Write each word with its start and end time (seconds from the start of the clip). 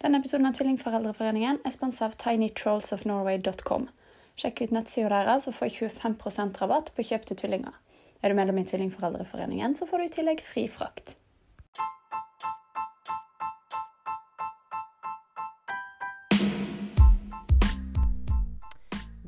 Denne 0.00 0.16
episoden 0.16 0.48
av 0.48 0.54
Tvillingforeldreforeningen 0.56 1.58
er 1.60 1.72
sponset 1.74 2.06
av 2.06 2.14
tinytrollsofnorway.com. 2.22 3.82
Sjekk 4.40 4.62
ut 4.64 4.70
nettsida 4.72 5.10
deres 5.12 5.44
og 5.50 5.58
få 5.58 5.66
25% 5.68 6.56
rabatt 6.62 6.88
på 6.96 7.04
kjøp 7.04 7.26
til 7.28 7.36
tvillinger. 7.36 7.74
Er 8.24 8.32
du 8.32 8.38
medlem 8.38 8.62
i 8.62 8.64
Tvillingforeldreforeningen, 8.64 9.76
så 9.76 9.84
får 9.84 10.00
du 10.00 10.04
i 10.06 10.14
tillegg 10.14 10.40
fri 10.40 10.64
frakt. 10.72 11.12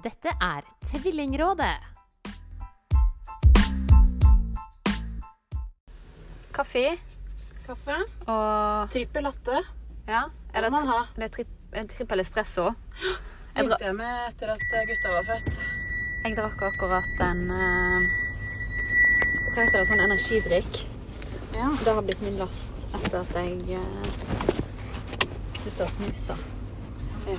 Dette 0.09 0.32
er 0.41 0.64
Tvillingrådet. 0.89 1.77
Kaffe 6.57 6.96
Kaffe. 7.68 8.00
og 8.25 8.91
Trippel 8.96 9.29
latte. 9.29 9.61
Ja, 10.13 10.27
er 10.53 10.63
det, 10.63 10.71
ha. 10.77 11.07
det 11.17 11.25
er 11.25 11.47
en 11.81 11.87
trippel 11.89 12.20
espresso? 12.20 12.73
Jeg, 13.53 13.66
Begynte 13.66 13.84
jeg 13.84 13.97
med 13.97 14.20
etter 14.30 14.51
at 14.53 14.62
gutta 14.89 15.11
var 15.12 15.27
født. 15.29 15.59
jeg 16.25 16.37
drakk 16.39 16.62
akkurat 16.70 17.19
en 17.20 17.41
eh, 17.53 18.07
Hva 19.51 19.59
heter 19.59 19.77
det? 19.77 19.83
Sånn 19.91 20.01
energidrikk. 20.01 20.79
Ja. 21.53 21.67
Det 21.84 21.93
har 21.98 22.06
blitt 22.06 22.25
min 22.25 22.39
last 22.41 22.87
etter 22.97 23.19
at 23.19 23.37
jeg 23.37 23.77
uh, 23.77 24.56
slutta 25.61 25.84
å 25.84 25.93
snuse. 25.93 26.39
Ja. 27.29 27.37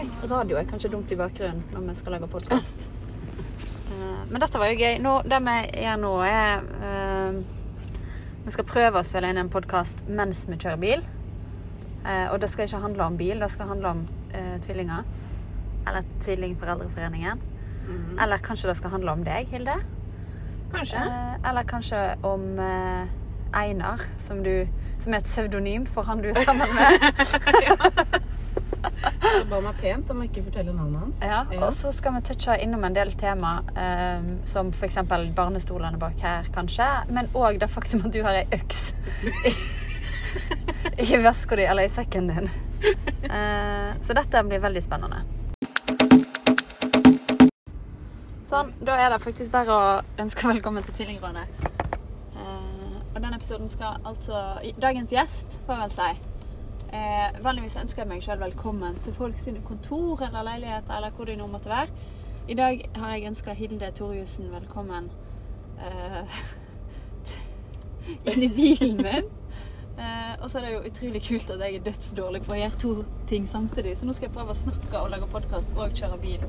Oi, 0.00 0.06
radio 0.32 0.56
er 0.62 0.72
kanskje 0.72 0.94
dumt 0.96 1.12
i 1.12 1.20
bakgrunnen 1.20 1.60
når 1.74 1.90
vi 1.90 1.98
skal 2.00 2.16
lage 2.16 2.32
podkast. 2.32 2.88
men 4.32 4.40
dette 4.40 4.64
var 4.64 4.72
jo 4.72 4.80
gøy. 4.80 4.96
Nå, 5.04 5.16
det 5.28 5.44
vi 5.44 5.60
gjør 5.84 6.04
nå, 6.08 6.16
er 6.24 6.68
uh, 6.80 7.40
Vi 8.48 8.56
skal 8.56 8.72
prøve 8.72 9.04
å 9.04 9.08
spille 9.12 9.28
inn 9.28 9.44
en 9.44 9.52
podkast 9.52 10.06
mens 10.08 10.46
vi 10.48 10.56
kjører 10.56 10.84
bil. 10.88 11.08
Eh, 12.06 12.32
og 12.32 12.40
det 12.40 12.50
skal 12.50 12.64
ikke 12.64 12.80
handle 12.80 13.04
om 13.04 13.16
bil, 13.16 13.40
det 13.40 13.50
skal 13.50 13.68
handle 13.68 13.88
om 13.88 14.08
eh, 14.34 14.56
tvillinger. 14.60 15.02
Eller 15.88 16.02
Tvillingforeldreforeningen. 16.20 17.40
Mhm. 17.86 18.18
Eller 18.22 18.36
kanskje 18.36 18.68
det 18.68 18.76
skal 18.76 18.90
handle 18.90 19.12
om 19.12 19.24
deg, 19.24 19.48
Hilde. 19.48 19.76
Kanskje. 20.72 20.96
Eh, 20.98 21.48
eller 21.48 21.62
kanskje 21.62 22.16
om 22.22 22.58
Einar, 23.54 24.00
som, 24.18 24.44
du, 24.44 24.66
som 24.98 25.12
er 25.14 25.18
et 25.18 25.24
pseudonym 25.24 25.86
for 25.86 26.02
han 26.06 26.22
du 26.22 26.28
er 26.30 26.44
sammen 26.44 26.68
med. 26.74 28.20
Så 29.20 29.44
ba 29.50 29.60
meg 29.62 29.76
pent 29.80 30.10
om 30.12 30.22
å 30.22 30.26
ikke 30.26 30.42
fortelle 30.46 30.72
navnet 30.74 31.00
hans. 31.02 31.20
Ja, 31.24 31.42
Og 31.60 31.72
så 31.76 31.92
skal 31.94 32.16
vi 32.16 32.22
touche 32.30 32.56
innom 32.62 32.84
en 32.84 32.96
del 32.96 33.12
tema, 33.20 33.58
um, 33.76 34.30
som 34.48 34.72
f.eks. 34.74 34.98
barnestolene 35.36 36.00
bak 36.00 36.20
her, 36.22 36.48
kanskje. 36.54 36.86
Men 37.12 37.30
òg 37.36 37.60
det 37.60 37.70
faktum 37.70 38.06
at 38.08 38.14
du 38.14 38.22
har 38.26 38.40
ei 38.40 38.46
øks 38.56 38.90
i, 40.98 41.16
veska 41.16 41.56
di, 41.56 41.62
eller 41.62 41.82
i 41.82 41.92
sekken 41.92 42.28
din. 42.28 42.50
Eh, 43.30 43.90
så 44.02 44.16
dette 44.16 44.44
blir 44.44 44.62
veldig 44.62 44.82
spennende. 44.82 45.22
Sånn, 48.50 48.72
da 48.82 48.96
er 48.98 49.12
det 49.12 49.20
faktisk 49.22 49.52
bare 49.54 49.74
å 49.74 50.22
ønske 50.22 50.48
velkommen 50.50 50.82
til 50.86 50.96
Tvillingrådet. 50.96 51.44
Eh, 52.34 52.96
og 53.14 53.20
denne 53.20 53.36
episoden 53.38 53.70
skal 53.70 54.00
altså 54.02 54.42
Dagens 54.82 55.14
gjest, 55.14 55.60
får 55.66 55.76
jeg 55.76 55.82
vel 55.84 55.96
si. 55.98 56.30
Eh, 56.90 57.42
vanligvis 57.44 57.76
ønsker 57.78 58.02
jeg 58.02 58.10
meg 58.10 58.24
selv 58.24 58.42
velkommen 58.42 58.96
til 59.04 59.14
folk 59.14 59.38
sine 59.38 59.62
kontor 59.62 60.24
eller 60.26 60.42
leiligheter 60.42 60.96
eller 60.96 61.14
hvor 61.14 61.30
det 61.30 61.38
nå 61.38 61.46
måtte 61.46 61.70
være. 61.70 61.94
I 62.50 62.56
dag 62.58 62.82
har 62.96 63.12
jeg 63.14 63.30
ønska 63.30 63.54
Hilde 63.54 63.92
Torjussen 63.94 64.50
velkommen 64.50 65.06
eh, 65.78 66.40
inn 68.32 68.42
i 68.42 68.50
bilen 68.56 68.98
min. 69.04 69.30
Eh, 70.00 70.34
og 70.40 70.48
så 70.48 70.58
er 70.58 70.64
det 70.66 70.72
jo 70.72 70.82
utrolig 70.88 71.20
kult 71.26 71.50
at 71.52 71.60
jeg 71.66 71.76
er 71.76 71.82
dødsdårlig 71.84 72.40
på 72.46 72.54
å 72.54 72.58
gjøre 72.60 72.78
to 72.80 72.92
ting 73.28 73.46
samtidig. 73.48 73.96
Så 74.00 74.08
nå 74.08 74.14
skal 74.16 74.30
jeg 74.30 74.36
prøve 74.36 74.54
å 74.54 74.60
snakke 74.60 75.02
og 75.02 75.10
lage 75.12 75.28
podkast 75.32 75.74
og 75.76 75.92
kjøre 75.98 76.20
bil. 76.22 76.44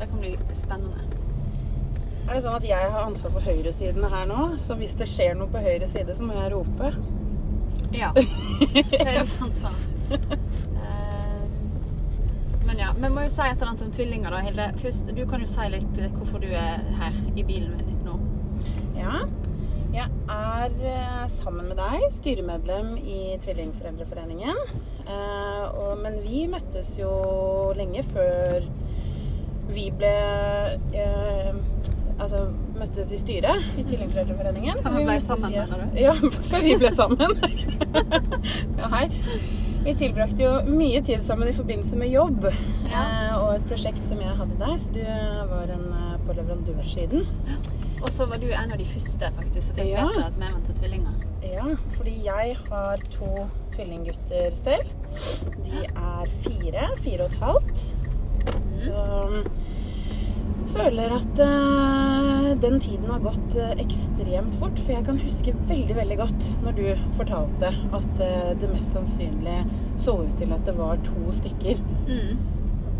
Det 0.00 0.08
kan 0.10 0.20
bli 0.20 0.34
spennende. 0.56 1.06
Er 2.24 2.32
det 2.38 2.42
sånn 2.44 2.56
at 2.56 2.64
jeg 2.64 2.90
har 2.92 3.04
ansvar 3.04 3.32
for 3.34 3.44
høyresiden 3.44 4.04
her 4.12 4.28
nå? 4.28 4.40
Så 4.60 4.76
hvis 4.80 4.94
det 5.00 5.08
skjer 5.12 5.36
noe 5.38 5.48
på 5.52 5.60
høyre 5.64 5.88
side, 5.88 6.16
så 6.16 6.24
må 6.24 6.36
jeg 6.38 6.52
rope? 6.54 6.92
Ja. 7.94 8.10
Er 9.04 9.20
ansvar. 9.22 9.76
Eh, 10.10 11.42
Men 12.64 12.80
ja, 12.80 12.90
vi 12.96 13.10
må 13.12 13.24
jo 13.24 13.30
si 13.32 13.44
et 13.44 13.54
eller 13.60 13.70
annet 13.70 13.84
om 13.86 13.92
tvillinger, 13.94 14.32
da, 14.34 14.40
Hilde. 14.44 14.68
Først, 14.80 15.12
du 15.16 15.24
kan 15.30 15.44
jo 15.44 15.48
si 15.48 15.68
litt 15.72 16.00
eh, 16.00 16.12
hvorfor 16.16 16.42
du 16.42 16.48
er 16.48 16.84
her 17.00 17.18
i 17.36 17.44
bilen 17.46 17.76
min 17.76 18.00
nå. 18.08 18.16
Ja. 18.98 19.24
Jeg 19.94 20.10
er 20.28 20.72
eh, 20.90 21.26
sammen 21.30 21.68
med 21.70 21.78
deg 21.78 22.08
styremedlem 22.10 22.96
i 22.98 23.36
Tvillingforeldreforeningen. 23.44 24.56
Eh, 25.06 25.82
men 26.02 26.16
vi 26.24 26.46
møttes 26.50 26.96
jo 26.98 27.10
lenge 27.78 28.02
før 28.08 28.66
vi 29.74 29.86
ble 29.96 30.14
eh, 30.98 31.54
Altså 32.14 32.44
møttes 32.78 33.08
i 33.10 33.16
styret 33.18 33.64
i 33.78 33.82
Tvillingforeldreforeningen. 33.86 34.78
Så 34.84 34.92
vi 34.94 35.02
ble 35.06 35.16
sammen, 35.22 35.54
mener 35.56 35.80
du? 35.90 35.96
Ja, 35.98 36.12
før 36.50 36.62
vi 36.62 36.76
ble 36.78 36.90
sammen. 36.94 37.32
ja, 38.78 38.90
hei. 38.92 39.08
Vi 39.84 39.94
tilbrakte 39.98 40.44
jo 40.46 40.52
mye 40.70 41.02
tid 41.04 41.22
sammen 41.26 41.50
i 41.50 41.56
forbindelse 41.56 41.98
med 42.00 42.12
jobb 42.14 42.46
Ja. 42.46 43.02
eh, 43.02 43.32
og 43.40 43.48
et 43.56 43.66
prosjekt 43.70 44.06
som 44.06 44.22
jeg 44.22 44.34
hadde 44.38 44.58
der. 44.62 44.76
Så 44.78 44.94
du 44.94 45.02
var 45.54 45.74
en 45.74 45.88
på 46.24 46.38
leverandørsiden. 46.38 47.26
Og 48.04 48.12
så 48.12 48.26
var 48.28 48.40
du 48.42 48.50
en 48.52 48.72
av 48.74 48.78
de 48.78 48.84
første 48.86 49.30
faktisk 49.36 49.70
som 49.70 49.78
fikk 49.78 49.94
Ja. 49.94 50.08
vite 50.12 50.26
at 50.26 50.34
vi 50.36 50.48
var 50.52 50.64
til 50.66 50.74
tvillinger. 50.80 51.20
Ja, 51.44 51.68
fordi 51.96 52.14
jeg 52.24 52.56
har 52.68 52.96
to 53.14 53.30
tvillinggutter 53.74 54.56
selv. 54.58 54.90
De 55.64 55.84
er 55.86 56.28
fire, 56.44 56.88
fire 57.00 57.24
og 57.24 57.32
et 57.32 57.38
halvt. 57.40 57.84
Så 58.68 58.92
um, 59.24 59.46
føler 60.74 61.14
at 61.16 61.40
uh, 61.40 62.50
den 62.60 62.80
tiden 62.80 63.08
har 63.08 63.22
gått 63.24 63.56
uh, 63.56 63.72
ekstremt 63.80 64.56
fort. 64.60 64.78
For 64.84 64.92
jeg 64.92 65.04
kan 65.08 65.18
huske 65.24 65.54
veldig, 65.68 65.96
veldig 65.96 66.18
godt 66.20 66.50
når 66.64 66.76
du 66.80 66.84
fortalte 67.16 67.72
at 67.72 68.20
uh, 68.20 68.50
det 68.60 68.72
mest 68.74 68.92
sannsynlig 68.98 69.62
så 69.96 70.18
ut 70.26 70.36
til 70.36 70.52
at 70.52 70.66
det 70.66 70.76
var 70.78 71.00
to 71.06 71.32
stykker. 71.32 71.80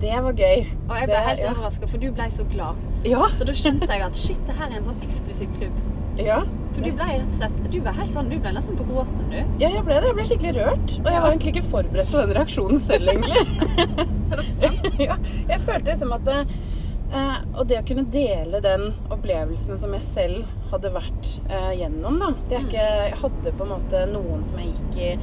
Det 0.05 0.19
var 0.27 0.35
gøy. 0.37 0.67
Og 0.89 0.95
jeg 0.99 1.07
ble 1.09 1.15
Det- 1.15 1.25
helt 1.31 1.41
ja. 1.41 1.51
overraska, 1.55 1.89
for 1.89 1.99
du 2.03 2.11
ble 2.13 2.27
så 2.31 2.45
glad. 2.53 2.77
Ja, 3.09 3.25
Så 3.39 3.45
da 3.49 3.53
skjønte 3.57 3.89
jeg 3.89 4.03
at 4.05 4.17
shit, 4.17 4.41
det 4.47 4.55
her 4.59 4.69
er 4.71 4.77
en 4.77 4.85
sånn 4.85 5.01
eksklusiv 5.07 5.49
klubb. 5.57 5.81
ja. 6.19 6.43
For 6.75 6.83
du 6.83 6.91
ble 6.91 7.05
rett 7.07 7.27
og 7.29 7.33
slett 7.37 7.71
Du 7.71 7.81
ble 7.81 7.93
helt 7.95 8.11
sånn, 8.11 8.29
du 8.31 8.39
ble 8.43 8.51
nesten 8.53 8.77
på 8.77 8.85
gråten, 8.89 9.31
du. 9.31 9.37
Ja, 9.63 9.69
jeg 9.71 9.85
ble 9.87 9.95
det. 10.03 10.09
Jeg 10.11 10.15
ble 10.17 10.25
skikkelig 10.25 10.55
rørt. 10.59 10.95
Og 10.99 11.11
jeg 11.13 11.21
var 11.23 11.31
egentlig 11.31 11.53
ikke 11.55 11.69
forberedt 11.71 12.11
på 12.11 12.21
den 12.27 12.33
reaksjonen 12.37 12.79
selv, 12.83 13.09
egentlig. 13.09 13.43
Er 14.33 14.37
det 14.37 14.45
sant? 14.45 14.99
ja, 15.09 15.17
jeg 15.49 15.61
følte 15.61 15.85
liksom 15.93 16.13
at 16.17 16.25
det, 16.25 16.39
eh, 17.15 17.37
Og 17.55 17.67
det 17.71 17.79
å 17.79 17.87
kunne 17.87 18.05
dele 18.11 18.61
den 18.61 18.89
opplevelsen 19.15 19.79
som 19.79 19.93
jeg 19.93 20.03
selv 20.03 20.45
hadde 20.73 20.91
vært 20.97 21.31
eh, 21.49 21.71
gjennom, 21.79 22.19
da 22.19 22.33
det 22.49 22.59
er 22.59 22.67
ikke, 22.67 22.89
Jeg 23.09 23.19
hadde 23.23 23.53
på 23.57 23.63
en 23.69 23.73
måte 23.77 24.03
noen 24.13 24.43
som 24.45 24.59
jeg 24.59 24.75
gikk 24.75 24.99
i 24.99 25.19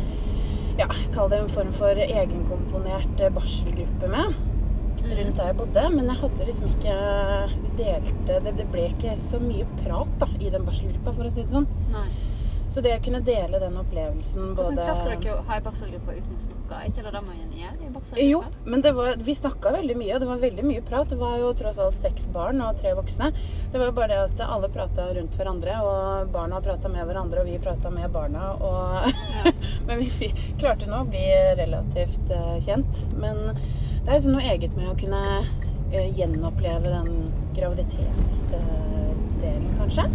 ja, 0.79 0.87
Kall 1.11 1.27
det 1.29 1.41
en 1.41 1.49
form 1.51 1.71
for 1.75 1.99
egenkomponert 1.99 3.19
eh, 3.19 3.29
barselgruppe 3.35 4.07
med. 4.07 4.33
Rundt 5.11 5.37
der 5.37 5.51
jeg 5.51 5.57
bodde. 5.59 5.85
Men 5.95 6.11
jeg 6.11 6.21
hadde 6.23 6.49
liksom 6.49 6.67
ikke 6.71 6.97
Vi 7.51 7.71
delte 7.81 8.41
Det, 8.45 8.57
det 8.59 8.67
ble 8.71 8.89
ikke 8.93 9.15
så 9.19 9.41
mye 9.43 9.67
prat 9.81 10.11
da 10.21 10.29
i 10.39 10.51
den 10.53 10.67
barselgruppa, 10.67 11.15
for 11.15 11.27
å 11.27 11.33
si 11.33 11.43
det 11.45 11.55
sånn. 11.55 11.67
Nei. 11.93 12.07
Så 12.71 12.79
det 12.79 12.93
å 12.95 12.99
kunne 13.03 13.19
dele 13.19 13.59
den 13.59 13.73
opplevelsen 13.81 14.53
Hvordan 14.55 14.77
klarte 14.79 15.09
dere 15.11 15.33
å 15.35 15.41
ha 15.49 15.57
en 15.57 15.63
barselgruppe 15.65 16.13
uten 16.15 16.37
å 16.37 16.43
snakke? 16.45 16.77
Er 16.77 16.87
ikke 16.87 17.03
det 17.03 17.11
det 17.17 17.21
man 17.25 17.39
gjør 17.41 17.49
i 18.15 18.29
Jo, 18.29 18.39
men 18.63 18.83
det 18.85 18.93
var, 18.95 19.17
vi 19.19 19.35
snakka 19.35 19.73
veldig 19.75 19.97
mye, 19.99 20.13
og 20.15 20.23
det 20.23 20.29
var 20.29 20.39
veldig 20.39 20.63
mye 20.65 20.83
prat. 20.87 21.11
Det 21.11 21.17
var 21.19 21.35
jo 21.41 21.51
tross 21.59 21.81
alt 21.83 21.97
seks 21.99 22.29
barn 22.31 22.63
og 22.63 22.79
tre 22.79 22.93
voksne. 22.95 23.33
Det 23.73 23.75
var 23.75 23.91
jo 23.91 23.97
bare 23.97 24.09
det 24.13 24.21
at 24.23 24.45
alle 24.47 24.71
prata 24.71 25.09
rundt 25.17 25.35
hverandre, 25.35 25.75
og 25.83 26.31
barna 26.31 26.63
prata 26.63 26.91
med 26.93 27.05
hverandre, 27.09 27.43
og 27.43 27.51
vi 27.51 27.59
prata 27.61 27.91
med 27.91 28.07
barna. 28.15 28.53
Og 28.55 29.11
men 29.89 30.05
vi 30.07 30.31
klarte 30.61 30.87
nå 30.87 31.03
å 31.03 31.09
bli 31.11 31.27
relativt 31.59 32.31
eh, 32.31 32.55
kjent. 32.63 33.05
Men 33.19 33.51
det 34.01 34.09
er 34.09 34.15
liksom 34.17 34.35
noe 34.35 34.49
eget 34.49 34.73
med 34.77 34.87
å 34.89 34.97
kunne 34.97 35.23
uh, 35.93 36.09
gjenoppleve 36.17 36.87
den 36.89 37.09
graviditetsdelen, 37.55 39.65
kanskje. 39.77 40.05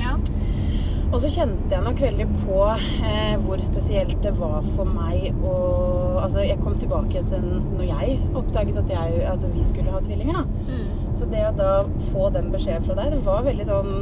Ja. 0.00 0.12
Og 1.06 1.20
så 1.22 1.28
kjente 1.30 1.70
jeg 1.70 1.84
nok 1.86 2.00
veldig 2.02 2.24
på 2.42 2.56
eh, 3.06 3.36
hvor 3.44 3.60
spesielt 3.62 4.18
det 4.24 4.32
var 4.40 4.64
for 4.74 4.86
meg 4.90 5.30
å 5.38 5.52
Altså, 6.16 6.40
jeg 6.42 6.58
kom 6.58 6.74
tilbake 6.80 7.20
til 7.28 7.44
når 7.76 7.84
jeg 7.86 8.16
oppdaget 8.34 8.78
at, 8.80 8.88
jeg, 8.90 9.20
at 9.30 9.44
vi 9.52 9.62
skulle 9.68 9.92
ha 9.94 10.00
tvillinger, 10.02 10.34
da. 10.40 10.44
Mm. 10.66 10.86
Så 11.14 11.24
det 11.30 11.44
å 11.46 11.52
da 11.54 11.86
få 12.08 12.30
den 12.34 12.50
beskjeden 12.50 12.82
fra 12.86 12.94
deg, 12.98 13.12
det 13.14 13.20
var 13.22 13.46
veldig 13.46 13.66
sånn 13.68 13.92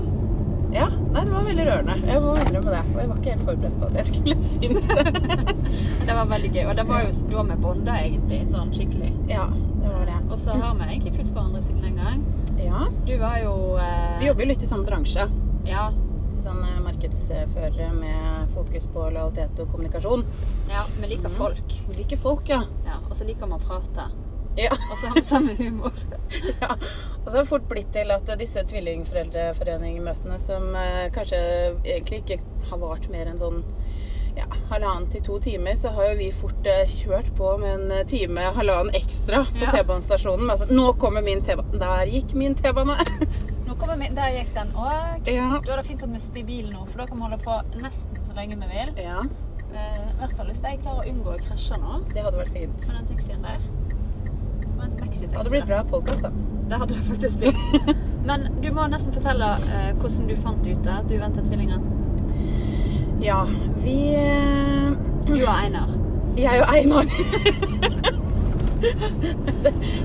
Ja, 0.74 0.88
nei, 1.14 1.22
det 1.24 1.30
var 1.32 1.44
veldig 1.46 1.64
rørende. 1.68 1.94
Jeg 2.08 2.22
må 2.24 2.32
innrømme 2.40 2.72
det. 2.74 2.80
Og 2.94 2.96
jeg 3.00 3.10
var 3.10 3.18
ikke 3.20 3.34
helt 3.34 3.44
forberedt 3.48 3.76
på 3.80 3.88
at 3.90 3.98
jeg 4.00 4.08
skulle 4.10 4.36
synes 4.54 4.88
det. 4.90 5.54
Det 6.08 6.14
var 6.18 6.26
veldig 6.28 6.50
gøy. 6.54 6.64
Og 6.68 6.74
det 6.76 6.84
var 6.88 7.04
jo 7.06 7.12
da 7.30 7.42
vi 7.48 7.56
bonda, 7.62 7.94
egentlig. 8.04 8.40
Sånn 8.52 8.72
skikkelig. 8.74 9.12
Ja, 9.30 9.46
det 9.54 9.92
var 9.92 10.04
det. 10.10 10.18
Og 10.28 10.38
så 10.42 10.56
har 10.58 10.74
vi 10.80 10.88
egentlig 10.90 11.14
fulgt 11.16 11.30
hverandre 11.32 11.62
siden 11.64 11.86
den 11.86 11.96
gang. 12.00 12.24
Ja. 12.60 12.82
Du 13.08 13.14
var 13.20 13.38
jo 13.42 13.54
eh, 13.80 14.18
Vi 14.20 14.28
jobber 14.28 14.44
jo 14.44 14.50
litt 14.52 14.66
i 14.66 14.68
samme 14.70 14.86
bransje. 14.88 15.28
Ja. 15.68 15.86
sånn 16.44 16.60
eh, 16.66 16.80
markedsførere 16.84 17.88
med 17.96 18.50
fokus 18.52 18.84
på 18.92 19.06
lojalitet 19.14 19.62
og 19.62 19.70
kommunikasjon. 19.72 20.26
Ja, 20.68 20.82
vi 21.00 21.08
liker 21.14 21.32
folk. 21.38 21.76
Vi 21.88 21.96
liker 22.02 22.20
folk, 22.20 22.50
ja. 22.50 22.60
Ja, 22.84 22.98
og 23.08 23.14
så 23.16 23.24
liker 23.28 23.48
vi 23.48 23.56
å 23.56 23.62
prate. 23.62 24.10
Ja. 24.56 24.70
Og 24.90 24.96
han 25.02 25.22
samme 25.24 25.54
humor. 25.58 25.92
ja. 26.60 26.70
Og 26.70 27.26
så 27.28 27.34
har 27.34 27.40
det 27.42 27.48
fort 27.50 27.68
blitt 27.70 27.92
til 27.94 28.10
at 28.14 28.30
disse 28.40 28.62
tvillingforeldreforeningmøtene 28.70 30.38
som 30.42 30.70
eh, 30.78 31.06
kanskje 31.14 31.40
egentlig 31.84 32.22
ikke 32.24 32.40
har 32.70 32.80
vart 32.82 33.08
mer 33.12 33.30
enn 33.32 33.40
sånn 33.40 33.62
ja, 34.34 34.48
halvannen 34.72 35.06
til 35.12 35.22
to 35.22 35.36
timer, 35.38 35.76
så 35.78 35.92
har 35.94 36.08
jo 36.08 36.14
vi 36.18 36.28
fort 36.34 36.66
eh, 36.66 36.80
kjørt 36.90 37.28
på 37.38 37.52
med 37.62 37.70
en 37.76 37.92
eh, 38.00 38.06
time, 38.10 38.48
halvannen 38.56 38.94
ekstra 38.98 39.44
på 39.52 39.62
Ja. 39.62 39.70
T-banestasjonen. 39.76 40.46
med 40.48 40.64
at 40.64 40.72
Nå 40.74 40.88
kommer 40.98 41.22
min 41.22 41.42
T-bane. 41.46 41.78
Der 41.78 42.10
gikk 42.10 42.34
min 42.38 42.56
T-bane. 42.58 42.96
Nå 43.64 43.76
kommer 43.78 43.96
Der 44.02 44.34
gikk 44.34 44.50
den. 44.56 44.72
òg. 44.74 45.30
ja. 45.30 45.46
da 45.64 45.72
er 45.72 45.82
det 45.82 45.86
fint 45.86 46.02
at 46.02 46.10
vi 46.12 46.20
sitter 46.20 46.42
i 46.42 46.46
bilen 46.50 46.74
nå, 46.74 46.82
for 46.90 46.98
da 47.04 47.06
kan 47.06 47.16
vi 47.22 47.28
holde 47.28 47.38
på 47.46 47.60
nesten 47.80 48.26
så 48.26 48.34
lenge 48.36 48.58
vi 48.58 48.70
vil. 48.74 48.94
ja. 49.06 49.22
Eh, 49.74 50.02
I 50.10 50.18
hvert 50.20 50.36
fall 50.38 50.50
hvis 50.50 50.60
jeg 50.62 50.82
klarer 50.82 51.00
å 51.02 51.08
unngå 51.10 51.32
å 51.34 51.38
krasje 51.42 51.78
nå 51.82 51.96
Det 52.12 52.22
hadde 52.22 52.38
vært 52.38 52.52
fint. 52.54 52.84
med 52.86 52.98
den 53.00 53.08
taxien 53.14 53.42
der. 53.42 53.62
Var 54.84 55.04
en. 55.04 55.30
Det 55.30 55.36
hadde 55.36 55.50
blitt 55.50 55.66
bra 55.66 55.84
podkast, 55.84 56.22
da. 56.22 56.30
Det 56.68 56.74
hadde 56.74 56.94
det 56.94 57.02
faktisk 57.02 57.38
blitt. 57.38 57.56
Men 58.28 58.48
du 58.62 58.70
må 58.72 58.86
nesten 58.88 59.12
fortelle 59.12 59.50
eh, 59.76 59.90
hvordan 60.00 60.28
du 60.28 60.36
fant 60.36 60.66
ut 60.66 60.84
det. 60.84 60.96
Du 61.08 61.18
venter 61.20 61.44
tvillinger. 61.44 61.80
Ja, 63.22 63.42
vi 63.84 63.98
eh, 64.16 64.94
Du 65.26 65.34
og 65.34 65.52
Einar. 65.52 65.92
Jeg 66.44 66.62
og 66.62 66.74
Einar. 66.74 67.04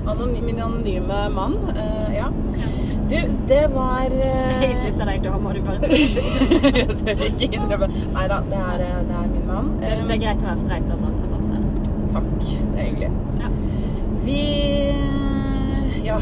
Anony 0.07 0.41
min 0.41 0.59
anonyme 0.59 1.29
mann. 1.35 1.55
Uh, 1.75 2.15
ja. 2.15 2.27
Du, 3.09 3.17
det 3.47 3.67
var 3.73 4.05
eh, 4.05 4.63
Egentlig 4.63 4.93
så 4.93 5.01
er 5.01 5.09
ei 5.15 5.21
dame, 5.23 5.49
og 5.49 5.55
du 5.55 5.61
bare 5.65 5.79
tør 5.81 5.95
ikke. 5.97 6.21
Jeg 6.77 6.97
tør 6.99 7.23
ikke 7.25 7.47
innrømme 7.47 7.87
Nei 8.13 8.27
da, 8.29 8.37
det 8.51 8.59
eh, 8.59 8.99
det 9.09 9.15
er 9.17 9.31
min 9.31 9.47
mann. 9.47 9.71
Det, 9.81 9.95
det 10.03 10.17
er 10.17 10.21
greit 10.27 10.43
å 10.43 10.49
være 10.51 10.59
streit, 10.61 10.91
altså. 10.93 11.09
Jeg. 11.09 11.19
Takk. 12.13 12.29
Det 12.43 12.83
er 12.83 12.85
hyggelig. 12.85 13.09
Ja. 13.41 13.49
Vi 14.25 14.39
Ja, 16.03 16.19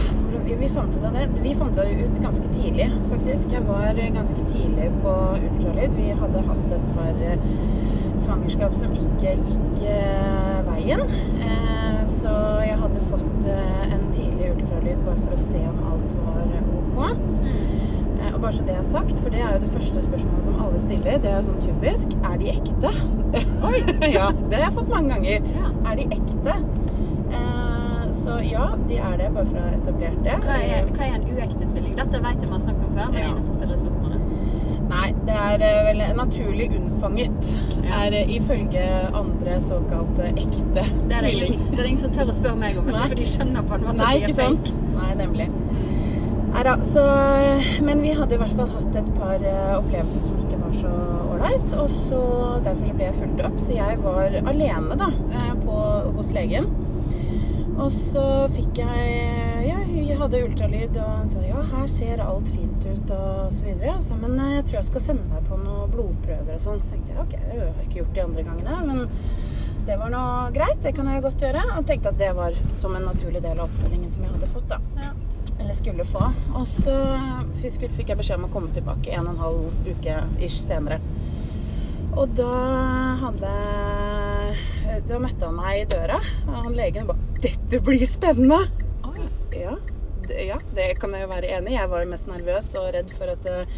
vi, 0.59 0.69
fant 0.69 0.95
ut 0.97 1.03
av 1.05 1.13
det. 1.13 1.27
Vi 1.43 1.55
fant 1.55 1.75
det 1.75 1.85
ut 1.89 2.19
ganske 2.23 2.47
tidlig, 2.53 2.89
faktisk. 3.09 3.51
Jeg 3.51 3.63
var 3.67 3.93
ganske 4.13 4.43
tidlig 4.47 4.89
på 5.03 5.13
ultralyd. 5.37 5.93
Vi 5.95 6.09
hadde 6.21 6.41
hatt 6.47 6.73
et 6.77 6.87
par 6.95 7.21
eh, 7.23 7.45
svangerskap 8.19 8.75
som 8.75 8.91
ikke 8.97 9.35
gikk 9.37 9.83
eh, 9.87 10.57
veien. 10.67 11.03
Eh, 11.39 12.01
så 12.09 12.33
jeg 12.65 12.79
hadde 12.81 13.03
fått 13.11 13.47
eh, 13.47 13.85
en 13.95 14.07
tidlig 14.11 14.51
ultralyd 14.55 15.03
bare 15.05 15.21
for 15.23 15.37
å 15.37 15.41
se 15.45 15.61
om 15.69 15.79
alt 15.91 16.17
var 16.25 16.43
eh, 16.47 16.71
ok. 16.81 16.97
Eh, 18.17 18.33
Og 18.33 18.41
bare 18.43 18.53
så 18.57 18.65
det 18.67 18.75
er 18.75 18.83
sagt, 18.87 19.19
for 19.23 19.31
det 19.33 19.43
er 19.45 19.55
jo 19.55 19.61
det 19.63 19.71
første 19.75 20.03
spørsmålet 20.03 20.49
som 20.49 20.59
alle 20.65 20.81
stiller. 20.83 21.21
Det 21.23 21.31
er 21.31 21.45
sånn 21.47 21.61
typisk. 21.63 22.17
Er 22.27 22.35
de 22.41 22.51
ekte? 22.57 22.91
Oi! 23.67 23.79
ja, 24.17 24.31
det 24.35 24.57
har 24.59 24.67
jeg 24.67 24.75
fått 24.81 24.91
mange 24.91 25.15
ganger. 25.15 25.47
Ja. 25.61 25.71
Er 25.93 26.01
de 26.01 26.09
ekte? 26.17 26.57
Så 28.27 28.37
ja, 28.43 28.65
de 28.89 28.97
er 28.99 29.19
det, 29.21 29.27
bare 29.31 29.47
for 29.47 29.59
å 29.61 29.63
ha 29.63 29.75
etablert 29.77 30.17
det. 30.25 30.33
Hva 30.43 30.55
er, 30.59 30.87
hva 30.91 31.05
er 31.05 31.13
en 31.15 31.27
uekte 31.31 31.67
tvilling? 31.69 31.93
Dette 31.95 32.19
vet 32.25 32.41
jeg 32.43 32.49
vi 32.49 32.55
har 32.57 32.63
snakket 32.65 32.87
om 32.89 32.97
før, 32.97 33.11
men 33.13 33.21
jeg 33.21 33.29
er 33.29 33.37
nødt 33.37 33.47
til 33.47 33.55
å 33.55 33.59
stille 33.61 33.77
spørsmålet. 33.79 34.07
Nei, 34.87 35.07
det 35.27 35.35
er 35.35 35.63
eh, 35.67 35.77
vel 35.87 36.01
naturlig 36.15 36.67
unnfanget. 36.75 37.51
Ja. 37.85 38.01
Er 38.01 38.17
eh, 38.19 38.33
ifølge 38.37 38.83
andre 39.15 39.59
såkalte 39.63 40.31
ekte 40.33 40.57
Det 40.73 40.83
er 40.83 41.23
det 41.23 41.31
tvilling. 41.31 41.55
ingen, 41.55 41.85
er 41.85 42.01
som 42.01 42.15
tør 42.17 42.31
å 42.33 42.35
spørre 42.35 42.59
meg 42.59 42.79
om, 42.81 42.89
for 42.97 43.15
de 43.19 43.27
skjønner 43.31 43.67
på 43.67 43.77
en 43.77 43.87
måte 43.87 44.01
Nei, 44.01 44.13
at 44.17 44.27
de 44.27 44.33
er 44.33 44.39
fake. 44.41 44.91
Nei, 44.97 45.11
nemlig. 45.21 45.47
Nei 46.47 46.63
da, 46.67 46.75
så 46.83 47.03
Men 47.85 48.01
vi 48.03 48.13
hadde 48.17 48.35
i 48.35 48.41
hvert 48.41 48.55
fall 48.59 48.71
hatt 48.75 48.99
et 49.03 49.13
par 49.15 49.39
eh, 49.39 49.73
opplevelser 49.77 50.27
som 50.27 50.43
ikke 50.43 50.61
var 50.65 50.75
så 50.81 50.93
ålreit. 51.35 51.79
Og 51.79 51.89
så 51.95 52.21
derfor 52.67 52.91
så 52.91 52.99
ble 52.99 53.09
jeg 53.09 53.19
fulgt 53.21 53.47
opp. 53.51 53.63
Så 53.63 53.79
jeg 53.79 54.03
var 54.03 54.39
alene, 54.43 54.99
da, 54.99 55.11
på, 55.63 55.81
hos 56.19 56.35
legen. 56.35 56.71
Og 57.77 57.91
så 57.93 58.23
fikk 58.49 58.79
jeg 58.81 59.65
Ja, 59.67 59.77
jeg 59.85 60.17
hadde 60.17 60.39
ultralyd, 60.47 60.95
og 60.97 61.09
han 61.11 61.27
sa 61.29 61.41
ja, 61.45 61.59
her 61.73 61.89
ser 61.91 62.23
alt 62.23 62.49
fint 62.49 62.85
ut, 62.87 63.11
og 63.13 63.53
så 63.53 63.67
videre. 63.67 63.97
Så, 64.03 64.17
men 64.17 64.37
eh, 64.39 64.55
jeg 64.57 64.65
tror 64.69 64.79
jeg 64.79 64.89
skal 64.89 65.03
sende 65.03 65.27
deg 65.33 65.45
på 65.49 65.59
noen 65.61 65.91
blodprøver 65.93 66.55
og 66.55 66.63
sånn. 66.63 66.81
Så 66.81 66.95
tenkte 66.95 67.13
jeg 67.13 67.21
ok, 67.25 67.35
det 67.37 67.59
har 67.59 67.67
jeg 67.67 67.87
ikke 67.87 68.01
gjort 68.01 68.15
de 68.15 68.23
andre 68.25 68.47
gangene, 68.47 68.79
men 68.87 69.85
det 69.87 69.95
var 70.01 70.11
nå 70.11 70.23
greit. 70.55 70.81
Det 70.83 70.93
kan 70.97 71.09
jeg 71.11 71.23
godt 71.23 71.45
gjøre. 71.45 71.63
Og 71.77 71.87
tenkte 71.87 72.13
at 72.13 72.19
det 72.19 72.31
var 72.37 72.57
som 72.79 72.97
en 72.97 73.07
naturlig 73.07 73.43
del 73.45 73.59
av 73.59 73.67
oppfølgingen 73.67 74.11
som 74.13 74.25
jeg 74.25 74.33
hadde 74.33 74.51
fått, 74.55 74.73
da. 74.73 74.81
Ja. 74.97 75.13
Eller 75.57 75.77
skulle 75.77 76.05
få. 76.05 76.23
Og 76.57 76.65
så 76.69 76.95
fikk 77.61 77.87
fikk 77.93 78.11
jeg 78.13 78.19
beskjed 78.19 78.41
om 78.41 78.49
å 78.49 78.53
komme 78.53 78.73
tilbake 78.75 79.13
en 79.15 79.29
og 79.29 79.35
en 79.35 79.45
halv 79.45 79.87
uke 79.87 80.19
ish 80.43 80.59
senere. 80.63 80.99
Og 82.17 82.33
da 82.37 82.51
hadde 83.21 83.53
Da 85.07 85.19
møtte 85.21 85.45
han 85.45 85.55
meg 85.55 85.83
i 85.83 85.87
døra, 85.91 86.17
og 86.47 86.55
han 86.65 86.75
legen 86.75 87.05
bare 87.07 87.26
'Dette 87.41 87.79
blir 87.83 88.05
spennende!' 88.09 88.67
Oi. 89.05 89.27
Ja, 89.53 89.77
det, 90.27 90.41
ja, 90.47 90.57
det 90.75 90.87
kan 91.01 91.13
jeg 91.13 91.25
jo 91.25 91.29
være 91.31 91.51
enig 91.57 91.73
i. 91.73 91.77
Jeg 91.77 91.91
var 91.91 92.03
jo 92.03 92.11
mest 92.11 92.27
nervøs 92.29 92.73
og 92.79 92.89
redd 92.95 93.13
for 93.13 93.31
at 93.33 93.47
uh, 93.51 93.77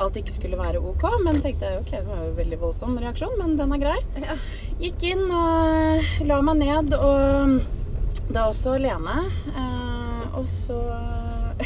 alt 0.00 0.16
ikke 0.16 0.34
skulle 0.34 0.60
være 0.60 0.80
OK. 0.80 1.04
Men 1.24 1.42
tenkte 1.42 1.68
jeg 1.68 1.82
ok, 1.82 1.90
det 1.90 2.06
var 2.06 2.22
jo 2.22 2.30
en 2.30 2.38
veldig 2.38 2.60
voldsom 2.62 2.96
reaksjon, 3.02 3.36
men 3.40 3.58
den 3.58 3.74
er 3.76 3.82
grei. 3.82 3.98
Ja. 4.22 4.38
Gikk 4.80 5.06
inn 5.10 5.26
og 5.26 6.24
la 6.30 6.40
meg 6.46 6.62
ned, 6.62 6.94
og 6.96 8.30
da 8.30 8.46
også 8.48 8.78
Lene. 8.78 9.18
Uh, 9.56 10.38
og 10.38 10.46
så 10.48 10.78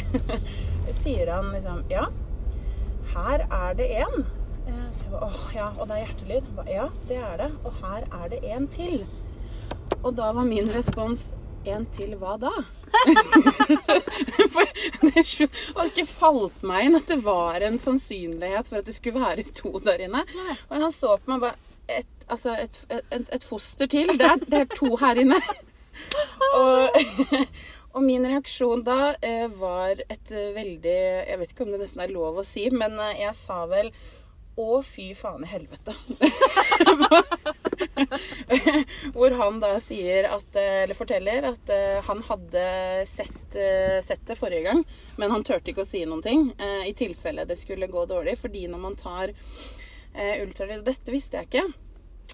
sier 1.03 1.29
han 1.29 1.51
liksom 1.53 1.83
Ja, 1.93 2.07
her 3.13 3.45
er 3.45 3.77
det 3.77 3.91
en. 4.01 4.25
Eh, 4.67 4.87
så 4.97 5.05
jeg 5.05 5.11
bare, 5.11 5.25
Åh, 5.29 5.43
ja, 5.55 5.67
og 5.77 5.87
det 5.87 5.95
er 5.95 6.05
hjertelyd. 6.05 6.49
Ba, 6.57 6.65
ja, 6.69 6.87
det 7.07 7.19
er 7.21 7.37
det. 7.43 7.51
Og 7.63 7.77
her 7.83 8.07
er 8.23 8.31
det 8.33 8.41
en 8.43 8.67
til. 8.67 9.05
Og 10.05 10.13
da 10.13 10.29
var 10.37 10.45
min 10.45 10.69
respons 10.73 11.31
en 11.65 11.85
til 11.89 12.13
hva 12.21 12.35
da? 12.37 12.51
For 14.53 14.67
det 15.01 15.23
hadde 15.25 15.87
ikke 15.89 16.05
falt 16.05 16.65
meg 16.67 16.87
inn 16.87 16.97
at 16.99 17.09
det 17.09 17.17
var 17.25 17.65
en 17.65 17.79
sannsynlighet 17.81 18.69
for 18.69 18.81
at 18.81 18.89
det 18.89 18.95
skulle 18.97 19.23
være 19.23 19.47
to 19.57 19.73
der 19.85 20.05
inne. 20.05 20.21
Og 20.69 20.75
han 20.77 20.93
så 20.93 21.17
på 21.17 21.33
meg 21.33 21.47
bare 21.47 21.57
et, 21.89 22.11
altså 22.29 22.53
et, 22.61 22.77
et, 22.89 23.31
et 23.33 23.45
foster 23.45 23.89
til. 23.89 24.13
Det 24.19 24.29
er, 24.29 24.37
det 24.45 24.61
er 24.61 24.75
to 24.77 24.93
her 25.01 25.21
inne. 25.25 25.41
Og, 26.55 26.91
og 27.95 28.01
min 28.03 28.25
reaksjon 28.27 28.81
da 28.83 29.13
eh, 29.23 29.45
var 29.55 30.01
et 30.03 30.31
eh, 30.31 30.49
veldig 30.51 30.95
Jeg 31.29 31.39
vet 31.39 31.53
ikke 31.53 31.63
om 31.63 31.71
det 31.71 31.79
nesten 31.79 32.03
er 32.03 32.11
lov 32.11 32.41
å 32.41 32.43
si, 32.43 32.65
men 32.67 32.99
eh, 32.99 33.21
jeg 33.21 33.31
sa 33.39 33.61
vel 33.71 33.93
å, 34.59 34.81
fy 34.83 35.13
faen 35.15 35.47
i 35.47 35.51
helvete. 35.53 35.95
Hvor 39.15 39.35
han 39.39 39.61
da 39.63 39.75
sier 39.83 40.27
at, 40.29 40.57
eh, 40.59 40.83
eller 40.83 40.97
forteller 40.97 41.47
at 41.51 41.71
eh, 41.73 42.01
han 42.07 42.23
hadde 42.27 42.65
sett, 43.09 43.55
eh, 43.55 44.01
sett 44.05 44.25
det 44.27 44.37
forrige 44.39 44.67
gang, 44.67 44.83
men 45.19 45.33
han 45.33 45.45
turte 45.47 45.71
ikke 45.71 45.85
å 45.85 45.87
si 45.87 46.03
noen 46.05 46.23
ting 46.25 46.49
i 46.85 46.93
tilfelle 46.97 47.47
det 47.47 47.57
skulle 47.59 47.91
gå 47.91 48.05
dårlig. 48.09 48.37
Fordi 48.41 48.67
når 48.71 48.81
man 48.81 48.99
tar 48.99 49.33
ultralyd 50.15 50.79
Og 50.79 50.85
dette 50.87 51.11
visste 51.11 51.41
jeg 51.41 51.49
ikke. 51.49 51.65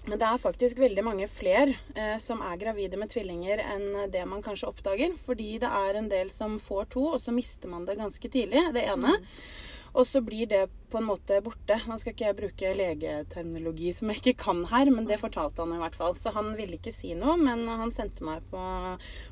Men 0.04 0.18
det 0.18 0.26
er 0.26 0.40
faktisk 0.42 0.80
veldig 0.82 1.02
mange 1.06 1.26
flere 1.30 1.76
eh, 1.94 2.16
som 2.18 2.40
er 2.42 2.58
gravide 2.58 2.98
med 2.98 3.12
tvillinger 3.12 3.60
enn 3.62 4.08
det 4.10 4.24
man 4.26 4.42
kanskje 4.42 4.70
oppdager. 4.72 5.14
Fordi 5.18 5.60
det 5.62 5.70
er 5.70 5.98
en 5.98 6.08
del 6.10 6.32
som 6.34 6.58
får 6.62 6.88
to, 6.94 7.04
og 7.14 7.20
så 7.22 7.34
mister 7.34 7.70
man 7.70 7.86
det 7.86 8.00
ganske 8.00 8.32
tidlig, 8.32 8.64
det 8.74 8.82
ene. 8.90 9.14
Og 9.92 10.06
så 10.08 10.22
blir 10.24 10.46
det 10.48 10.66
på 10.92 10.98
en 10.98 11.04
måte 11.04 11.36
borte. 11.44 11.76
Nå 11.88 11.98
skal 12.00 12.14
ikke 12.14 12.24
jeg 12.24 12.36
bruke 12.36 12.70
legeterminologi 12.76 13.92
som 13.96 14.08
jeg 14.12 14.22
ikke 14.22 14.34
kan 14.44 14.62
her, 14.70 14.88
men 14.92 15.04
det 15.08 15.18
fortalte 15.20 15.64
han 15.64 15.74
i 15.76 15.80
hvert 15.82 15.96
fall. 15.96 16.16
Så 16.20 16.32
han 16.32 16.52
ville 16.56 16.78
ikke 16.78 16.92
si 16.94 17.12
noe, 17.18 17.34
men 17.40 17.66
han 17.68 17.92
sendte 17.92 18.24
meg 18.24 18.44
på 18.50 18.60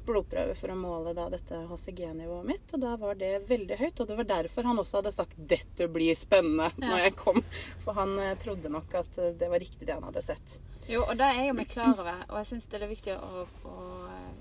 blodprøve 0.09 0.57
for 0.59 0.73
å 0.73 0.79
måle 0.79 1.15
da 1.17 1.29
dette 1.33 1.63
HCG-nivået 1.71 2.49
mitt, 2.49 2.75
og 2.77 2.85
da 2.85 2.95
var 3.01 3.17
det 3.21 3.33
veldig 3.49 3.81
høyt. 3.81 4.01
Og 4.05 4.11
det 4.11 4.19
var 4.21 4.29
derfor 4.35 4.69
han 4.69 4.83
også 4.83 5.01
hadde 5.01 5.15
sagt 5.17 5.37
'dette 5.37 5.89
blir 5.89 6.17
spennende' 6.17 6.73
Ja. 6.81 6.89
når 6.89 6.99
jeg 7.07 7.17
kom. 7.17 7.43
For 7.85 7.93
han 7.97 8.19
eh, 8.19 8.37
trodde 8.37 8.69
nok 8.69 8.95
at 8.95 9.19
eh, 9.19 9.33
det 9.33 9.49
var 9.51 9.61
riktig 9.61 9.87
det 9.87 9.95
han 9.97 10.05
hadde 10.05 10.23
sett. 10.23 10.59
Jo, 10.89 11.05
og 11.07 11.17
det 11.17 11.29
er 11.29 11.47
jo 11.49 11.55
vi 11.55 11.65
klar 11.65 11.93
over, 11.95 12.25
og 12.29 12.37
jeg 12.41 12.47
syns 12.47 12.67
det 12.67 12.83
er 12.83 12.89
viktig 12.91 13.17
å, 13.17 13.47
å, 13.65 13.75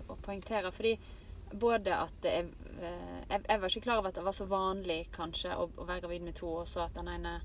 å 0.09 0.15
poengtere. 0.25 0.71
Fordi 0.71 0.95
både 1.53 1.95
at 1.95 2.13
det 2.23 2.31
er 2.33 2.49
eh, 2.81 3.21
jeg, 3.29 3.41
jeg 3.49 3.61
var 3.61 3.67
ikke 3.69 3.81
klar 3.85 3.97
over 4.01 4.09
at 4.09 4.15
det 4.19 4.25
var 4.25 4.35
så 4.37 4.45
vanlig 4.49 4.99
kanskje 5.15 5.55
å, 5.55 5.69
å 5.77 5.85
være 5.87 6.01
gravid 6.05 6.21
med 6.27 6.35
to, 6.35 6.49
og 6.61 6.67
så 6.67 6.85
at 6.85 6.93
den 6.95 7.07
ene 7.07 7.39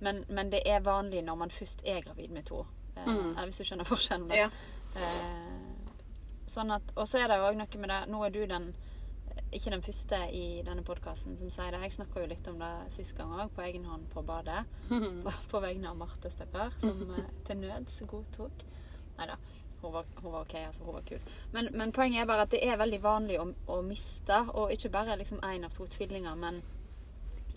men, 0.00 0.24
men 0.28 0.50
det 0.52 0.60
er 0.66 0.80
vanlig 0.86 1.24
når 1.26 1.36
man 1.40 1.50
først 1.50 1.80
er 1.84 2.00
gravid 2.06 2.30
med 2.30 2.44
to. 2.46 2.60
Eh, 2.96 3.06
Mm. 3.06 3.32
Eller 3.36 3.44
hvis 3.46 3.58
du 3.58 3.64
skjønner 3.64 3.86
forskjellen. 3.86 4.30
Ja. 4.34 4.48
Eh, 4.98 5.96
sånn 6.50 6.70
at, 6.74 6.92
og 6.96 7.06
så 7.08 7.18
er 7.22 7.28
det 7.30 7.36
òg 7.44 7.56
noe 7.58 7.78
med 7.82 7.90
det 7.92 7.98
Nå 8.10 8.22
er 8.26 8.30
du 8.34 8.40
den 8.50 8.72
ikke 9.54 9.70
den 9.70 9.82
første 9.82 10.18
i 10.34 10.62
denne 10.66 10.82
podkasten 10.84 11.36
som 11.38 11.48
sier 11.50 11.70
det. 11.72 11.80
Jeg 11.86 11.94
snakka 11.94 12.20
jo 12.20 12.28
litt 12.28 12.48
om 12.50 12.58
det 12.60 12.70
sist 12.92 13.14
gang 13.16 13.30
òg, 13.32 13.52
på 13.54 13.62
egen 13.64 13.86
hånd 13.88 14.08
på 14.12 14.20
badet. 14.26 14.64
På, 15.24 15.32
på 15.54 15.60
vegne 15.64 15.88
av 15.88 15.96
Marte, 15.96 16.28
stakkar, 16.30 16.74
som 16.80 17.00
eh, 17.16 17.30
til 17.46 17.62
nøds 17.62 18.00
godtok. 18.10 18.64
Nei 19.18 19.26
da. 19.30 19.38
Hun 19.82 19.92
var, 19.94 20.08
hun 20.22 20.32
var 20.32 20.40
OK, 20.40 20.54
altså. 20.54 20.84
Hun 20.84 20.94
var 20.94 21.04
kul. 21.08 21.20
Men, 21.52 21.68
men 21.78 21.92
poenget 21.92 22.22
er 22.22 22.30
bare 22.30 22.46
at 22.46 22.54
det 22.54 22.62
er 22.66 22.80
veldig 22.80 23.02
vanlig 23.02 23.38
å, 23.42 23.46
å 23.70 23.78
miste, 23.86 24.40
og 24.54 24.74
ikke 24.74 24.92
bare 24.94 25.18
liksom 25.20 25.42
én 25.46 25.66
av 25.66 25.76
to 25.76 25.86
tvillinger, 25.86 26.34
men 26.38 26.62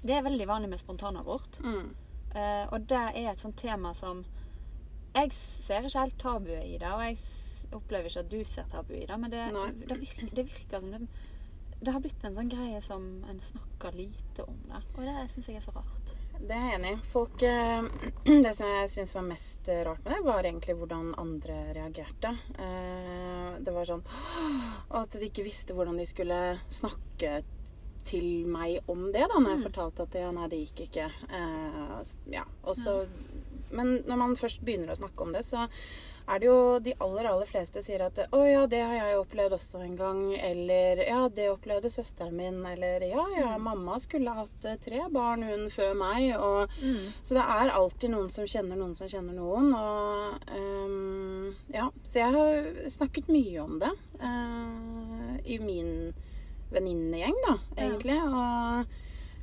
det 0.01 0.17
er 0.17 0.25
veldig 0.25 0.47
vanlig 0.49 0.69
med 0.69 0.81
spontanabort. 0.81 1.61
Mm. 1.65 1.91
Uh, 2.35 2.65
og 2.71 2.85
det 2.89 3.01
er 3.11 3.33
et 3.33 3.41
sånt 3.41 3.57
tema 3.59 3.89
som 3.91 4.21
Jeg 5.11 5.33
ser 5.35 5.83
ikke 5.83 5.99
helt 5.99 6.19
tabuet 6.21 6.63
i 6.63 6.77
det, 6.79 6.87
og 6.87 7.01
jeg 7.03 7.17
opplever 7.75 8.07
ikke 8.07 8.23
at 8.23 8.31
du 8.31 8.39
ser 8.47 8.69
tabu 8.71 8.93
i 8.95 9.05
det, 9.07 9.17
men 9.19 9.31
det, 9.31 9.43
det, 9.89 9.97
virker, 9.99 10.29
det 10.35 10.45
virker 10.47 10.79
som 10.79 10.93
det, 10.93 11.01
det 11.81 11.91
har 11.91 12.03
blitt 12.03 12.23
en 12.23 12.35
sånn 12.37 12.51
greie 12.51 12.79
som 12.85 13.05
en 13.27 13.41
snakker 13.41 13.95
lite 13.97 14.45
om 14.47 14.59
det. 14.69 14.81
Og 14.95 15.03
det 15.07 15.27
syns 15.33 15.49
jeg 15.49 15.59
er 15.59 15.65
så 15.65 15.73
rart. 15.75 16.13
Det 16.41 16.55
er 16.57 16.63
jeg 16.71 16.77
enig 16.79 16.91
i. 16.95 16.99
Folk 17.05 17.43
eh, 17.45 17.87
Det 18.45 18.51
som 18.57 18.65
jeg 18.67 18.89
syns 18.91 19.13
var 19.15 19.25
mest 19.27 19.69
eh, 19.71 19.83
rart 19.87 20.01
med 20.05 20.15
det, 20.15 20.21
var 20.25 20.47
egentlig 20.47 20.75
hvordan 20.79 21.11
andre 21.21 21.57
reagerte. 21.77 22.33
Eh, 22.57 23.59
Det 23.61 23.73
var 23.75 23.85
sånn 23.85 24.01
At 24.97 25.13
de 25.13 25.27
ikke 25.27 25.45
visste 25.45 25.75
hvordan 25.77 25.99
de 26.01 26.07
skulle 26.09 26.39
snakke 26.71 27.41
til 28.07 28.47
meg 28.49 28.79
om 28.89 29.11
det, 29.13 29.27
da, 29.29 29.37
når 29.37 29.53
jeg 29.53 29.65
fortalte 29.67 30.07
at 30.07 30.15
ja, 30.17 30.31
nei, 30.33 30.47
det 30.49 30.63
gikk 30.63 30.79
ikke. 30.87 31.03
Ja, 32.33 32.41
og 32.65 32.73
så 32.79 33.03
Men 33.69 33.99
når 34.09 34.17
man 34.17 34.33
først 34.39 34.63
begynner 34.65 34.89
å 34.91 34.97
snakke 34.97 35.21
om 35.21 35.35
det, 35.35 35.43
så 35.45 35.67
er 36.31 36.39
det 36.39 36.47
jo 36.47 36.79
de 36.79 36.93
aller, 37.03 37.27
aller 37.27 37.45
fleste 37.49 37.81
sier 37.83 38.01
at 38.05 38.17
'Å 38.31 38.39
ja, 38.47 38.65
det 38.67 38.79
har 38.81 38.93
jeg 38.95 39.19
opplevd 39.19 39.53
også 39.57 39.81
en 39.83 39.95
gang', 39.97 40.33
eller 40.39 41.01
'Ja, 41.03 41.27
det 41.27 41.49
opplevde 41.51 41.89
søsteren 41.91 42.33
min', 42.37 42.65
eller 42.65 43.01
'Ja, 43.03 43.25
ja, 43.37 43.57
mamma 43.57 43.97
skulle 43.99 44.31
hatt 44.33 44.65
eh, 44.65 44.75
tre 44.77 45.01
barn, 45.11 45.43
hun 45.43 45.67
før 45.69 45.93
meg', 45.93 46.37
og 46.39 46.69
Så 47.23 47.35
det 47.35 47.43
er 47.43 47.71
alltid 47.71 48.09
noen 48.11 48.29
som 48.31 48.45
kjenner 48.45 48.75
noen 48.77 48.95
som 48.95 49.07
kjenner 49.07 49.33
noen, 49.33 49.73
og 49.73 50.39
um, 50.55 51.55
Ja. 51.73 51.89
Så 52.03 52.19
jeg 52.19 52.31
har 52.31 52.89
snakket 52.89 53.27
mye 53.27 53.59
om 53.63 53.79
det 53.79 53.91
uh, 54.23 55.37
i 55.45 55.57
min 55.59 56.13
venninnegjeng, 56.71 57.35
da, 57.47 57.57
Ja. 57.77 57.89
egentlig. 57.89 58.17
Og 58.23 58.85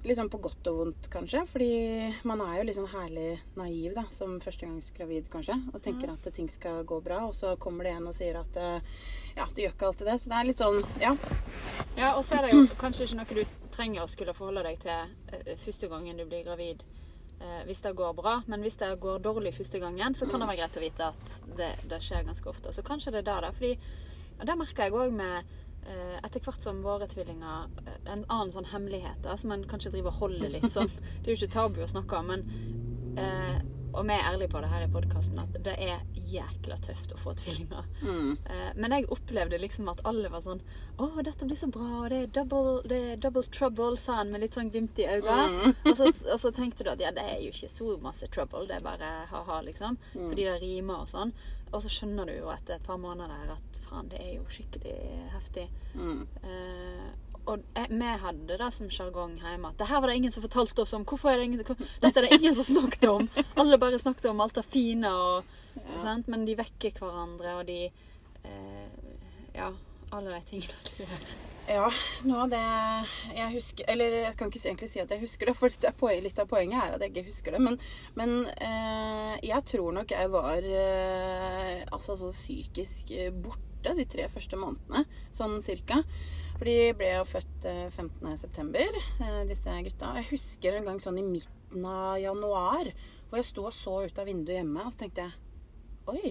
liksom 0.08 0.28
på 0.32 0.40
godt 0.42 0.68
og 0.70 0.78
vondt, 0.80 1.08
kanskje. 1.12 1.42
Fordi 1.48 1.68
man 2.28 2.40
er 2.44 2.58
jo 2.58 2.66
litt 2.68 2.76
sånn 2.78 2.90
herlig 2.92 3.28
naiv 3.58 3.94
da, 3.96 4.04
som 4.14 4.36
førstegangsgravid, 4.44 5.28
kanskje. 5.32 5.56
Og 5.72 5.80
tenker 5.84 6.10
at 6.12 6.28
ting 6.34 6.48
skal 6.52 6.82
gå 6.88 7.00
bra, 7.04 7.22
og 7.28 7.34
så 7.36 7.54
kommer 7.60 7.84
det 7.88 7.94
en 7.96 8.08
og 8.10 8.16
sier 8.16 8.40
at 8.40 8.56
eh, 8.58 8.80
ja, 9.38 9.46
det 9.54 9.66
gjør 9.66 9.74
ikke 9.76 9.90
alltid 9.92 10.10
det. 10.10 10.18
Så 10.22 10.32
det 10.32 10.38
er 10.40 10.48
litt 10.50 10.62
sånn, 10.64 10.80
ja. 11.02 11.14
Ja, 11.98 12.12
og 12.16 12.22
så 12.26 12.38
er 12.38 12.48
det 12.48 12.54
jo 12.56 12.66
kanskje 12.80 13.06
ikke 13.08 13.20
noe 13.20 13.38
du 13.40 13.44
trenger 13.78 14.02
å 14.02 14.10
skulle 14.10 14.34
forholde 14.34 14.64
deg 14.66 14.80
til 14.82 14.94
eh, 15.38 15.54
første 15.62 15.90
gangen 15.92 16.18
du 16.18 16.24
blir 16.26 16.44
gravid. 16.46 16.82
eh, 17.40 17.62
hvis 17.68 17.80
det 17.84 17.92
går 17.94 18.14
bra, 18.18 18.40
men 18.50 18.64
hvis 18.66 18.76
det 18.80 18.88
går 19.00 19.20
dårlig 19.22 19.54
første 19.54 19.78
gangen, 19.78 20.14
så 20.18 20.26
kan 20.26 20.40
det 20.42 20.48
være 20.50 20.58
greit 20.64 20.78
å 20.80 20.82
vite 20.82 21.06
at 21.12 21.34
det, 21.58 21.68
det 21.90 22.00
skjer 22.02 22.24
ganske 22.26 22.48
ofte. 22.50 22.72
Så 22.74 22.82
kanskje 22.82 23.12
det 23.14 23.22
er 23.22 23.28
det, 23.30 23.40
da. 23.46 23.52
Fordi, 23.54 23.78
og 24.40 24.46
det 24.48 24.56
merker 24.58 24.88
jeg 24.88 24.98
òg 24.98 25.14
med 25.14 25.54
etter 26.24 26.42
hvert 26.44 26.62
som 26.62 26.82
våre 26.84 27.08
tvillinger 27.10 27.68
eh, 27.84 27.96
En 28.12 28.24
annen 28.28 28.52
sånn 28.52 28.68
hemmelighet 28.72 29.22
da, 29.24 29.36
som 29.40 29.52
en 29.54 29.66
kanskje 29.68 29.94
driver 29.94 30.12
og 30.12 30.22
holder 30.24 30.54
litt 30.56 30.70
sånn. 30.72 30.90
Det 31.22 31.30
er 31.30 31.34
jo 31.34 31.40
ikke 31.40 31.56
tabu 31.56 31.82
å 31.84 31.90
snakke 31.90 32.20
om, 32.20 32.32
men 32.34 32.46
eh, 33.18 33.58
Og 33.92 34.04
vi 34.06 34.14
er 34.14 34.26
ærlige 34.28 34.50
på 34.52 34.60
det 34.62 34.68
her 34.70 34.84
i 34.84 34.90
podkasten 34.92 35.38
at 35.40 35.54
det 35.64 35.74
er 35.80 36.02
jækla 36.28 36.76
tøft 36.84 37.14
å 37.14 37.18
få 37.20 37.32
tvillinger. 37.38 37.86
Mm. 38.04 38.32
Men 38.76 38.94
jeg 38.94 39.08
opplevde 39.14 39.60
liksom 39.62 39.88
at 39.90 40.02
alle 40.08 40.30
var 40.32 40.44
sånn 40.44 40.60
Å, 40.98 41.08
dette 41.24 41.46
blir 41.46 41.58
så 41.58 41.70
bra, 41.72 41.86
og 42.02 42.08
det 42.12 42.18
er 42.20 42.32
double, 42.34 42.80
det 42.90 42.98
er 43.12 43.20
double 43.22 43.44
trouble, 43.54 43.96
sa 44.00 44.18
han 44.20 44.32
med 44.34 44.42
litt 44.42 44.58
sånn 44.58 44.70
glimt 44.74 44.98
i 44.98 45.06
øynene. 45.08 45.72
Og, 45.84 45.92
så, 45.96 46.10
og 46.10 46.40
så 46.42 46.50
tenkte 46.54 46.84
du 46.84 46.90
at 46.92 47.02
ja, 47.02 47.12
det 47.14 47.22
er 47.22 47.38
jo 47.44 47.52
ikke 47.54 47.70
så 47.70 47.94
masse 48.02 48.28
trouble, 48.34 48.66
det 48.68 48.80
er 48.80 48.84
bare 48.84 49.12
ha-ha, 49.30 49.60
liksom. 49.66 49.96
Fordi 50.14 50.48
det 50.48 50.58
rimer 50.62 51.04
og 51.04 51.12
sånn. 51.12 51.32
Og 51.68 51.82
så 51.84 51.92
skjønner 51.92 52.28
du 52.28 52.34
jo 52.34 52.50
etter 52.52 52.78
et 52.78 52.84
par 52.86 52.98
måneder 53.00 53.54
at 53.54 53.80
faen, 53.86 54.08
det 54.10 54.20
er 54.24 54.34
jo 54.38 54.44
skikkelig 54.52 54.96
heftig. 55.34 55.68
Eh, 56.42 57.08
og 57.48 57.64
jeg, 57.76 57.88
vi 57.90 58.12
hadde 58.22 58.58
det 58.60 58.68
som 58.76 58.90
sjargong 58.92 59.38
hjemme 59.40 59.72
at 59.72 59.80
det 59.80 59.88
her 59.88 60.02
var 60.02 60.12
det 60.12 60.18
ingen 60.20 60.34
som 60.34 60.44
fortalte 60.44 60.84
oss 60.84 60.94
om. 60.96 61.06
Hvorfor 61.08 61.32
er 61.32 61.40
det 61.40 61.48
ingen, 61.48 61.64
Dette 62.02 62.12
er 62.20 62.26
det 62.26 62.38
ingen 62.38 62.56
som 62.58 62.66
snakket 62.68 63.08
om. 63.08 63.28
Alle 63.56 63.80
bare 63.80 64.00
snakket 64.00 64.30
om 64.30 64.40
alt 64.44 64.58
det 64.58 64.66
fine, 64.68 65.12
og, 65.12 65.44
sant? 66.02 66.28
men 66.28 66.44
de 66.48 66.56
vekker 66.58 66.98
hverandre, 67.00 67.58
og 67.60 67.68
de 67.68 67.84
eh, 67.88 68.88
Ja, 69.56 69.72
alle 70.12 70.34
de 70.34 70.42
tingene 70.50 70.82
du 70.90 70.98
gjør. 71.04 71.30
Ja, 71.68 71.88
noe 72.24 72.46
av 72.46 72.52
det 72.52 72.60
jeg 73.36 73.52
husker 73.52 73.88
Eller 73.92 74.14
jeg 74.22 74.36
kan 74.40 74.48
ikke 74.48 74.62
egentlig 74.62 74.86
si 74.88 75.02
at 75.02 75.10
jeg 75.12 75.20
husker 75.20 75.50
det, 75.50 75.54
for 75.58 75.68
litt 76.24 76.40
av 76.40 76.48
poenget 76.48 76.80
er 76.80 76.94
at 76.96 77.04
jeg 77.04 77.12
ikke 77.12 77.28
husker 77.28 77.56
det. 77.56 77.60
Men, 77.64 77.76
men 78.16 78.38
eh, 78.56 79.34
jeg 79.44 79.64
tror 79.68 79.92
nok 79.98 80.14
jeg 80.16 80.32
var 80.32 80.64
eh, 80.64 81.82
altså 81.92 82.16
så 82.16 82.32
psykisk 82.32 83.12
eh, 83.12 83.32
borte 83.78 83.94
de 83.96 84.06
tre 84.08 84.26
første 84.28 84.58
månedene, 84.58 85.04
sånn 85.34 85.60
cirka. 85.62 86.02
For 86.58 86.66
de 86.66 86.92
ble 86.98 87.12
jo 87.14 87.24
født 87.28 87.66
eh, 87.68 87.86
15.9., 87.94 89.02
eh, 89.22 89.44
disse 89.48 89.76
gutta. 89.86 90.14
Jeg 90.18 90.30
husker 90.32 90.74
en 90.78 90.88
gang 90.88 90.98
sånn 91.00 91.18
i 91.18 91.26
midten 91.26 91.84
av 91.86 92.18
januar 92.18 92.90
hvor 93.28 93.38
jeg 93.38 93.44
sto 93.50 93.66
og 93.68 93.74
så 93.76 93.98
ut 94.08 94.18
av 94.18 94.26
vinduet 94.26 94.62
hjemme, 94.62 94.82
og 94.82 94.92
så 94.92 95.04
tenkte 95.04 95.26
jeg 95.26 95.36
Oi. 96.08 96.30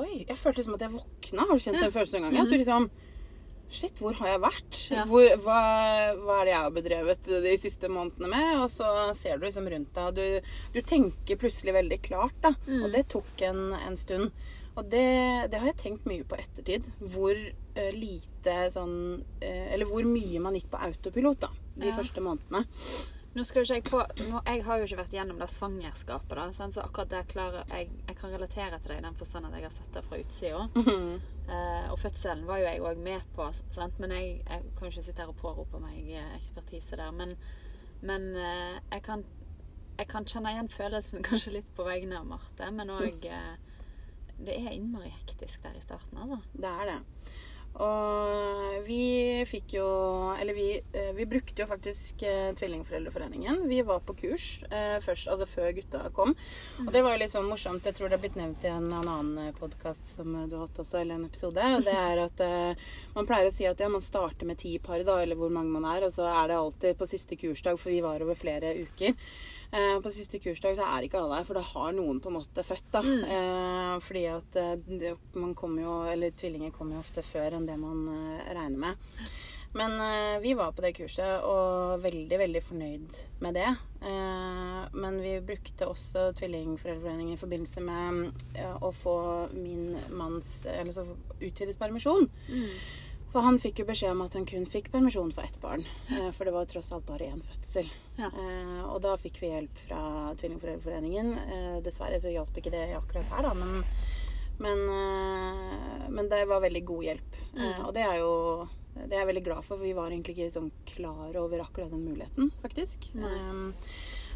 Oi. 0.00 0.24
Jeg 0.24 0.38
følte 0.40 0.62
liksom 0.62 0.76
at 0.78 0.84
jeg 0.86 0.94
våkna. 0.94 1.44
Har 1.44 1.58
du 1.58 1.60
kjent 1.60 1.82
den 1.82 1.92
følelsen 1.92 2.22
en 2.22 2.30
gang? 2.30 2.38
At 2.40 2.48
du 2.48 2.56
liksom 2.56 2.86
Shit, 3.70 4.00
hvor 4.02 4.16
har 4.18 4.32
jeg 4.32 4.40
vært? 4.42 4.78
Ja. 4.90 5.02
Hvor, 5.06 5.28
hva, 5.44 5.58
hva 6.18 6.38
er 6.40 6.48
det 6.48 6.50
jeg 6.50 6.62
har 6.64 6.72
bedrevet 6.74 7.28
de 7.44 7.52
siste 7.60 7.86
månedene 7.92 8.26
med? 8.32 8.48
Og 8.64 8.72
så 8.72 8.88
ser 9.14 9.38
du 9.38 9.44
liksom 9.46 9.68
rundt 9.70 9.92
deg, 9.94 10.08
og 10.08 10.16
du, 10.16 10.56
du 10.74 10.80
tenker 10.82 11.38
plutselig 11.38 11.76
veldig 11.76 12.00
klart, 12.02 12.34
da. 12.42 12.50
Og 12.80 12.88
det 12.90 13.04
tok 13.14 13.44
en, 13.46 13.60
en 13.78 14.00
stund. 14.00 14.32
Og 14.78 14.86
det, 14.90 15.50
det 15.50 15.58
har 15.60 15.66
jeg 15.72 15.76
tenkt 15.82 16.04
mye 16.08 16.24
på 16.24 16.36
ettertid. 16.38 16.84
Hvor 17.00 17.34
eh, 17.34 17.90
lite 17.96 18.54
sånn 18.70 18.92
eh, 19.42 19.72
Eller 19.74 19.88
hvor 19.90 20.04
mye 20.06 20.40
man 20.40 20.54
gikk 20.54 20.68
på 20.72 20.78
autopilot, 20.86 21.40
da. 21.46 21.50
De 21.76 21.88
Ja. 21.90 21.96
første 21.96 22.20
månedene. 22.22 22.64
Nå 23.34 23.44
skal 23.46 23.62
ikke 23.62 23.74
jeg 23.76 23.84
på 23.86 23.98
nå, 24.30 24.40
Jeg 24.46 24.62
har 24.66 24.78
jo 24.80 24.86
ikke 24.88 24.96
vært 25.04 25.12
gjennom 25.14 25.38
det 25.38 25.46
svangerskapet, 25.52 26.32
da, 26.34 26.48
sant? 26.52 26.74
så 26.74 26.82
akkurat 26.82 27.10
det 27.12 27.20
klarer 27.30 27.62
jeg 27.70 27.88
Jeg 28.08 28.16
kan 28.18 28.32
relatere 28.34 28.78
til 28.82 28.90
det 28.90 28.98
i 28.98 29.04
den 29.04 29.14
forstand 29.14 29.46
at 29.46 29.54
jeg 29.54 29.62
har 29.68 29.70
sett 29.74 29.92
det 29.94 30.02
fra 30.06 30.18
utsida. 30.18 30.64
Eh, 31.50 31.86
og 31.92 31.98
fødselen 31.98 32.46
var 32.46 32.58
jo 32.58 32.66
jeg 32.68 32.80
òg 32.86 32.98
med 33.02 33.20
på, 33.34 33.46
sant? 33.74 33.98
men 33.98 34.10
jeg, 34.14 34.36
jeg 34.48 34.62
kan 34.76 34.86
jo 34.86 34.90
ikke 34.94 35.02
sitte 35.02 35.22
her 35.22 35.30
og 35.34 35.38
pårope 35.42 35.80
meg 35.82 36.10
ekspertise 36.38 36.98
der. 36.98 37.10
Men, 37.10 37.36
men 38.02 38.28
jeg, 38.36 39.02
kan, 39.02 39.24
jeg 39.98 40.08
kan 40.10 40.24
kjenne 40.30 40.52
igjen 40.54 40.68
følelsen 40.70 41.22
kanskje 41.30 41.56
litt 41.58 41.72
på 41.74 41.86
vegne 41.86 42.18
av 42.20 42.26
Marte, 42.30 42.70
men 42.74 42.90
òg 42.94 43.26
eh, 43.30 43.56
Det 44.46 44.56
er 44.56 44.74
innmari 44.74 45.12
hektisk 45.12 45.62
der 45.62 45.76
i 45.76 45.84
starten, 45.84 46.18
altså. 46.18 46.40
Det 46.56 46.70
er 46.70 46.92
det. 46.92 46.98
Og 47.78 48.82
vi 48.82 49.44
fikk 49.46 49.76
jo 49.76 49.86
Eller 50.34 50.56
vi, 50.56 50.80
eh, 50.92 51.12
vi 51.14 51.26
brukte 51.26 51.62
jo 51.62 51.68
faktisk 51.70 52.22
eh, 52.26 52.50
Tvillingforeldreforeningen. 52.58 53.62
Vi 53.68 53.80
var 53.86 54.00
på 54.00 54.14
kurs 54.14 54.62
eh, 54.70 54.98
først, 55.00 55.28
altså 55.28 55.46
før 55.46 55.70
gutta 55.76 56.10
kom. 56.10 56.34
Og 56.86 56.90
det 56.92 57.02
var 57.04 57.14
jo 57.14 57.22
litt 57.22 57.32
sånn 57.32 57.48
morsomt. 57.48 57.86
Jeg 57.86 57.96
tror 57.96 58.10
det 58.10 58.18
har 58.18 58.24
blitt 58.24 58.38
nevnt 58.40 58.66
i 58.66 58.72
en, 58.72 58.90
en 58.90 59.12
annen 59.14 59.54
podkast 59.58 60.10
som 60.16 60.32
du 60.34 60.56
har 60.56 60.66
hatt 60.66 60.82
også, 60.82 60.98
eller 61.00 61.20
en 61.20 61.28
episode. 61.28 61.70
Og 61.76 61.86
det 61.86 61.94
er 61.94 62.24
at 62.24 62.44
man 63.14 63.28
pleier 63.28 63.48
å 63.48 63.54
si 63.54 63.68
at 63.68 63.80
ja, 63.80 63.88
man 63.92 64.04
starter 64.04 64.48
med 64.48 64.60
ti 64.60 64.74
par, 64.82 65.00
da, 65.06 65.20
eller 65.22 65.38
hvor 65.38 65.52
mange 65.54 65.72
man 65.72 65.86
er. 65.92 66.08
Og 66.08 66.14
så 66.16 66.26
er 66.28 66.50
det 66.50 66.58
alltid 66.58 66.98
på 66.98 67.08
siste 67.08 67.38
kursdag, 67.40 67.78
for 67.80 67.94
vi 67.94 68.02
var 68.04 68.24
over 68.24 68.38
flere 68.38 68.74
uker. 68.82 69.14
Eh, 69.72 70.00
på 70.02 70.10
siste 70.10 70.40
kursdag 70.42 70.74
så 70.78 70.86
er 70.88 71.06
ikke 71.06 71.20
alle 71.20 71.36
her, 71.38 71.46
for 71.46 71.54
da 71.54 71.62
har 71.62 71.92
noen 71.94 72.18
på 72.22 72.30
en 72.32 72.38
måte 72.40 72.64
født. 72.66 72.88
da. 72.96 73.02
Eh, 73.36 73.94
fordi 74.02 74.24
at 74.32 74.56
eh, 74.58 74.72
det, 74.86 75.14
man 75.38 75.54
kommer 75.54 75.84
jo, 75.84 75.94
eller 76.10 76.34
tvillinger 76.34 76.74
kommer 76.74 76.98
jo 76.98 77.04
ofte 77.04 77.22
før 77.22 77.54
enn 77.58 77.68
det 77.68 77.78
man 77.78 78.02
eh, 78.10 78.50
regner 78.56 78.82
med. 78.88 79.08
Men 79.78 79.92
eh, 80.02 80.40
vi 80.42 80.56
var 80.58 80.72
på 80.74 80.82
det 80.82 80.96
kurset 80.96 81.44
og 81.46 82.00
veldig, 82.02 82.38
veldig 82.40 82.62
fornøyd 82.66 83.18
med 83.44 83.54
det. 83.54 83.68
Eh, 84.02 84.80
men 84.98 85.20
vi 85.22 85.36
brukte 85.46 85.86
også 85.86 86.32
Tvillingforeldreforeningen 86.40 87.36
i 87.36 87.38
forbindelse 87.38 87.84
med 87.86 88.64
å 88.82 88.90
få 88.90 89.14
min 89.54 89.94
manns 90.10 90.64
eller 90.66 90.90
så 90.96 91.06
utvidet 91.38 91.78
permisjon. 91.78 92.26
For 93.30 93.44
han 93.46 93.58
fikk 93.62 93.78
jo 93.78 93.86
beskjed 93.86 94.10
om 94.10 94.22
at 94.24 94.34
han 94.34 94.46
kun 94.48 94.64
fikk 94.66 94.88
permisjon 94.90 95.30
for 95.32 95.46
ett 95.46 95.60
barn. 95.62 95.84
eh, 96.10 96.30
For 96.34 96.44
det 96.48 96.52
var 96.56 96.64
tross 96.66 96.90
alt 96.92 97.06
bare 97.06 97.28
én 97.30 97.42
fødsel. 97.46 97.86
Ja. 98.18 98.26
Eh, 98.26 98.80
og 98.90 99.00
da 99.04 99.12
fikk 99.16 99.38
vi 99.40 99.52
hjelp 99.52 99.78
fra 99.86 100.00
Tvillingforeldreforeningen. 100.40 101.30
Eh, 101.38 101.80
dessverre 101.84 102.18
så 102.20 102.32
hjalp 102.34 102.56
ikke 102.58 102.72
det 102.74 102.88
akkurat 102.98 103.30
her, 103.30 103.42
da, 103.46 103.54
men, 103.54 103.84
men, 104.58 104.82
eh, 104.98 106.08
men 106.10 106.28
det 106.28 106.42
var 106.50 106.60
veldig 106.66 106.84
god 106.90 107.04
hjelp. 107.06 107.38
Eh, 107.56 107.80
og 107.86 107.94
det 107.94 108.02
er 108.02 108.18
jo 108.18 108.32
det 109.00 109.14
er 109.14 109.20
jeg 109.22 109.28
veldig 109.30 109.44
glad 109.46 109.62
for, 109.64 109.76
for 109.78 109.84
vi 109.86 109.92
var 109.96 110.10
egentlig 110.10 110.34
ikke 110.34 110.50
sånn 110.58 110.72
klar 110.84 111.36
over 111.38 111.62
akkurat 111.62 111.92
den 111.94 112.02
muligheten, 112.04 112.50
faktisk. 112.60 113.06
Eh, 113.14 113.62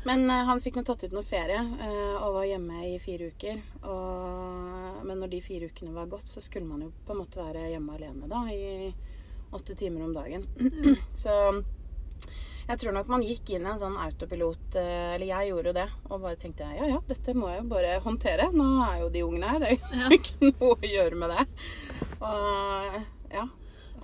men 0.08 0.26
eh, 0.30 0.44
han 0.48 0.60
fikk 0.60 0.78
nå 0.78 0.84
tatt 0.86 1.04
ut 1.06 1.14
noe 1.16 1.24
ferie 1.26 1.60
eh, 1.60 2.16
og 2.18 2.36
var 2.38 2.48
hjemme 2.48 2.82
i 2.88 2.98
fire 3.02 3.30
uker. 3.32 3.62
Og, 3.82 5.00
men 5.04 5.20
når 5.20 5.32
de 5.32 5.40
fire 5.44 5.70
ukene 5.70 5.94
var 5.96 6.10
gått, 6.12 6.28
så 6.28 6.42
skulle 6.44 6.68
man 6.68 6.84
jo 6.84 6.92
på 7.06 7.14
en 7.14 7.22
måte 7.22 7.40
være 7.42 7.70
hjemme 7.72 7.96
alene 7.96 8.28
da, 8.30 8.44
i 8.52 8.92
åtte 9.54 9.76
timer 9.78 10.04
om 10.06 10.14
dagen. 10.16 10.46
så 11.24 11.34
jeg 12.64 12.80
tror 12.80 12.94
nok 12.96 13.10
man 13.12 13.24
gikk 13.24 13.50
inn 13.52 13.66
i 13.66 13.70
en 13.74 13.80
sånn 13.80 13.96
autopilot, 14.00 14.78
eh, 14.80 15.16
eller 15.16 15.28
jeg 15.28 15.50
gjorde 15.50 15.70
jo 15.70 15.76
det, 15.76 15.88
og 16.08 16.22
bare 16.22 16.38
tenkte 16.40 16.68
ja 16.72 16.86
ja, 16.88 17.00
dette 17.10 17.34
må 17.36 17.50
jeg 17.52 17.60
jo 17.60 17.66
bare 17.74 17.98
håndtere. 18.04 18.48
Nå 18.56 18.68
er 18.86 19.02
jo 19.02 19.10
de 19.12 19.24
ungene 19.26 19.50
her, 19.52 19.60
det 19.64 19.74
er 19.74 20.06
jo 20.06 20.18
ikke 20.20 20.48
noe 20.52 20.78
å 20.78 20.94
gjøre 20.94 21.20
med 21.20 21.34
det. 21.34 21.44
Og 22.24 22.98
ja. 23.34 23.44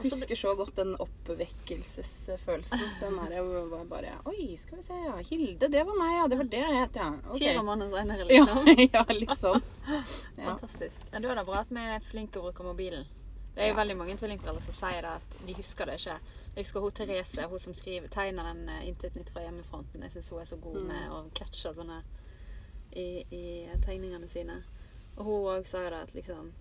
Husker 0.03 0.35
så 0.37 0.55
godt 0.57 0.77
den 0.77 0.95
oppvekkelsesfølelsen. 1.01 2.81
Den 3.01 3.17
der 3.31 3.43
var 3.43 3.85
bare 3.85 4.13
Oi, 4.25 4.57
skal 4.57 4.77
vi 4.79 4.83
se, 4.83 4.95
ja. 4.95 5.17
Hilde, 5.31 5.69
det 5.69 5.85
var 5.87 5.95
meg, 5.99 6.15
ja. 6.19 6.27
Det 6.29 6.39
var 6.41 6.45
det 6.45 6.61
jeg 6.65 6.77
het, 6.81 6.97
ja. 6.97 7.09
Ok. 7.31 7.39
Fire 7.39 7.63
måneder 7.63 7.97
senere, 7.97 8.25
liksom. 8.29 8.71
ja, 8.95 9.05
litt 9.15 9.39
sånn. 9.39 9.63
Ja. 10.41 10.45
Fantastisk. 10.55 10.97
Ja, 11.13 11.19
da 11.21 11.29
er 11.33 11.35
det 11.41 11.47
bra 11.49 11.59
at 11.61 11.71
vi 11.75 11.83
er 11.85 12.01
flinke 12.11 12.33
til 12.33 12.41
å 12.41 12.47
bruke 12.49 12.65
mobilen. 12.65 13.05
Det 13.55 13.65
er 13.65 13.69
jo 13.69 13.75
Ja. 13.75 13.81
veldig 13.83 13.97
mange 13.99 14.15
tvillingforeldre 14.17 14.63
som 14.63 14.75
sier 14.77 15.03
det 15.03 15.11
at 15.19 15.39
de 15.47 15.53
husker 15.59 15.87
det 15.91 15.97
ikke. 16.01 16.17
Jeg 16.55 16.65
husker 16.65 16.81
hun 16.85 16.93
Therese, 16.97 17.47
hun 17.51 17.59
som 17.59 17.75
skriver, 17.75 18.09
tegner 18.09 18.43
den 18.53 18.69
eh, 18.69 18.87
'Intet 18.89 19.15
nytt 19.19 19.31
fra 19.35 19.43
hjemmefronten'. 19.43 20.03
Jeg 20.03 20.13
syns 20.13 20.31
hun 20.31 20.41
er 20.41 20.45
så 20.49 20.57
god 20.57 20.77
Mm. 20.81 20.87
med 20.89 21.11
å 21.11 21.21
catche 21.35 21.75
sånne 21.75 22.03
i, 22.93 23.25
i 23.31 23.69
tegningene 23.85 24.29
sine. 24.29 24.63
Og 25.17 25.25
hun 25.25 25.51
òg 25.59 25.67
sa 25.67 25.83
jo 25.85 25.91
det 25.91 26.01
at 26.03 26.15
liksom 26.15 26.53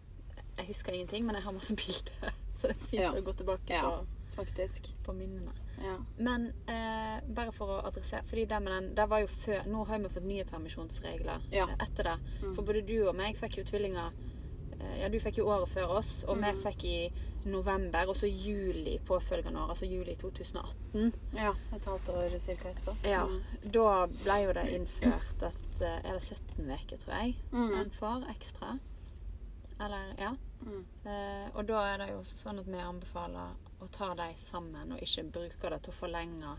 Jeg 0.58 0.68
husker 0.68 0.92
ingenting, 0.94 1.26
men 1.26 1.36
jeg 1.36 1.44
har 1.44 1.52
masse 1.54 1.76
bilder. 1.76 2.34
Så 2.54 2.68
det 2.68 2.78
er 2.78 2.86
fint 2.86 3.02
Ja. 3.04 3.12
å 3.12 3.22
gå 3.24 3.34
tilbake 3.34 3.70
Ja. 3.70 3.82
på, 3.82 4.06
Faktisk. 4.36 4.94
på 5.04 5.14
minnene. 5.14 5.52
Ja. 5.82 5.98
Men 6.18 6.54
eh, 6.68 7.22
bare 7.28 7.52
for 7.52 7.68
å 7.68 7.86
adressere 7.88 8.24
Fordi 8.28 8.46
det 8.46 8.60
med 8.62 8.72
den, 8.74 8.96
det 8.96 9.06
var 9.10 9.20
jo 9.22 9.28
før 9.28 9.64
Nå 9.66 9.86
har 9.88 10.00
vi 10.00 10.10
fått 10.10 10.24
nye 10.28 10.44
permisjonsregler 10.44 11.42
eh, 11.54 11.76
etter 11.80 12.04
det. 12.04 12.18
Mm. 12.44 12.56
For 12.56 12.62
både 12.64 12.82
du 12.86 13.08
og 13.08 13.16
meg 13.16 13.38
fikk 13.38 13.58
jo 13.58 13.64
tvillinger 13.64 14.12
eh, 14.82 15.00
Ja, 15.02 15.08
du 15.10 15.20
fikk 15.20 15.38
jo 15.38 15.46
året 15.48 15.70
før 15.70 15.88
oss, 15.98 16.24
og 16.28 16.38
Mm. 16.38 16.44
vi 16.56 16.64
fikk 16.64 16.84
i 16.84 17.12
november, 17.46 18.10
og 18.10 18.16
så 18.16 18.28
juli 18.28 19.00
påfølgende 19.08 19.56
år. 19.62 19.70
Altså 19.70 19.86
juli 19.90 20.16
2018. 20.16 21.14
ja. 21.34 21.54
Et 21.74 21.86
halvt 21.86 22.10
år 22.10 22.30
ca. 22.40 22.70
etterpå. 22.70 22.96
Ja. 23.08 23.26
Mm. 23.26 23.42
Da 23.72 24.06
ble 24.08 24.44
jo 24.46 24.54
det 24.54 24.68
innført 24.76 25.44
at 25.44 25.82
eh, 25.82 26.10
Er 26.10 26.14
det 26.14 26.22
17 26.22 26.70
uker, 26.72 26.98
tror 26.98 27.14
jeg, 27.22 27.36
Mm. 27.52 27.74
en 27.80 27.90
får 27.92 28.26
ekstra? 28.36 28.80
Eller 29.80 30.14
Ja. 30.20 30.34
Mm. 30.66 30.84
Eh, 31.06 31.48
og 31.56 31.66
da 31.70 31.86
er 31.94 31.98
det 32.02 32.10
jo 32.12 32.20
også 32.20 32.38
sånn 32.44 32.60
at 32.60 32.68
vi 32.68 32.82
anbefaler 32.84 33.54
å 33.80 33.88
ta 33.96 34.14
dem 34.20 34.36
sammen, 34.36 34.92
og 34.92 35.00
ikke 35.06 35.24
bruke 35.32 35.70
det 35.74 35.82
til 35.86 35.94
å 35.94 36.00
forlenge 36.00 36.56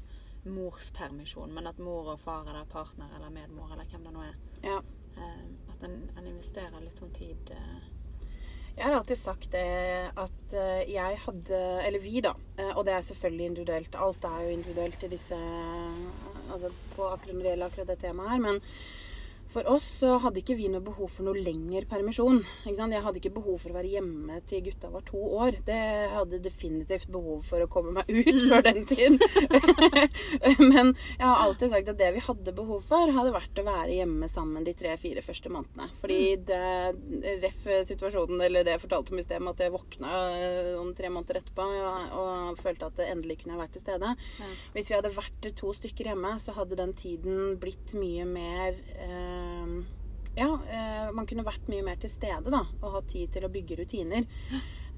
morspermisjon, 0.48 1.52
men 1.52 1.66
at 1.68 1.78
mor 1.84 2.14
og 2.14 2.20
far 2.22 2.48
eller 2.48 2.64
partner 2.70 3.10
eller 3.16 3.32
medmor 3.34 3.72
eller 3.74 3.84
hvem 3.90 4.06
det 4.08 4.12
nå 4.14 4.22
er, 4.24 4.36
Ja. 4.64 4.78
eh, 5.16 5.46
at 5.74 5.84
en, 5.88 5.98
en 6.16 6.26
investerer 6.30 6.80
litt 6.80 6.96
sånn 7.00 7.12
tid 7.12 7.50
eh, 7.52 7.80
Jeg 8.78 8.86
har 8.86 8.94
alltid 8.96 9.18
sagt 9.20 9.50
det 9.52 9.66
at 10.16 10.54
eh, 10.56 10.88
jeg 10.88 11.18
hadde 11.26 11.58
Eller 11.84 12.00
vi, 12.00 12.20
da. 12.24 12.32
eh, 12.56 12.70
Og 12.78 12.84
det 12.86 12.94
er 12.94 13.02
selvfølgelig 13.04 13.46
individuelt. 13.50 13.94
Alt 14.00 14.24
er 14.24 14.44
jo 14.46 14.54
individuelt 14.54 15.02
i 15.04 15.08
disse 15.12 15.36
Altså 16.50 16.70
på 16.94 17.04
akkurat 17.10 17.34
når 17.34 17.42
det 17.42 17.50
gjelder 17.52 17.66
akkurat 17.66 17.90
det 17.92 17.98
temaet 18.00 18.30
her. 18.30 18.38
Men 18.46 18.60
for 19.50 19.66
oss 19.70 19.86
så 20.00 20.14
hadde 20.22 20.40
ikke 20.42 20.54
vi 20.58 20.68
noe 20.70 20.82
behov 20.84 21.10
for 21.10 21.26
noe 21.26 21.40
lengre 21.40 21.82
permisjon. 21.90 22.40
Ikke 22.62 22.76
sant? 22.78 22.94
Jeg 22.94 23.02
hadde 23.02 23.18
ikke 23.20 23.32
behov 23.34 23.58
for 23.62 23.72
å 23.72 23.76
være 23.78 23.90
hjemme 23.96 24.38
til 24.48 24.62
gutta 24.68 24.90
var 24.92 25.04
to 25.08 25.20
år. 25.40 25.58
Det 25.66 25.80
hadde 26.14 26.40
definitivt 26.44 27.10
behov 27.10 27.42
for 27.46 27.64
å 27.64 27.68
komme 27.70 27.94
meg 27.98 28.10
ut 28.10 28.38
før 28.46 28.64
den 28.68 28.86
tid. 28.88 29.18
Men 30.72 30.92
jeg 30.94 31.24
har 31.24 31.42
alltid 31.42 31.74
sagt 31.74 31.90
at 31.92 31.98
det 31.98 32.12
vi 32.14 32.22
hadde 32.24 32.54
behov 32.56 32.84
for, 32.86 33.10
hadde 33.16 33.34
vært 33.34 33.62
å 33.62 33.66
være 33.66 33.98
hjemme 33.98 34.30
sammen 34.30 34.66
de 34.66 34.74
tre-fire 34.78 35.24
første 35.26 35.52
månedene. 35.52 35.90
Fordi 36.00 36.20
det 36.46 37.40
ref 37.42 37.60
situasjonen, 37.90 38.40
eller 38.46 38.66
det 38.66 38.76
jeg 38.76 38.84
fortalte 38.84 39.14
om 39.14 39.20
i 39.20 39.26
sted, 39.26 39.42
med 39.42 39.56
at 39.56 39.64
jeg 39.66 39.74
våkna 39.74 40.14
eh, 40.36 40.72
om 40.78 40.92
tre 40.96 41.10
måneder 41.12 41.40
etterpå 41.40 41.66
og, 41.66 42.14
og 42.20 42.60
følte 42.60 42.86
at 42.86 42.98
det 43.00 43.10
endelig 43.10 43.40
kunne 43.42 43.56
jeg 43.56 43.64
vært 43.64 43.76
til 43.76 43.84
stede. 43.84 44.14
Ja. 44.14 44.52
Hvis 44.76 44.90
vi 44.90 44.98
hadde 44.98 45.14
vært 45.14 45.50
to 45.58 45.74
stykker 45.76 46.12
hjemme, 46.12 46.36
så 46.42 46.54
hadde 46.56 46.78
den 46.78 46.94
tiden 46.98 47.56
blitt 47.60 47.94
mye 47.98 48.26
mer 48.28 48.78
eh, 48.94 49.39
Ja, 50.38 50.50
eh, 50.70 51.08
man 51.12 51.26
kunne 51.26 51.44
vært 51.44 51.66
mye 51.68 51.82
mer 51.84 51.98
til 52.00 52.10
stede, 52.12 52.52
da. 52.52 52.62
Og 52.80 52.94
hatt 52.94 53.10
tid 53.10 53.32
til 53.34 53.44
å 53.46 53.50
bygge 53.52 53.80
rutiner. 53.80 54.26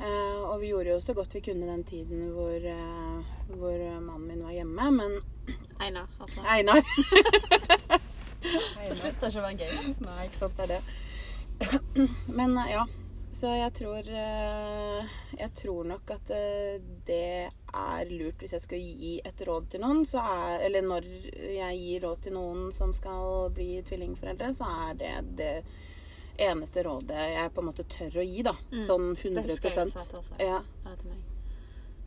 Eh, 0.02 0.40
og 0.42 0.61
vi 0.61 0.72
gjorde 0.72 0.94
jo 0.94 1.00
så 1.04 1.14
godt 1.14 1.34
vi 1.37 1.44
kunne 1.46 1.68
den 1.68 1.84
tiden 1.87 2.32
hvor, 2.34 2.56
eh, 2.56 3.32
hvor 3.52 3.78
mannen 4.00 4.26
min 4.28 4.44
var 4.44 4.56
hjemme. 4.56 4.90
Men 4.90 5.12
Einar, 5.84 6.08
altså. 6.20 6.42
Einar 6.54 6.82
Det 8.42 8.96
slutter 8.99 9.28
ikke 9.28 9.40
å 9.40 9.46
være 9.46 9.58
gøy. 9.62 9.94
Nei, 10.02 10.18
ikke 10.26 10.40
sant, 10.40 10.58
det 10.58 10.64
er 10.66 10.72
det. 10.76 10.82
Men 12.38 12.58
eh, 12.64 12.75
ja. 12.75 12.87
Så 13.32 13.48
jeg 13.56 13.72
tror 13.72 14.08
eh, 14.12 15.12
Jeg 15.38 15.52
tror 15.56 15.86
nok 15.88 16.10
at 16.12 16.32
eh, 16.36 16.76
det 17.06 17.48
er 17.72 18.10
lurt 18.12 18.42
hvis 18.42 18.52
jeg 18.52 18.64
skal 18.66 18.83
gi 18.83 19.14
et 19.24 19.44
råd 19.48 19.70
til 19.72 19.80
noen, 19.85 20.04
så 20.09 20.20
er 20.20 20.66
Eller 20.66 20.85
når 20.85 21.09
jeg 21.40 21.78
gir 21.80 22.04
råd 22.04 22.26
til 22.26 22.37
noen 22.37 22.68
som 22.76 22.92
skal 22.96 23.48
bli 23.57 23.80
tvillingforeldre, 23.88 24.52
så 24.54 24.68
er 24.88 25.00
det 25.00 25.14
det 25.40 25.54
eneste 26.42 26.85
rådet 26.85 27.24
jeg 27.33 27.52
på 27.52 27.61
en 27.61 27.68
måte 27.68 27.85
tør 27.92 28.20
å 28.20 28.24
gi, 28.24 28.40
da. 28.44 28.54
Mm. 28.72 28.83
Sånn 28.85 29.09
Det 29.16 29.44
husker 29.48 29.68
jeg 29.68 29.88
du 29.88 29.92
sa 29.92 30.04
til 30.09 30.20
også. 30.20 30.38
Ja. 30.40 30.61
Ja, 30.85 30.94
til 31.00 31.12
meg. 31.12 31.24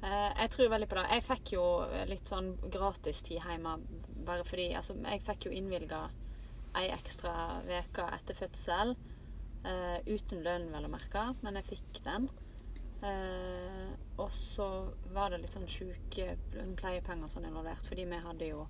Eh, 0.06 0.32
jeg 0.44 0.54
tror 0.54 0.72
veldig 0.76 0.90
på 0.92 1.00
det. 1.00 1.08
Jeg 1.14 1.26
fikk 1.26 1.54
jo 1.56 1.66
litt 2.10 2.30
sånn 2.30 2.54
gratistid 2.74 3.42
hjemme 3.42 3.78
bare 4.26 4.46
fordi 4.46 4.70
Altså, 4.78 4.98
jeg 5.02 5.26
fikk 5.26 5.50
jo 5.50 5.58
innvilga 5.58 6.06
ei 6.76 6.90
ekstra 6.94 7.64
uke 7.66 8.08
etter 8.18 8.38
fødsel. 8.38 8.96
Eh, 9.66 10.00
uten 10.08 10.44
lønn, 10.46 10.72
vel 10.74 10.88
å 10.88 10.92
merke, 10.92 11.28
men 11.44 11.60
jeg 11.60 11.72
fikk 11.76 12.02
den. 12.06 12.28
Eh, 13.06 13.94
og 14.18 14.32
så 14.34 14.68
var 15.14 15.34
det 15.34 15.42
litt 15.44 15.56
sånn 15.56 15.70
sykepleiepenger 15.70 17.32
sånn 17.32 17.48
involvert, 17.50 17.86
fordi 17.86 18.08
vi 18.10 18.22
hadde 18.24 18.52
jo 18.54 18.66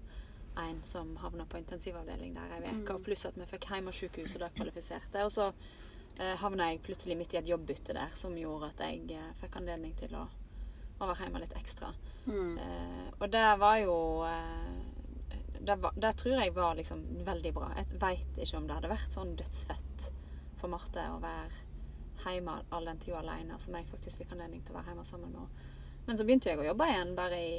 en 0.60 0.80
som 0.88 1.12
havna 1.20 1.46
på 1.46 1.60
intensivavdeling 1.60 2.36
der 2.36 2.56
ei 2.58 2.72
uke, 2.80 2.96
og 2.96 3.04
pluss 3.06 3.26
at 3.28 3.38
vi 3.38 3.48
fikk 3.50 3.68
hjemmesykehus, 3.72 4.38
og 4.38 4.46
det 4.46 4.54
kvalifiserte. 4.56 5.26
Og 5.28 5.32
så 5.32 5.50
eh, 5.52 6.34
havna 6.42 6.72
jeg 6.72 6.84
plutselig 6.86 7.18
midt 7.20 7.36
i 7.36 7.42
et 7.42 7.52
jobbbytte 7.52 7.96
der 7.98 8.16
som 8.18 8.38
gjorde 8.40 8.72
at 8.72 8.86
jeg 8.88 9.18
eh, 9.18 9.34
fikk 9.42 9.60
anledning 9.62 9.96
til 10.00 10.16
å, 10.18 10.26
å 10.26 11.10
være 11.10 11.28
hjemme 11.28 11.44
litt 11.44 11.58
ekstra. 11.60 11.92
Mm. 12.26 12.56
Eh, 12.58 13.10
og 13.20 13.28
det 13.36 13.48
var 13.62 13.82
jo 13.84 13.98
det, 15.66 15.76
var, 15.82 15.92
det 15.98 16.14
tror 16.20 16.40
jeg 16.40 16.54
var 16.56 16.80
liksom 16.80 17.04
veldig 17.28 17.52
bra. 17.54 17.74
Jeg 17.78 18.00
veit 18.02 18.40
ikke 18.40 18.60
om 18.60 18.70
det 18.70 18.80
hadde 18.80 18.96
vært 18.96 19.14
sånn 19.14 19.36
dødsfett 19.38 19.85
for 20.66 20.74
Marte 20.74 21.06
å 21.14 21.22
være 21.22 21.64
hjemme 22.26 22.60
all 22.74 22.88
den 22.90 23.00
tida 23.02 23.20
alene, 23.22 23.58
som 23.62 23.76
jeg 23.78 23.88
faktisk 23.92 24.24
fikk 24.24 24.32
anledning 24.34 24.64
til 24.66 24.74
å 24.74 24.80
være 24.80 24.94
hjemme 24.94 25.06
sammen 25.06 25.34
med 25.34 25.44
henne. 25.44 25.74
Men 26.06 26.18
så 26.18 26.26
begynte 26.26 26.50
jeg 26.50 26.62
å 26.62 26.70
jobbe 26.70 26.88
igjen 26.90 27.12
bare 27.18 27.42
i 27.42 27.58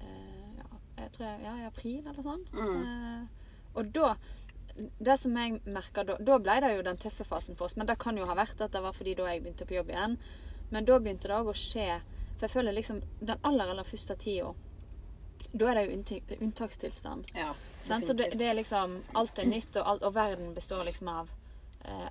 eh, 0.00 0.46
ja, 0.58 0.68
jeg 1.00 1.10
tror 1.16 1.26
jeg, 1.26 1.42
ja, 1.44 1.56
i 1.58 1.66
april 1.68 2.06
eller 2.06 2.24
sånn. 2.24 2.46
Mm. 2.52 2.78
Eh, 2.86 3.58
og 3.72 3.92
da 3.96 4.14
det 4.72 5.18
som 5.20 5.34
jeg 5.36 5.58
merket, 5.68 6.06
da, 6.08 6.16
da 6.16 6.38
ble 6.40 6.54
det 6.64 6.70
jo 6.72 6.84
den 6.86 7.00
tøffe 7.00 7.26
fasen 7.28 7.58
for 7.58 7.68
oss. 7.68 7.74
Men 7.76 7.88
det 7.90 7.98
kan 8.00 8.16
jo 8.16 8.24
ha 8.28 8.36
vært 8.38 8.62
at 8.64 8.72
det 8.72 8.80
var 8.80 8.96
fordi 8.96 9.12
da 9.18 9.26
jeg 9.28 9.42
begynte 9.44 9.66
på 9.68 9.76
jobb 9.76 9.92
igjen. 9.92 10.16
Men 10.72 10.88
da 10.88 10.96
begynte 10.96 11.28
det 11.28 11.36
òg 11.36 11.50
å 11.52 11.56
skje 11.58 11.98
For 12.38 12.46
jeg 12.46 12.54
føler 12.54 12.72
liksom 12.72 13.02
den 13.20 13.42
aller, 13.44 13.68
aller 13.68 13.84
første 13.84 14.14
tida 14.16 14.54
Da 15.52 15.66
er 15.68 15.76
det 15.76 15.82
jo 15.84 16.38
unntakstilstand. 16.38 17.28
ja? 17.36 17.50
Så 17.84 18.16
det, 18.16 18.30
det 18.40 18.48
er 18.48 18.56
liksom 18.56 19.02
Alt 19.20 19.42
er 19.42 19.50
nytt, 19.50 19.76
og, 19.76 19.84
alt, 19.84 20.06
og 20.08 20.14
verden 20.16 20.54
består 20.56 20.86
liksom 20.88 21.10
av 21.12 21.28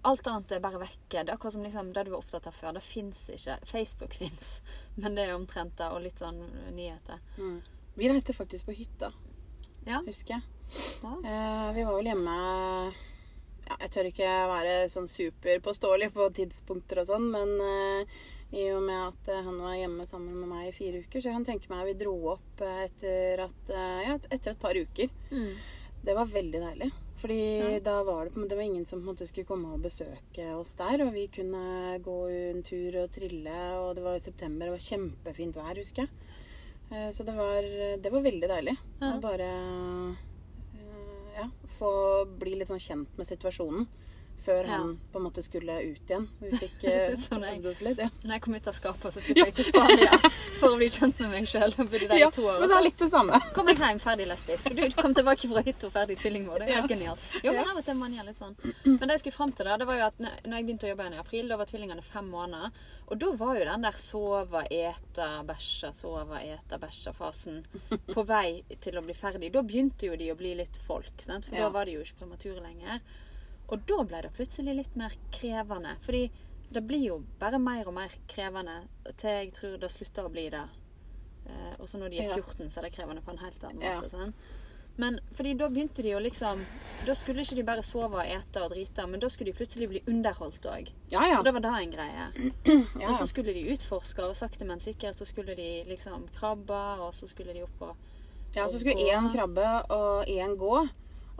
Alt 0.03 0.27
annet 0.27 0.51
er 0.51 0.59
bare 0.63 0.79
vekke. 0.81 1.21
Det 1.21 1.29
er 1.29 1.33
akkurat 1.35 1.53
som 1.53 1.63
liksom 1.63 1.91
det 1.95 2.03
du 2.07 2.11
var 2.11 2.19
opptatt 2.23 2.47
av 2.49 2.55
før. 2.57 2.73
Det 2.75 2.81
fins 2.83 3.21
ikke. 3.31 3.57
Facebook 3.69 4.13
fins, 4.21 4.61
men 4.97 5.15
det 5.15 5.27
er 5.29 5.35
omtrent 5.35 5.77
det, 5.79 5.87
og 5.93 6.01
litt 6.03 6.19
sånn 6.19 6.41
nyheter. 6.75 7.21
Mm. 7.37 7.61
Vi 7.95 8.09
reiste 8.11 8.33
faktisk 8.35 8.65
på 8.69 8.75
hytta, 8.75 9.11
Ja. 9.87 10.01
husker 10.05 10.35
jeg. 10.37 10.43
ja. 11.03 11.13
Eh, 11.25 11.71
vi 11.75 11.83
var 11.83 11.97
vel 11.97 12.05
hjemme 12.07 12.35
ja, 13.67 13.75
Jeg 13.81 13.89
tør 13.91 14.07
ikke 14.11 14.29
være 14.51 14.75
sånn 14.91 15.07
superpåståelig 15.11 16.11
på 16.15 16.27
tidspunkter 16.37 17.01
og 17.01 17.09
sånn, 17.09 17.25
men 17.33 17.51
eh, 17.65 18.21
i 18.55 18.65
og 18.75 18.81
med 18.83 19.07
at 19.09 19.29
eh, 19.31 19.43
han 19.45 19.59
var 19.63 19.75
hjemme 19.79 20.05
sammen 20.07 20.35
med 20.41 20.49
meg 20.51 20.69
i 20.69 20.75
fire 20.75 21.03
uker, 21.05 21.19
så 21.23 21.29
jeg 21.29 21.37
kan 21.37 21.45
tenke 21.47 21.71
meg 21.71 21.83
at 21.83 21.89
vi 21.91 21.97
dro 22.03 22.15
opp 22.33 22.63
eh, 22.65 22.81
etter, 22.87 23.43
at, 23.45 23.69
eh, 23.71 24.01
ja, 24.09 24.17
etter 24.31 24.51
et 24.55 24.59
par 24.63 24.75
uker. 24.79 25.11
Mm. 25.31 25.53
Det 26.03 26.15
var 26.17 26.25
veldig 26.33 26.59
deilig. 26.63 26.89
Fordi 27.21 27.37
Ja. 27.59 27.79
da 27.85 28.03
var 28.03 28.25
det, 28.29 28.47
det 28.49 28.55
var 28.57 28.63
ingen 28.65 28.85
som 28.85 29.03
måte 29.05 29.27
skulle 29.27 29.45
komme 29.45 29.73
og 29.75 29.81
besøke 29.83 30.47
oss 30.57 30.73
der. 30.75 31.03
Og 31.05 31.13
vi 31.13 31.27
kunne 31.27 31.99
gå 32.01 32.17
en 32.51 32.63
tur 32.65 32.97
og 33.03 33.11
trille, 33.13 33.57
og 33.77 33.95
det 33.95 34.03
var 34.03 34.15
i 34.15 34.19
september. 34.23 34.65
Det 34.65 34.71
var 34.71 34.85
kjempefint 34.89 35.55
vær, 35.59 35.75
husker 35.77 36.07
jeg. 36.07 36.09
Eh, 36.91 37.09
Så 37.11 37.23
det 37.23 37.35
var, 37.37 37.61
det 38.01 38.11
var 38.11 38.21
veldig 38.25 38.49
deilig. 38.49 38.77
Ja. 39.01 39.13
Å 39.17 39.21
bare 39.21 39.47
eh, 39.47 40.15
ja, 41.37 41.45
få 41.77 42.25
bli 42.39 42.55
litt 42.59 42.67
sånn 42.71 42.81
kjent 42.81 43.17
med 43.17 43.27
situasjonen. 43.29 43.87
Før 44.41 44.65
Ja. 44.65 44.77
han 44.81 44.95
på 45.13 45.19
en 45.19 45.23
måte 45.27 45.43
skulle 45.45 45.75
ut 45.85 46.09
igjen. 46.09 46.23
Vi 46.41 46.49
fikk 46.63 46.81
Sånn 47.21 47.43
jeg- 47.45 47.65
oss 47.69 47.81
litt. 47.85 47.99
Ja. 48.01 48.07
Når 48.23 48.31
jeg 48.33 48.41
kom 48.41 48.55
ut 48.55 48.67
av 48.67 48.73
skapet, 48.73 49.13
så 49.13 49.21
flytta 49.21 49.45
jeg 49.45 49.53
til 49.59 49.67
Spania 49.67 50.17
for 50.57 50.71
å 50.73 50.77
bli 50.79 50.87
kjent 50.89 51.19
med 51.21 51.29
meg 51.35 51.45
sjøl. 51.51 51.75
Ja, 51.77 52.29
men 52.33 52.67
det 52.69 52.77
er 52.77 52.81
litt 52.87 52.97
det 52.97 53.09
samme. 53.11 53.37
kom 53.53 53.67
jeg 53.69 53.77
hjem 53.77 53.99
ferdig 54.01 54.25
lesbisk. 54.31 54.73
Du 54.75 54.81
kom 54.97 55.13
tilbake 55.13 55.47
fra 55.51 55.61
hytta 55.61 55.91
ferdig 55.93 56.17
tvillingmor. 56.23 56.59
Det 56.65 56.69
er 56.73 56.81
ja. 56.81 56.87
genialt. 56.89 57.21
Jo, 57.45 57.53
men 57.53 57.69
av 57.69 57.77
og 57.77 57.85
til 57.85 57.95
man 58.01 58.13
gjør 58.17 58.25
litt 58.31 58.39
sånn. 58.41 58.55
Men 58.85 59.05
det 59.05 59.15
jeg 59.19 59.23
skulle 59.25 59.37
fram 59.37 59.51
til, 59.53 59.69
da, 59.69 59.77
det 59.77 59.87
var 59.91 59.99
jo 60.01 60.05
at 60.09 60.19
når 60.25 60.57
jeg 60.57 60.65
begynte 60.71 60.89
å 60.89 60.91
jobbe 60.95 61.05
igjen 61.05 61.17
i 61.19 61.21
april, 61.21 61.47
da 61.53 61.57
var 61.61 61.69
tvillingene 61.69 62.03
fem 62.09 62.29
måneder. 62.33 62.81
Og 63.11 63.19
da 63.21 63.31
var 63.37 63.57
jo 63.61 63.65
den 63.69 63.85
der 63.85 63.97
sove, 64.01 64.65
ete, 64.73 65.29
bæsje, 65.45 65.93
sove, 65.93 66.41
ete, 66.41 66.81
bæsje-fasen 66.81 67.61
på 68.13 68.25
vei 68.25 68.63
til 68.81 68.97
å 68.97 69.05
bli 69.05 69.13
ferdig. 69.17 69.51
Da 69.53 69.61
begynte 69.61 70.09
jo 70.09 70.15
de 70.17 70.31
å 70.33 70.37
bli 70.39 70.55
litt 70.57 70.81
folk, 70.87 71.13
sant? 71.21 71.45
for 71.45 71.55
Ja. 71.55 71.69
da 71.69 71.75
var 71.77 71.85
de 71.85 71.99
jo 71.99 72.01
ikke 72.05 72.23
premature 72.25 72.61
lenger. 72.63 73.01
Og 73.71 73.83
da 73.87 74.03
ble 74.03 74.21
det 74.25 74.33
plutselig 74.35 74.75
litt 74.75 74.95
mer 74.99 75.13
krevende. 75.31 75.95
Fordi 76.03 76.25
det 76.71 76.83
blir 76.87 77.05
jo 77.07 77.19
bare 77.39 77.59
mer 77.59 77.87
og 77.87 77.93
mer 77.95 78.13
krevende 78.31 78.81
til 79.19 79.29
jeg 79.29 79.53
tror 79.57 79.77
det 79.79 79.91
slutter 79.91 80.27
å 80.27 80.31
bli 80.31 80.49
det. 80.53 80.63
Eh, 81.47 81.73
og 81.79 81.87
så 81.89 81.99
når 81.99 82.09
de 82.11 82.19
er 82.19 82.29
Ja. 82.29 82.35
14, 82.35 82.69
så 82.69 82.79
er 82.79 82.89
det 82.89 82.93
krevende 82.95 83.21
på 83.23 83.31
en 83.31 83.37
helt 83.37 83.63
annen 83.63 83.81
Ja. 83.81 83.99
måte. 84.01 84.09
Sånn. 84.11 84.33
Men 84.97 85.19
fordi 85.33 85.53
da 85.57 85.69
begynte 85.69 86.03
de 86.03 86.09
jo 86.11 86.19
liksom 86.19 86.65
Da 87.05 87.13
skulle 87.13 87.41
ikke 87.41 87.55
de 87.55 87.63
bare 87.63 87.81
sove 87.81 88.13
og 88.13 88.25
ete 88.25 88.61
og 88.61 88.71
drite, 88.71 89.07
men 89.07 89.19
da 89.19 89.27
skulle 89.29 89.51
de 89.51 89.57
plutselig 89.57 89.87
bli 89.89 90.01
underholdt 90.05 90.61
òg. 90.61 90.91
Ja, 91.09 91.21
ja. 91.27 91.37
Så 91.37 91.43
da 91.43 91.51
var 91.51 91.61
det 91.61 91.71
en 91.71 91.91
greie. 91.91 92.51
ja, 93.01 93.09
Og 93.09 93.15
så 93.15 93.27
skulle 93.27 93.53
de 93.53 93.71
utforske, 93.73 94.19
og 94.19 94.35
sakte, 94.35 94.65
men 94.65 94.79
sikkert 94.79 95.15
så 95.17 95.25
skulle 95.25 95.55
de 95.55 95.83
liksom 95.87 96.27
krabbe, 96.35 96.99
og 96.99 97.13
så 97.13 97.27
skulle 97.27 97.53
de 97.53 97.63
opp 97.63 97.81
og 97.81 97.95
ja 98.53 98.67
så 98.67 98.77
skulle 98.79 98.95
én 98.95 99.31
krabbe 99.31 99.65
og 99.89 100.25
én 100.27 100.57
gå. 100.59 100.89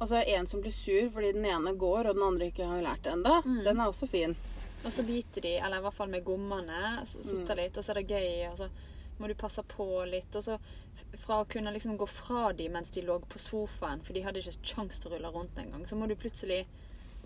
Og 0.01 0.07
så 0.09 0.17
er 0.17 0.31
en 0.39 0.47
som 0.49 0.61
blir 0.63 0.73
sur 0.73 1.09
fordi 1.13 1.31
den 1.35 1.45
ene 1.45 1.75
går 1.77 2.07
og 2.09 2.15
den 2.17 2.23
andre 2.25 2.47
ikke 2.49 2.65
har 2.65 2.81
lært 2.81 3.03
det 3.05 3.11
ennå. 3.13 3.35
Mm. 3.45 3.59
Den 3.67 3.79
er 3.83 3.91
også 3.91 4.07
fin. 4.09 4.33
Og 4.83 4.89
så 4.95 5.03
biter 5.05 5.41
de, 5.45 5.51
eller 5.61 5.77
i 5.77 5.81
hvert 5.85 5.93
fall 5.93 6.09
med 6.09 6.23
gommene, 6.25 6.79
Mm. 7.05 7.23
sutter 7.23 7.55
litt, 7.59 7.77
og 7.77 7.83
så 7.85 7.91
er 7.93 7.99
det 8.01 8.07
gøy, 8.09 8.49
og 8.49 8.57
så 8.57 8.69
må 9.19 9.27
du 9.29 9.35
passe 9.37 9.61
på 9.61 9.85
litt. 10.09 10.33
Og 10.35 10.41
så 10.43 10.55
fra 11.21 11.43
å 11.43 11.47
kunne 11.47 11.69
liksom 11.75 11.97
gå 12.01 12.07
fra 12.09 12.51
de 12.57 12.65
mens 12.69 12.89
de 12.91 13.01
lå 13.05 13.19
på 13.29 13.37
sofaen, 13.39 14.01
for 14.01 14.13
de 14.17 14.23
hadde 14.25 14.41
ikke 14.41 14.57
kjangs 14.73 14.97
til 14.99 15.11
å 15.11 15.13
rulle 15.15 15.31
rundt 15.35 15.55
engang, 15.61 15.85
så 15.85 15.95
må 15.95 16.07
du 16.09 16.15
plutselig 16.15 16.65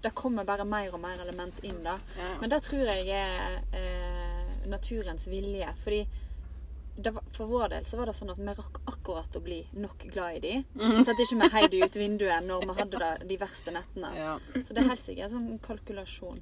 Det 0.03 0.11
kommer 0.13 0.43
bare 0.45 0.65
mer 0.65 0.93
og 0.93 0.99
mer 0.99 1.17
element 1.23 1.63
inn, 1.63 1.79
da. 1.81 1.95
Ja. 2.19 2.33
Men 2.41 2.49
det 2.51 2.59
tror 2.63 2.83
jeg 2.85 3.07
er 3.07 3.61
eh, 3.73 4.67
naturens 4.67 5.25
vilje. 5.31 5.69
Fordi 5.83 6.05
var, 6.97 7.23
for 7.35 7.45
vår 7.47 7.69
del 7.69 7.85
så 7.85 7.97
var 7.97 8.05
det 8.05 8.13
sånn 8.15 8.31
at 8.31 8.37
vi 8.39 8.53
rakk 8.55 8.77
akkurat 8.87 9.35
å 9.35 9.41
bli 9.43 9.67
nok 9.73 10.05
glad 10.13 10.35
i 10.37 10.39
de. 10.39 10.53
Mhm. 10.75 11.01
Så 11.05 11.11
at 11.11 11.19
ikke 11.19 11.39
vi 11.41 11.49
heiv 11.55 11.69
de 11.71 11.81
ut 11.83 11.95
vinduet 11.99 12.43
når 12.47 12.61
vi 12.69 12.73
hadde 12.79 12.99
det, 13.03 13.27
de 13.27 13.37
verste 13.37 13.71
nettene. 13.75 14.13
Ja. 14.15 14.37
Så 14.63 14.73
det 14.73 14.83
er 14.83 14.89
helt 14.89 15.03
sikkert 15.03 15.25
en 15.31 15.35
sånn 15.35 15.59
kalkulasjon. 15.59 16.39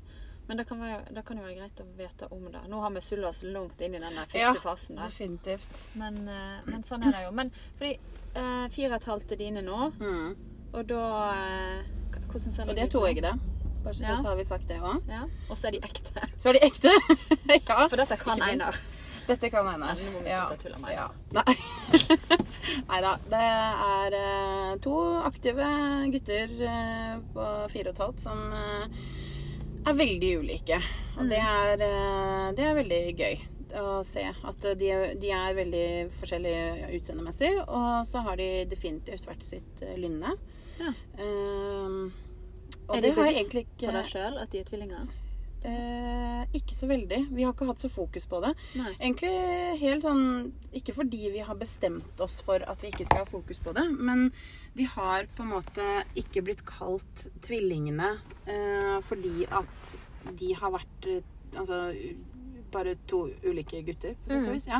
Men 0.47 0.57
det 0.59 0.65
kan, 0.67 0.79
være, 0.79 1.13
det 1.15 1.23
kan 1.25 1.37
jo 1.37 1.43
være 1.43 1.55
greit 1.55 1.79
å 1.79 1.85
vite 1.97 2.27
om 2.35 2.51
det. 2.51 2.61
Nå 2.67 2.81
har 2.83 2.91
vi 2.91 2.99
sulla 3.01 3.29
oss 3.29 3.43
langt 3.47 3.79
inn 3.81 3.95
i 3.95 3.99
den 3.99 4.11
første 4.13 4.37
Ja, 4.41 4.51
fasen. 4.53 4.95
Da. 4.99 5.07
Definitivt. 5.07 5.89
Men, 5.95 6.17
eh, 6.27 6.59
men 6.65 6.83
sånn 6.83 7.05
er 7.07 7.11
det 7.15 7.21
jo. 7.23 7.31
Men 7.31 7.51
fordi 7.79 7.93
eh, 8.35 8.67
fire 8.75 8.89
og 8.91 8.97
et 9.01 9.07
halvt 9.07 9.31
er 9.31 9.35
dine 9.37 9.61
nå, 9.63 9.91
Mm. 9.99 10.35
og 10.73 10.87
da 10.87 11.03
eh, 11.33 11.83
Hvordan 12.33 12.51
ser 12.51 12.63
Og 12.69 12.75
det 12.75 12.83
er 12.83 12.87
toeggede. 12.89 13.39
Bare 13.83 13.93
så, 13.93 14.01
Ja. 14.03 14.15
så 14.17 14.27
har 14.29 14.35
vi 14.35 14.43
sagt 14.43 14.67
det 14.67 14.79
òg. 14.81 15.01
Ja. 15.07 15.23
Og 15.49 15.57
så 15.57 15.67
er 15.67 15.71
de 15.71 15.79
ekte. 15.79 16.27
Så 16.39 16.49
er 16.49 16.53
de 16.53 16.59
ekte. 16.65 16.89
ja. 17.69 17.87
For 17.87 17.95
dette 17.95 18.17
kan. 18.17 18.41
Einar. 18.41 18.75
Dette 19.27 19.49
kan 19.53 19.67
hende. 19.71 19.93
Nå 20.03 20.11
må 20.11 20.21
vi 20.25 20.29
Ja. 20.33 20.45
slutte 20.47 20.57
å 20.57 20.63
tulle 20.63 20.79
med 20.83 20.91
Ja. 20.97 21.07
Nei. 21.31 21.55
Da. 23.03 23.17
Det 23.29 23.39
er 23.43 24.13
eh, 24.15 24.75
to 24.83 24.93
aktive 25.27 25.65
gutter 26.13 26.51
eh, 26.63 27.15
på 27.33 27.45
fire 27.71 27.89
og 27.91 27.95
et 27.97 28.01
halvt 28.03 28.19
som 28.23 28.39
eh, 28.55 28.85
er 29.89 29.97
veldig 29.99 30.29
ulike. 30.39 30.77
Og 31.17 31.27
det 31.29 31.39
er, 31.43 31.73
eh, 31.83 32.51
det 32.55 32.63
er 32.69 32.77
veldig 32.77 33.01
gøy 33.19 33.41
å 33.81 34.03
se 34.05 34.23
at 34.29 34.67
de, 34.79 34.89
er- 34.93 35.15
de 35.19 35.31
er 35.35 35.55
veldig 35.57 35.85
forskjellige 36.19 36.91
utseendemessig. 36.99 37.51
Og 37.67 38.05
så 38.07 38.21
har 38.27 38.39
de 38.39 38.49
definitivt 38.71 39.25
hvert 39.27 39.43
sitt 39.43 39.83
lynne. 39.99 40.35
Ja. 40.79 40.93
Um, 41.19 42.13
og 42.87 42.95
Er 42.97 43.01
det 43.01 43.11
de 43.11 43.19
har 43.19 43.27
jeg 43.31 43.49
bevisst 43.51 43.77
på 43.83 43.91
deg 43.97 44.07
sjøl 44.09 44.39
at 44.41 44.51
de 44.53 44.59
er 44.63 44.69
tvillinger? 44.71 45.11
Eh, 45.63 46.41
ikke 46.59 46.75
så 46.75 46.87
veldig. 46.89 47.19
Vi 47.31 47.43
har 47.45 47.53
ikke 47.53 47.67
hatt 47.69 47.79
så 47.79 47.89
fokus 47.91 48.25
på 48.27 48.41
det. 48.43 48.51
Nei. 48.75 48.91
Egentlig 48.97 49.31
helt 49.79 50.03
sånn 50.03 50.25
Ikke 50.75 50.95
fordi 50.97 51.29
vi 51.31 51.43
har 51.45 51.55
bestemt 51.55 52.19
oss 52.23 52.41
for 52.43 52.65
at 52.67 52.83
vi 52.83 52.91
ikke 52.91 53.05
skal 53.07 53.23
ha 53.23 53.29
fokus 53.29 53.61
på 53.63 53.71
det, 53.77 53.85
men 53.95 54.25
de 54.75 54.87
har 54.89 55.29
på 55.37 55.45
en 55.45 55.53
måte 55.53 55.85
ikke 56.19 56.43
blitt 56.43 56.65
kalt 56.67 57.27
tvillingene 57.45 58.09
eh, 58.49 58.97
fordi 59.05 59.45
at 59.53 59.93
de 60.39 60.53
har 60.57 60.75
vært 60.75 61.09
eh, 61.11 61.29
Altså 61.53 61.91
bare 62.73 62.95
to 63.05 63.27
ulike 63.45 63.83
gutter, 63.85 64.15
på 64.23 64.31
sett 64.31 64.47
og 64.47 64.55
vis. 64.55 64.65
Ja. 64.65 64.79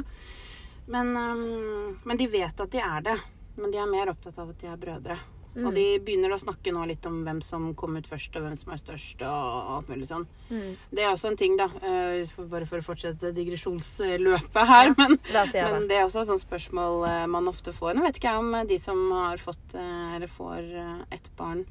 Men, 0.89 1.11
um, 1.13 1.99
men 2.01 2.17
de 2.17 2.25
vet 2.27 2.63
at 2.63 2.71
de 2.73 2.79
er 2.81 3.03
det. 3.05 3.13
Men 3.61 3.69
de 3.69 3.77
er 3.77 3.91
mer 3.91 4.09
opptatt 4.09 4.39
av 4.41 4.49
at 4.49 4.57
de 4.63 4.71
er 4.71 4.79
brødre. 4.81 5.19
Og 5.55 5.73
de 5.75 5.99
begynner 6.01 6.31
å 6.33 6.39
snakke 6.41 6.71
nå 6.73 6.81
litt 6.89 7.05
om 7.05 7.19
hvem 7.25 7.39
som 7.45 7.67
kom 7.77 7.93
ut 7.99 8.07
først, 8.09 8.33
og 8.39 8.41
hvem 8.47 8.55
som 8.57 8.71
er 8.73 8.79
størst, 8.81 9.21
og 9.21 9.67
alt 9.77 9.89
mulig 9.91 10.07
sånn. 10.09 10.23
Mm. 10.49 10.71
Det 10.89 11.03
er 11.03 11.11
også 11.11 11.29
en 11.29 11.37
ting, 11.37 11.57
da. 11.59 11.67
eh, 11.85 12.25
Bare 12.49 12.65
for 12.65 12.81
å 12.81 12.85
fortsette 12.87 13.29
digresjonsløpet 13.37 14.67
her. 14.67 14.93
Men, 14.97 15.19
La 15.33 15.43
men 15.45 15.81
det. 15.83 15.87
det 15.91 15.97
er 15.99 16.05
også 16.07 16.23
et 16.23 16.31
sånt 16.31 16.41
spørsmål 16.43 17.05
eh, 17.09 17.25
man 17.29 17.47
ofte 17.51 17.73
får. 17.75 17.93
Nå 17.97 18.01
vet 18.07 18.17
ikke 18.17 18.31
jeg 18.33 18.41
om 18.41 18.53
eh, 18.57 18.65
de 18.73 18.79
som 18.81 19.03
har 19.11 19.37
fått, 19.37 19.75
eller 19.77 20.27
får 20.31 20.71
et 21.13 21.29
barn, 21.37 21.63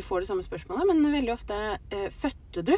får 0.00 0.22
det 0.24 0.28
samme 0.30 0.46
spørsmålet, 0.46 0.86
men 0.88 1.12
veldig 1.12 1.32
ofte 1.34 1.56
Fødte 2.14 2.62
du? 2.64 2.76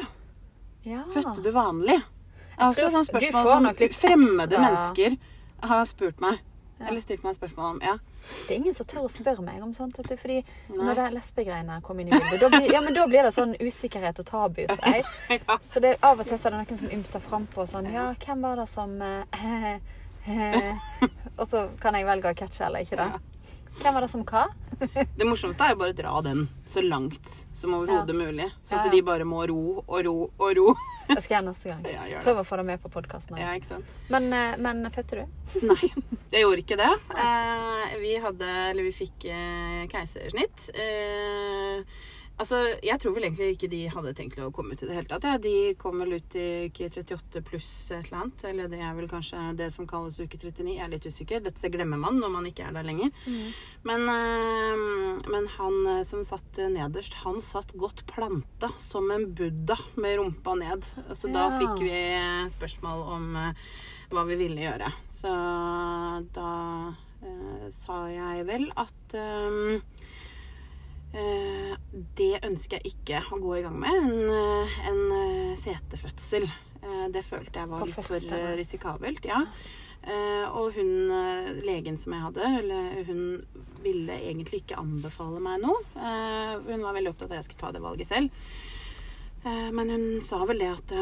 Ja. 0.89 1.05
Fødte 1.13 1.43
du 1.45 1.51
vanlig? 1.55 2.01
Det 2.03 2.59
er 2.59 2.69
også 2.69 2.89
sånne 2.91 3.07
du 3.07 3.13
spørsmål 3.13 3.51
som 3.53 3.69
fremmede 4.01 4.57
ekstra- 4.57 4.63
mennesker 4.67 5.17
har 5.71 5.85
spurt 5.87 6.21
meg. 6.21 6.41
Ja. 6.83 6.89
Eller 6.91 7.01
stilt 7.05 7.23
meg 7.23 7.37
spørsmål 7.37 7.77
om. 7.77 7.81
Ja. 7.85 7.95
Det 8.47 8.51
er 8.51 8.59
ingen 8.59 8.75
som 8.75 8.87
tør 8.91 9.07
å 9.07 9.11
spørre 9.11 9.43
meg 9.45 9.63
om 9.63 9.73
sånt. 9.77 9.99
Du, 10.03 10.15
fordi 10.19 10.41
Nei. 10.43 10.79
når 10.81 10.99
det 10.99 11.07
lesbegreiene 11.17 11.79
kom 11.87 12.01
inn 12.03 12.11
i 12.11 12.17
bildet, 12.17 12.41
da 12.43 12.51
blir, 12.51 12.69
ja, 12.73 12.81
men 12.83 12.97
da 12.97 13.07
blir 13.11 13.27
det 13.27 13.33
sånn 13.35 13.55
usikkerhet 13.61 14.19
og 14.23 14.27
tabu. 14.29 14.65
jeg. 14.67 15.05
Ja. 15.33 15.59
Så 15.63 15.81
det, 15.81 15.97
av 16.03 16.21
og 16.21 16.27
til 16.27 16.37
er 16.37 16.55
det 16.55 16.59
noen 16.59 16.81
som 16.83 16.93
ymter 16.99 17.23
frampå 17.23 17.65
sånn 17.71 17.89
Ja, 17.93 18.11
hvem 18.27 18.43
var 18.45 18.59
det 18.61 18.67
som 18.71 18.95
eh, 19.03 19.79
Og 21.39 21.47
så 21.49 21.69
kan 21.83 21.97
jeg 21.99 22.07
velge 22.07 22.31
å 22.31 22.37
catche 22.39 22.67
eller 22.67 22.85
ikke, 22.85 22.99
da. 23.01 23.23
Hvem 23.81 23.95
var 23.97 24.05
det 24.05 24.11
som 24.13 24.25
hva? 24.29 24.45
Det 25.19 25.27
morsomste 25.27 25.65
er 25.65 25.73
jo 25.75 25.79
bare 25.81 25.95
å 25.95 25.97
dra 25.97 26.13
den 26.27 26.47
så 26.69 26.83
langt 26.85 27.29
som 27.57 27.75
overhodet 27.77 28.17
mulig. 28.19 28.49
Så 28.67 28.75
at 28.77 28.83
Ja, 28.83 28.91
ja. 28.91 28.95
de 28.97 29.03
bare 29.07 29.25
må 29.29 29.45
ro 29.49 29.61
og 29.87 30.01
ro 30.07 30.15
og 30.37 30.57
ro. 30.59 30.73
Det 31.09 31.21
skal 31.25 31.37
jeg 31.39 31.47
neste 31.49 31.71
gang. 31.71 31.83
Ja. 32.13 32.21
Prøv 32.25 32.41
å 32.43 32.45
få 32.47 32.59
det 32.61 32.65
med 32.73 32.83
på 32.83 32.91
podkasten. 32.93 33.39
Ja, 33.41 33.53
ikke 33.59 33.71
sant? 33.75 33.93
Men, 34.13 34.29
eh, 34.35 34.57
men 34.63 34.83
fødte 34.95 35.23
du? 35.23 35.63
Nei, 35.71 35.91
jeg 36.35 36.45
gjorde 36.45 36.65
ikke 36.65 36.79
det. 36.81 36.91
Eh, 37.27 37.95
vi 38.03 38.17
hadde, 38.23 38.51
eller 38.73 38.89
vi 38.89 38.95
fikk 38.97 39.27
eh, 39.31 39.85
keisersnitt. 39.93 40.69
Eh, 40.75 41.83
altså, 42.41 42.61
jeg 42.85 43.01
tror 43.03 43.15
vel 43.17 43.27
egentlig 43.27 43.51
ikke 43.57 43.71
de 43.73 43.81
hadde 43.93 44.15
tenkt 44.19 44.39
å 44.43 44.51
komme 44.55 44.75
ut 44.75 44.83
i 44.85 44.89
det 44.89 44.97
hele 44.97 45.11
tatt. 45.11 45.27
Ja. 45.29 45.41
De 45.43 45.75
kom 45.81 46.01
vel 46.03 46.17
ut 46.19 46.37
i 46.39 46.47
uke 46.69 46.89
38 46.89 47.43
pluss 47.49 47.71
et 47.91 48.09
eller 48.09 48.23
annet. 48.23 48.47
Eller 48.51 48.73
det 48.73 48.81
er 48.83 48.97
vel 48.99 49.11
kanskje 49.11 49.45
det 49.59 49.71
som 49.75 49.89
kalles 49.91 50.21
uke 50.23 50.41
39. 50.41 50.73
Jeg 50.73 50.85
er 50.87 50.93
litt 50.93 51.09
usikker. 51.09 51.45
Dette 51.45 51.73
glemmer 51.73 52.01
man 52.01 52.21
når 52.23 52.35
man 52.37 52.49
ikke 52.51 52.67
er 52.69 52.77
der 52.77 52.89
lenger. 52.89 53.13
Men, 53.89 54.09
eh, 54.13 54.85
men 55.33 55.49
han 55.59 55.79
eh, 55.97 56.03
som 56.09 56.25
satt 56.27 56.63
nederst, 56.73 57.21
han 57.23 57.41
satt 57.45 57.77
godt 57.79 58.05
planta 58.11 58.73
som 58.83 59.11
en 59.15 59.29
buddha 59.37 59.79
med 59.97 60.19
rumpa 60.21 60.57
ned. 60.59 60.87
Så 61.19 61.33
da 61.33 61.49
fikk 61.59 61.83
vi 61.85 61.97
spørsmål 62.53 63.09
om 63.17 63.33
eh, 63.41 63.73
hva 64.13 64.25
vi 64.29 64.37
ville 64.41 64.63
gjøre. 64.67 64.91
Så 65.11 65.33
da 66.37 66.51
eh, 67.25 67.69
sa 67.73 68.05
jeg 68.13 68.47
vel 68.49 68.69
at 68.81 69.17
eh, 69.17 69.71
eh, 71.17 71.62
det 71.93 72.41
ønsker 72.47 72.81
jeg 72.81 72.95
ikke 72.95 73.21
å 73.35 73.39
gå 73.43 73.59
i 73.59 73.63
gang 73.67 73.77
med. 73.81 73.93
En, 73.93 74.13
eh, 74.33 74.77
en 74.89 75.03
eh, 75.19 75.57
setefødsel. 75.61 76.49
Eh, 76.83 77.07
det 77.13 77.25
følte 77.27 77.61
jeg 77.61 77.69
var 77.69 77.87
litt 77.87 78.09
for 78.09 78.59
risikabelt. 78.59 79.25
Ja. 79.29 79.45
Og 80.59 80.73
hun, 80.75 81.13
legen 81.63 81.95
som 81.95 82.11
jeg 82.11 82.25
hadde, 82.25 82.47
hun 83.07 83.21
ville 83.85 84.17
egentlig 84.17 84.65
ikke 84.65 84.81
anbefale 84.81 85.39
meg 85.39 85.61
noe. 85.63 85.79
Hun 85.95 86.83
var 86.83 86.97
veldig 86.97 87.13
opptatt 87.13 87.29
av 87.29 87.37
at 87.37 87.39
jeg 87.39 87.47
skulle 87.47 87.61
ta 87.61 87.71
det 87.77 87.83
valget 87.85 88.09
selv. 88.09 88.43
Men 89.47 89.95
hun 89.95 90.09
sa 90.27 90.41
vel 90.51 90.59
det 90.59 90.73
at 90.73 90.97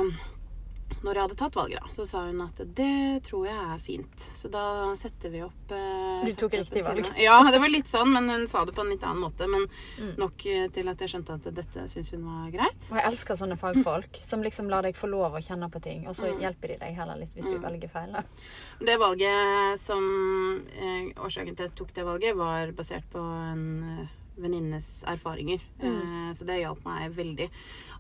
når 1.03 1.15
jeg 1.15 1.23
hadde 1.23 1.37
tatt 1.41 1.55
valget, 1.57 1.81
da, 1.81 1.89
så 1.95 2.05
sa 2.07 2.21
hun 2.27 2.41
at 2.45 2.59
det 2.77 3.23
tror 3.25 3.47
jeg 3.47 3.57
er 3.75 3.79
fint. 3.79 4.25
Så 4.37 4.51
da 4.53 4.63
setter 4.99 5.31
vi 5.33 5.41
opp 5.43 5.73
eh, 5.73 6.25
Du 6.27 6.33
tok 6.37 6.53
riktig 6.59 6.83
valg. 6.85 7.09
Ja, 7.17 7.39
det 7.51 7.61
var 7.63 7.73
litt 7.73 7.89
sånn, 7.89 8.13
men 8.13 8.29
hun 8.29 8.47
sa 8.51 8.65
det 8.69 8.75
på 8.77 8.83
en 8.85 8.91
litt 8.93 9.03
annen 9.07 9.23
måte. 9.25 9.49
Men 9.49 9.67
Mm. 10.01 10.15
nok 10.19 10.45
eh, 10.47 10.69
til 10.73 10.89
at 10.89 10.99
jeg 11.01 11.09
skjønte 11.13 11.35
at 11.35 11.49
dette 11.55 11.87
syns 11.89 12.11
hun 12.13 12.25
var 12.25 12.51
greit. 12.53 12.91
Og 12.91 12.97
jeg 13.01 13.07
elsker 13.13 13.35
sånne 13.37 13.57
fagfolk 13.61 14.21
som 14.25 14.43
liksom 14.43 14.69
lar 14.71 14.83
deg 14.83 14.95
få 14.97 15.09
lov 15.11 15.35
å 15.37 15.43
kjenne 15.45 15.71
på 15.71 15.81
ting, 15.83 16.07
og 16.09 16.15
så 16.17 16.31
Mm. 16.35 16.41
hjelper 16.41 16.69
de 16.69 16.77
deg 16.85 16.95
heller 16.97 17.17
litt 17.17 17.35
hvis 17.35 17.45
du 17.49 17.59
velger 17.59 17.89
feil. 17.91 18.13
Da. 18.13 18.23
Det 18.81 18.99
valget 18.99 19.79
som 19.81 20.63
eh, 20.77 21.13
Årsaken 21.21 21.57
til 21.57 21.65
at 21.65 21.71
jeg 21.71 21.77
tok 21.77 21.93
det 21.95 22.05
valget, 22.05 22.37
var 22.37 22.73
basert 22.73 23.05
på 23.13 23.19
en 23.21 24.09
venninnes 24.41 24.89
erfaringer. 25.11 25.61
Eh, 25.81 26.33
så 26.35 26.47
det 26.49 26.59
hjalp 26.63 26.85
meg 26.87 27.13
veldig. 27.17 27.47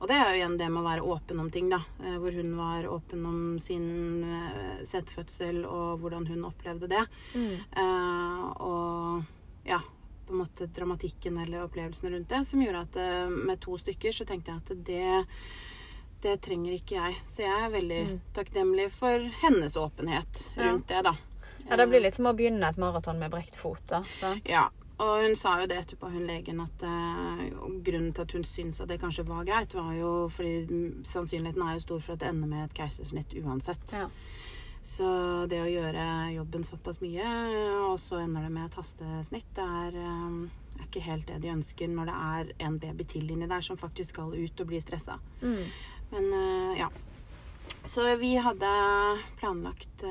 Og 0.00 0.08
det 0.08 0.16
er 0.16 0.30
jo 0.30 0.38
igjen 0.40 0.56
det 0.60 0.68
med 0.72 0.82
å 0.82 0.88
være 0.88 1.06
åpen 1.14 1.40
om 1.42 1.50
ting, 1.52 1.68
da. 1.72 1.80
Eh, 2.02 2.16
hvor 2.22 2.32
hun 2.36 2.52
var 2.58 2.88
åpen 2.88 3.26
om 3.28 3.40
sin 3.62 4.24
eh, 4.24 4.84
setefødsel 4.88 5.62
og 5.68 6.00
hvordan 6.02 6.26
hun 6.30 6.44
opplevde 6.48 6.88
det. 6.90 7.04
Eh, 7.36 8.44
og 8.60 9.22
ja, 9.68 9.80
på 10.26 10.32
en 10.36 10.42
måte 10.44 10.66
dramatikken 10.72 11.38
eller 11.42 11.64
opplevelsen 11.66 12.10
rundt 12.14 12.28
det, 12.30 12.44
som 12.46 12.62
gjorde 12.62 12.84
at 12.86 13.30
med 13.34 13.60
to 13.60 13.76
stykker 13.80 14.14
så 14.14 14.24
tenkte 14.28 14.52
jeg 14.54 14.62
at 14.62 14.86
det 14.86 15.36
det 16.20 16.34
trenger 16.44 16.74
ikke 16.76 16.98
jeg. 16.98 17.14
Så 17.32 17.40
jeg 17.46 17.62
er 17.64 17.70
veldig 17.72 18.00
takknemlig 18.36 18.90
for 18.92 19.22
hennes 19.40 19.72
åpenhet 19.80 20.42
Ja. 20.54 20.66
rundt 20.66 20.86
det, 20.92 20.98
da. 21.06 21.14
Ja, 21.70 21.76
det 21.80 21.86
blir 21.88 22.02
litt 22.04 22.14
som 22.18 22.26
å 22.28 22.34
begynne 22.36 22.68
et 22.68 22.76
maraton 22.76 23.18
med 23.18 23.30
brekt 23.32 23.56
fot. 23.56 23.80
da. 23.88 24.02
Sant? 24.20 24.44
Ja. 24.44 24.66
Og 25.00 25.22
hun 25.24 25.36
sa 25.38 25.54
jo 25.62 25.68
det 25.70 25.78
etterpå, 25.80 26.10
hun 26.12 26.26
legen, 26.28 26.60
at 26.60 26.82
eh, 26.84 27.44
grunnen 27.86 28.12
til 28.12 28.26
at 28.26 28.32
hun 28.36 28.44
syntes 28.44 28.82
at 28.82 28.90
det 28.90 29.00
kanskje 29.00 29.24
var 29.28 29.46
greit, 29.48 29.74
var 29.74 29.94
jo 29.96 30.12
fordi 30.34 30.90
sannsynligheten 31.08 31.64
er 31.64 31.76
jo 31.78 31.84
stor 31.86 32.02
for 32.04 32.14
at 32.14 32.20
det 32.20 32.28
ender 32.28 32.50
med 32.50 32.66
et 32.66 32.74
keisersnitt 32.76 33.32
uansett. 33.40 33.94
Ja. 33.96 34.08
Så 34.84 35.06
det 35.48 35.60
å 35.60 35.68
gjøre 35.68 36.04
jobben 36.34 36.64
såpass 36.64 37.00
mye, 37.00 37.30
og 37.86 37.96
så 38.00 38.20
ender 38.20 38.44
det 38.44 38.52
med 38.52 38.68
et 38.68 38.76
hastesnitt, 38.80 39.48
det 39.56 39.64
er, 39.64 39.96
eh, 40.02 40.80
er 40.80 40.88
ikke 40.88 41.04
helt 41.06 41.28
det 41.30 41.38
de 41.44 41.54
ønsker 41.54 41.88
når 41.92 42.10
det 42.10 42.16
er 42.16 42.52
en 42.66 42.76
baby 42.82 43.06
til 43.08 43.32
inni 43.32 43.48
der 43.48 43.64
som 43.64 43.80
faktisk 43.80 44.16
skal 44.16 44.34
ut 44.36 44.60
og 44.60 44.68
bli 44.68 44.80
stressa. 44.84 45.16
Mm. 45.40 45.62
Men 46.10 46.34
eh, 46.40 46.82
ja. 46.82 46.90
Så 47.88 48.02
vi 48.20 48.34
hadde 48.36 48.68
planlagt 49.40 50.02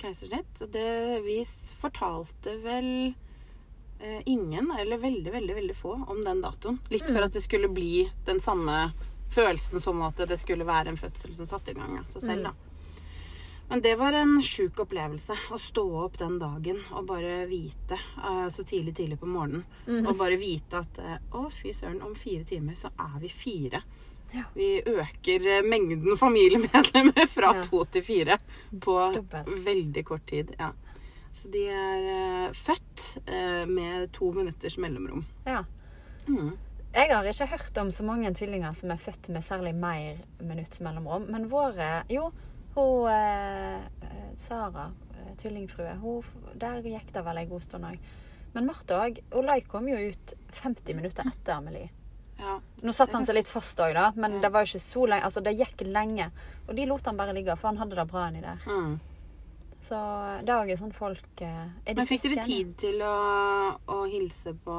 keisersnitt, 0.00 0.62
og 0.64 0.70
det 0.72 1.20
vi 1.26 1.42
fortalte 1.76 2.54
vel 2.62 2.88
ingen, 4.26 4.70
eller 4.78 4.98
veldig, 4.98 5.32
veldig, 5.32 5.54
veldig 5.54 5.76
få, 5.76 5.92
om 6.08 6.24
den 6.24 6.40
datoen. 6.42 6.78
Litt 6.90 7.06
for 7.08 7.22
at 7.22 7.32
det 7.32 7.42
skulle 7.44 7.68
bli 7.68 8.08
den 8.26 8.40
samme 8.40 8.92
følelsen 9.32 9.80
som 9.80 10.02
at 10.02 10.16
det 10.28 10.36
skulle 10.40 10.66
være 10.68 10.92
en 10.92 10.98
fødsel 11.00 11.32
som 11.34 11.46
satte 11.48 11.70
i 11.72 11.74
gang 11.78 11.98
av 12.00 12.08
seg 12.12 12.22
selv, 12.26 12.50
da. 12.50 12.52
Men 13.70 13.80
det 13.80 13.94
var 13.96 14.12
en 14.12 14.34
sjuk 14.44 14.82
opplevelse 14.84 15.32
å 15.54 15.56
stå 15.56 15.84
opp 16.04 16.18
den 16.20 16.34
dagen 16.42 16.80
og 16.92 17.06
bare 17.08 17.46
vite, 17.48 17.96
eh, 18.20 18.48
så 18.52 18.64
tidlig, 18.68 18.92
tidlig 18.98 19.16
på 19.22 19.30
morgenen, 19.30 19.64
og 20.06 20.16
bare 20.18 20.36
vite 20.36 20.82
at 20.82 20.98
eh, 21.00 21.16
å, 21.38 21.46
fy 21.48 21.72
søren, 21.72 22.02
om 22.04 22.12
fire 22.18 22.44
timer 22.44 22.76
så 22.76 22.90
er 23.00 23.14
vi 23.22 23.30
fire. 23.32 23.80
Ja. 24.32 24.42
Vi 24.52 24.82
øker 24.82 25.46
eh, 25.54 25.62
mengden 25.64 26.16
familiemedlemmer 26.20 27.26
fra 27.28 27.54
Ja. 27.56 27.62
to 27.64 27.84
til 27.84 28.04
fire 28.04 28.38
på 28.80 28.98
veldig 29.64 30.04
kort 30.04 30.26
tid. 30.28 30.52
Ja. 30.58 30.72
Så 31.32 31.48
de 31.52 31.62
er 31.72 32.08
eh, 32.12 32.52
født 32.56 33.06
eh, 33.26 33.64
med 33.68 34.10
to 34.12 34.32
minutters 34.36 34.78
mellomrom. 34.78 35.24
ja. 35.46 35.64
Mm. 36.28 36.52
Jeg 36.92 37.08
har 37.08 37.24
ikke 37.24 37.46
hørt 37.48 37.78
om 37.80 37.88
så 37.90 38.04
mange 38.04 38.28
tvillinger 38.36 38.74
som 38.76 38.90
er 38.92 39.00
født 39.00 39.30
med 39.32 39.42
særlig 39.42 39.70
mer 39.74 40.18
minutt 40.44 40.76
mellomrom. 40.84 41.24
Men 41.32 41.48
våre 41.48 42.02
Jo, 42.12 42.26
hun 42.74 43.08
eh, 43.08 43.78
eh, 43.80 44.26
Sara, 44.36 44.90
tvillingfrue, 45.40 45.94
hun, 46.02 46.52
der 46.60 46.84
gikk 46.84 47.08
det 47.14 47.24
vel 47.24 47.40
en 47.40 47.48
god 47.48 47.64
stund 47.64 47.88
òg. 47.88 48.12
Men 48.52 48.68
Martha 48.68 49.00
òg. 49.06 49.22
Olai 49.40 49.62
kom 49.64 49.88
jo 49.88 49.96
ut 49.96 50.34
50 50.60 50.98
minutter 50.98 51.32
etter 51.32 51.56
Amelie. 51.56 51.88
Ja. 52.42 52.58
Nå 52.82 52.92
satte 52.92 53.16
han 53.16 53.24
seg 53.24 53.38
litt 53.38 53.48
fast 53.48 53.80
òg, 53.80 53.94
da, 53.96 54.10
men 54.18 54.40
det 54.42 54.50
var 54.52 54.64
jo 54.66 54.72
ikke 54.74 54.84
så 54.84 55.06
lenge. 55.08 55.24
Altså, 55.24 55.40
det 55.40 55.56
gikk 55.56 55.86
lenge. 55.88 56.28
Og 56.66 56.76
de 56.76 56.86
lot 56.90 57.08
han 57.08 57.16
bare 57.16 57.32
ligge, 57.36 57.56
for 57.56 57.72
han 57.72 57.80
hadde 57.80 57.96
det 57.96 58.06
bra 58.10 58.26
inni 58.28 58.44
der. 58.44 58.60
Mm. 58.68 58.98
Så 59.82 59.98
det 60.46 60.52
er 60.54 60.60
sånn 60.78 60.92
folk 60.94 61.40
eh, 61.42 61.64
er 61.82 61.94
de 61.94 61.98
Men 61.98 62.06
fikk 62.06 62.22
dere 62.22 62.44
tid 62.46 62.68
til 62.78 63.00
å, 63.02 63.14
å 63.90 63.96
hilse 64.06 64.52
på 64.62 64.74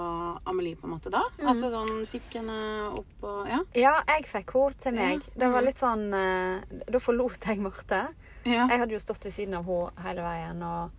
Amelie 0.48 0.78
på 0.80 0.88
en 0.88 0.94
måte 0.96 1.12
da? 1.12 1.26
Mm. 1.42 1.48
Altså 1.52 1.72
sånn 1.74 2.06
Fikk 2.08 2.38
henne 2.40 2.56
opp 3.02 3.26
og 3.28 3.50
Ja? 3.52 3.58
Ja, 3.76 3.94
jeg 4.08 4.30
fikk 4.32 4.54
henne 4.56 4.80
til 4.86 4.96
meg. 4.96 5.20
Ja. 5.28 5.34
Det 5.42 5.50
var 5.52 5.60
Mhm. 5.62 5.68
litt 5.68 5.84
sånn 5.84 6.06
eh, 6.14 6.80
Da 6.88 7.00
forlot 7.04 7.44
jeg 7.50 7.60
Marte. 7.60 8.00
Ja. 8.46 8.68
Jeg 8.72 8.80
hadde 8.80 8.96
jo 8.96 9.00
stått 9.04 9.24
ved 9.28 9.34
siden 9.36 9.56
av 9.60 9.66
henne 9.68 9.92
hele 10.08 10.22
veien 10.24 10.64
og 10.64 10.92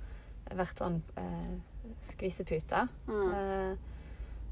vært 0.55 0.77
sånn 0.85 1.01
eh, 1.17 1.57
skvisepute. 2.05 2.85
Mm. 3.09 3.35
Eh, 3.35 3.77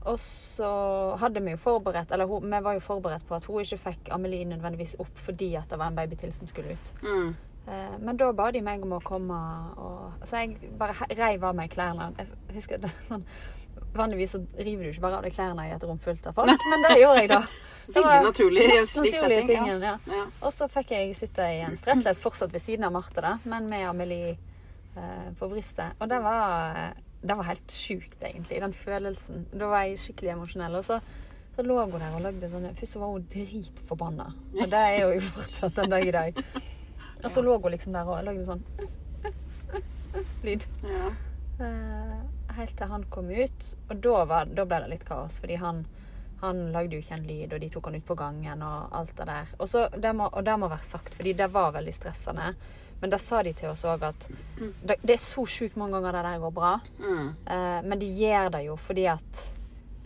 og 0.09 0.17
så 0.19 1.17
hadde 1.21 1.41
vi 1.45 1.53
jo 1.53 1.61
forberedt 1.62 2.11
Eller 2.11 2.27
hun, 2.27 2.43
vi 2.51 2.59
var 2.65 2.75
jo 2.75 2.81
forberedt 2.83 3.23
på 3.29 3.37
at 3.37 3.45
hun 3.47 3.61
ikke 3.62 3.79
fikk 3.79 4.09
Amelie 4.17 4.49
nødvendigvis 4.49 4.97
opp 4.99 5.12
fordi 5.29 5.53
at 5.61 5.69
det 5.71 5.79
var 5.79 5.93
en 5.93 5.95
baby 6.01 6.17
til 6.17 6.33
som 6.33 6.49
skulle 6.51 6.73
ut. 6.75 6.93
Mm. 7.05 7.35
Eh, 7.66 7.98
men 8.01 8.16
da 8.18 8.33
ba 8.35 8.51
de 8.51 8.62
meg 8.64 8.83
om 8.83 8.96
å 8.96 9.03
komme 9.07 9.37
og 9.79 10.25
Så 10.27 10.40
jeg 10.40 10.72
bare 10.79 11.07
reiv 11.14 11.44
av 11.46 11.55
meg 11.55 11.70
klærne. 11.70 12.11
Jeg 12.18 12.57
husker 12.57 12.81
det 12.83 12.90
sånn 13.11 13.27
Vanligvis 13.92 14.33
så 14.35 14.40
river 14.57 14.87
du 14.87 14.90
ikke 14.90 15.05
bare 15.05 15.18
av 15.20 15.27
deg 15.27 15.35
klærne 15.37 15.66
i 15.68 15.72
et 15.75 15.85
rom 15.85 15.98
fullt 16.01 16.25
av 16.29 16.37
folk, 16.37 16.64
men 16.70 16.85
det 16.87 16.94
gjorde 16.96 17.20
jeg 17.20 17.29
da. 17.29 17.40
Veldig 17.96 18.18
naturlig 18.25 18.62
i 18.64 18.77
en 18.79 18.88
slik 18.88 19.16
setting. 19.18 19.48
Tingen, 19.51 19.85
ja. 19.85 19.94
Ja. 20.09 20.22
Og 20.40 20.53
så 20.55 20.68
fikk 20.72 20.94
jeg 20.94 21.12
sitte 21.18 21.44
i 21.44 21.59
en 21.66 21.77
stressless 21.77 22.22
fortsatt 22.25 22.55
ved 22.55 22.64
siden 22.64 22.87
av 22.88 22.94
Marte, 22.94 23.20
da, 23.25 23.35
men 23.48 23.68
med 23.68 23.85
Amelie 23.90 24.33
eh, 24.33 25.29
på 25.37 25.48
brystet. 25.51 25.98
Og 26.01 26.09
det 26.09 26.22
var, 26.25 26.94
det 27.20 27.37
var 27.37 27.51
helt 27.51 27.77
sjukt, 27.77 28.16
egentlig, 28.20 28.62
den 28.64 28.77
følelsen. 28.77 29.46
Da 29.53 29.68
var 29.72 29.85
jeg 29.85 30.01
skikkelig 30.07 30.35
emosjonell. 30.38 30.79
Og 30.81 30.88
så, 30.88 31.01
så 31.57 31.66
lå 31.66 31.81
hun 31.83 31.98
der 31.98 32.16
og 32.16 32.25
lagde 32.29 32.53
sånne 32.53 32.72
Først 32.79 32.96
så 32.96 33.03
var 33.03 33.12
hun 33.12 33.27
dritforbanna. 33.35 34.31
Og 34.57 34.72
det 34.72 34.85
er 34.88 35.03
jo 35.03 35.27
fortsatt 35.35 35.83
den 35.83 35.96
dag 35.96 36.09
i 36.09 36.16
dag. 36.16 36.44
Og 37.25 37.31
så 37.31 37.43
lå 37.43 37.55
hun 37.63 37.71
liksom 37.75 37.93
der 37.95 38.09
og 38.11 38.23
lagde 38.27 38.45
sånn 38.47 38.63
lyd. 40.43 40.65
Ja. 40.83 41.11
Eh, 41.65 42.55
helt 42.57 42.77
til 42.77 42.91
han 42.91 43.05
kom 43.11 43.31
ut. 43.31 43.69
Og 43.91 43.97
da, 44.05 44.25
var, 44.29 44.51
da 44.51 44.65
ble 44.69 44.81
det 44.85 44.91
litt 44.93 45.05
kaos, 45.09 45.39
fordi 45.41 45.57
han, 45.63 45.85
han 46.43 46.65
lagde 46.75 46.97
jo 46.99 47.05
ikke 47.05 47.17
en 47.21 47.27
lyd, 47.29 47.53
og 47.55 47.63
de 47.63 47.71
tok 47.73 47.89
han 47.91 47.99
ut 48.01 48.07
på 48.09 48.17
gangen 48.19 48.63
og 48.67 48.95
alt 48.99 49.15
det 49.19 49.27
der. 49.31 49.53
Og, 49.59 49.69
så, 49.71 49.87
det 49.97 50.13
må, 50.19 50.29
og 50.33 50.45
det 50.47 50.57
må 50.61 50.69
være 50.73 50.89
sagt, 50.89 51.15
fordi 51.19 51.35
det 51.39 51.51
var 51.55 51.73
veldig 51.79 51.95
stressende. 51.97 52.53
Men 53.03 53.11
da 53.11 53.19
sa 53.19 53.41
de 53.43 53.51
til 53.59 53.71
oss 53.73 53.83
òg 53.91 54.05
at 54.07 54.29
det, 54.87 54.99
det 55.03 55.17
er 55.17 55.23
så 55.23 55.43
sjukt 55.51 55.75
mange 55.81 55.97
ganger 55.99 56.21
det 56.21 56.27
der 56.29 56.43
går 56.45 56.53
bra. 56.55 56.75
Mm. 57.03 57.31
Eh, 57.51 57.79
men 57.89 57.99
de 58.03 58.11
gjør 58.21 58.53
det 58.55 58.61
jo 58.69 58.77
fordi 58.79 59.07
at 59.11 59.41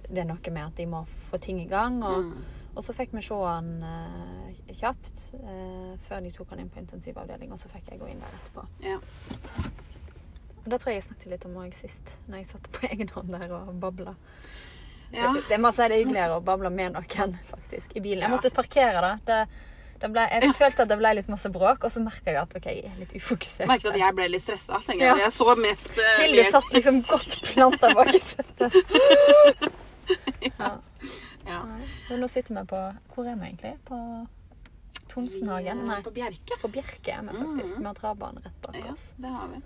det 0.07 0.23
er 0.23 0.29
noe 0.29 0.53
med 0.55 0.63
at 0.69 0.77
de 0.79 0.87
må 0.89 1.03
få 1.31 1.41
ting 1.43 1.59
i 1.65 1.69
gang. 1.73 1.99
Og, 2.05 2.31
Mm. 2.31 2.53
Og 2.77 2.85
så 2.85 2.93
fikk 2.93 3.15
vi 3.17 3.25
se 3.25 3.37
han 3.41 3.69
eh, 3.89 4.73
kjapt 4.77 5.27
eh, 5.41 5.93
før 6.07 6.25
de 6.25 6.33
tok 6.35 6.51
han 6.53 6.61
inn 6.61 6.71
på 6.73 6.83
intensivavdeling, 6.83 7.53
og 7.55 7.61
så 7.61 7.71
fikk 7.73 7.93
jeg 7.93 8.01
gå 8.03 8.11
inn 8.13 8.21
der 8.21 8.35
etterpå. 8.37 8.67
Ja. 8.85 8.99
Og 10.63 10.69
Det 10.73 10.81
tror 10.83 10.93
jeg 10.93 11.01
jeg 11.01 11.07
snakket 11.07 11.31
litt 11.33 11.47
om 11.49 11.57
òg 11.63 11.77
sist, 11.79 12.11
når 12.27 12.43
jeg 12.43 12.51
satt 12.51 12.69
på 12.77 12.87
egen 12.93 13.13
hånd 13.15 13.33
der 13.33 13.55
og 13.57 13.71
babla. 13.81 14.17
Ja. 15.15 15.31
Det, 15.33 15.47
det 15.49 15.61
må 15.63 15.71
si 15.73 15.87
det 15.87 15.97
er 15.97 16.03
hyggeligere 16.03 16.37
å 16.37 16.45
bable 16.45 16.73
med 16.75 16.97
noen, 16.99 17.39
faktisk, 17.49 17.97
i 17.97 18.03
bilen. 18.05 18.27
Jeg 18.27 18.35
måtte 18.35 18.53
parkere 18.53 19.01
da. 19.05 19.13
det, 19.25 19.41
det 20.03 20.11
ble, 20.13 20.25
jeg 20.29 20.57
følte 20.59 20.85
at 20.85 20.91
det 20.91 20.99
ble 21.01 21.13
litt 21.17 21.31
masse 21.33 21.49
bråk, 21.55 21.87
og 21.87 21.95
så 21.95 22.03
merka 22.05 22.35
jeg 22.35 22.41
at 22.43 22.57
OK, 22.59 22.67
jeg 22.69 22.91
er 22.91 22.99
litt 23.01 23.15
ufokusert. 23.17 23.71
Merket 23.71 23.95
at 23.95 24.01
jeg 24.03 24.17
ble 24.19 24.27
litt 24.35 24.45
stressa. 24.45 24.83
Ja. 24.91 25.15
Jeg 25.15 25.23
Jeg 25.23 25.33
så 25.39 25.55
mest 25.63 25.95
uh, 25.97 26.11
Hilde 26.21 26.45
satt 26.53 26.77
liksom 26.77 27.01
godt 27.09 27.39
planta 27.47 27.95
bak 27.97 28.13
i 28.13 28.23
setet. 28.27 28.77
Ja. 30.47 30.77
Ja. 31.47 32.17
Nå 32.17 32.29
sitter 32.29 32.55
vi 32.61 32.67
på 32.67 32.81
Hvor 33.15 33.27
er 33.31 33.37
vi 33.37 33.47
egentlig? 33.51 33.75
På 33.85 34.27
Tonsenhagen? 35.09 35.85
Nei, 35.87 36.03
På 36.03 36.11
Bjerke. 36.11 36.59
på 36.63 36.69
Bjerke 36.69 37.13
er 37.13 37.23
vi 37.23 37.29
faktisk. 37.39 37.75
Mhm. 37.77 37.79
Vi 37.81 37.85
har 37.87 37.95
travbanen 37.95 38.43
rett 38.45 38.61
bak 38.63 38.77
Ja, 38.77 38.93
oss. 38.93 39.13
det 39.17 39.29
har 39.29 39.49
vi. 39.49 39.61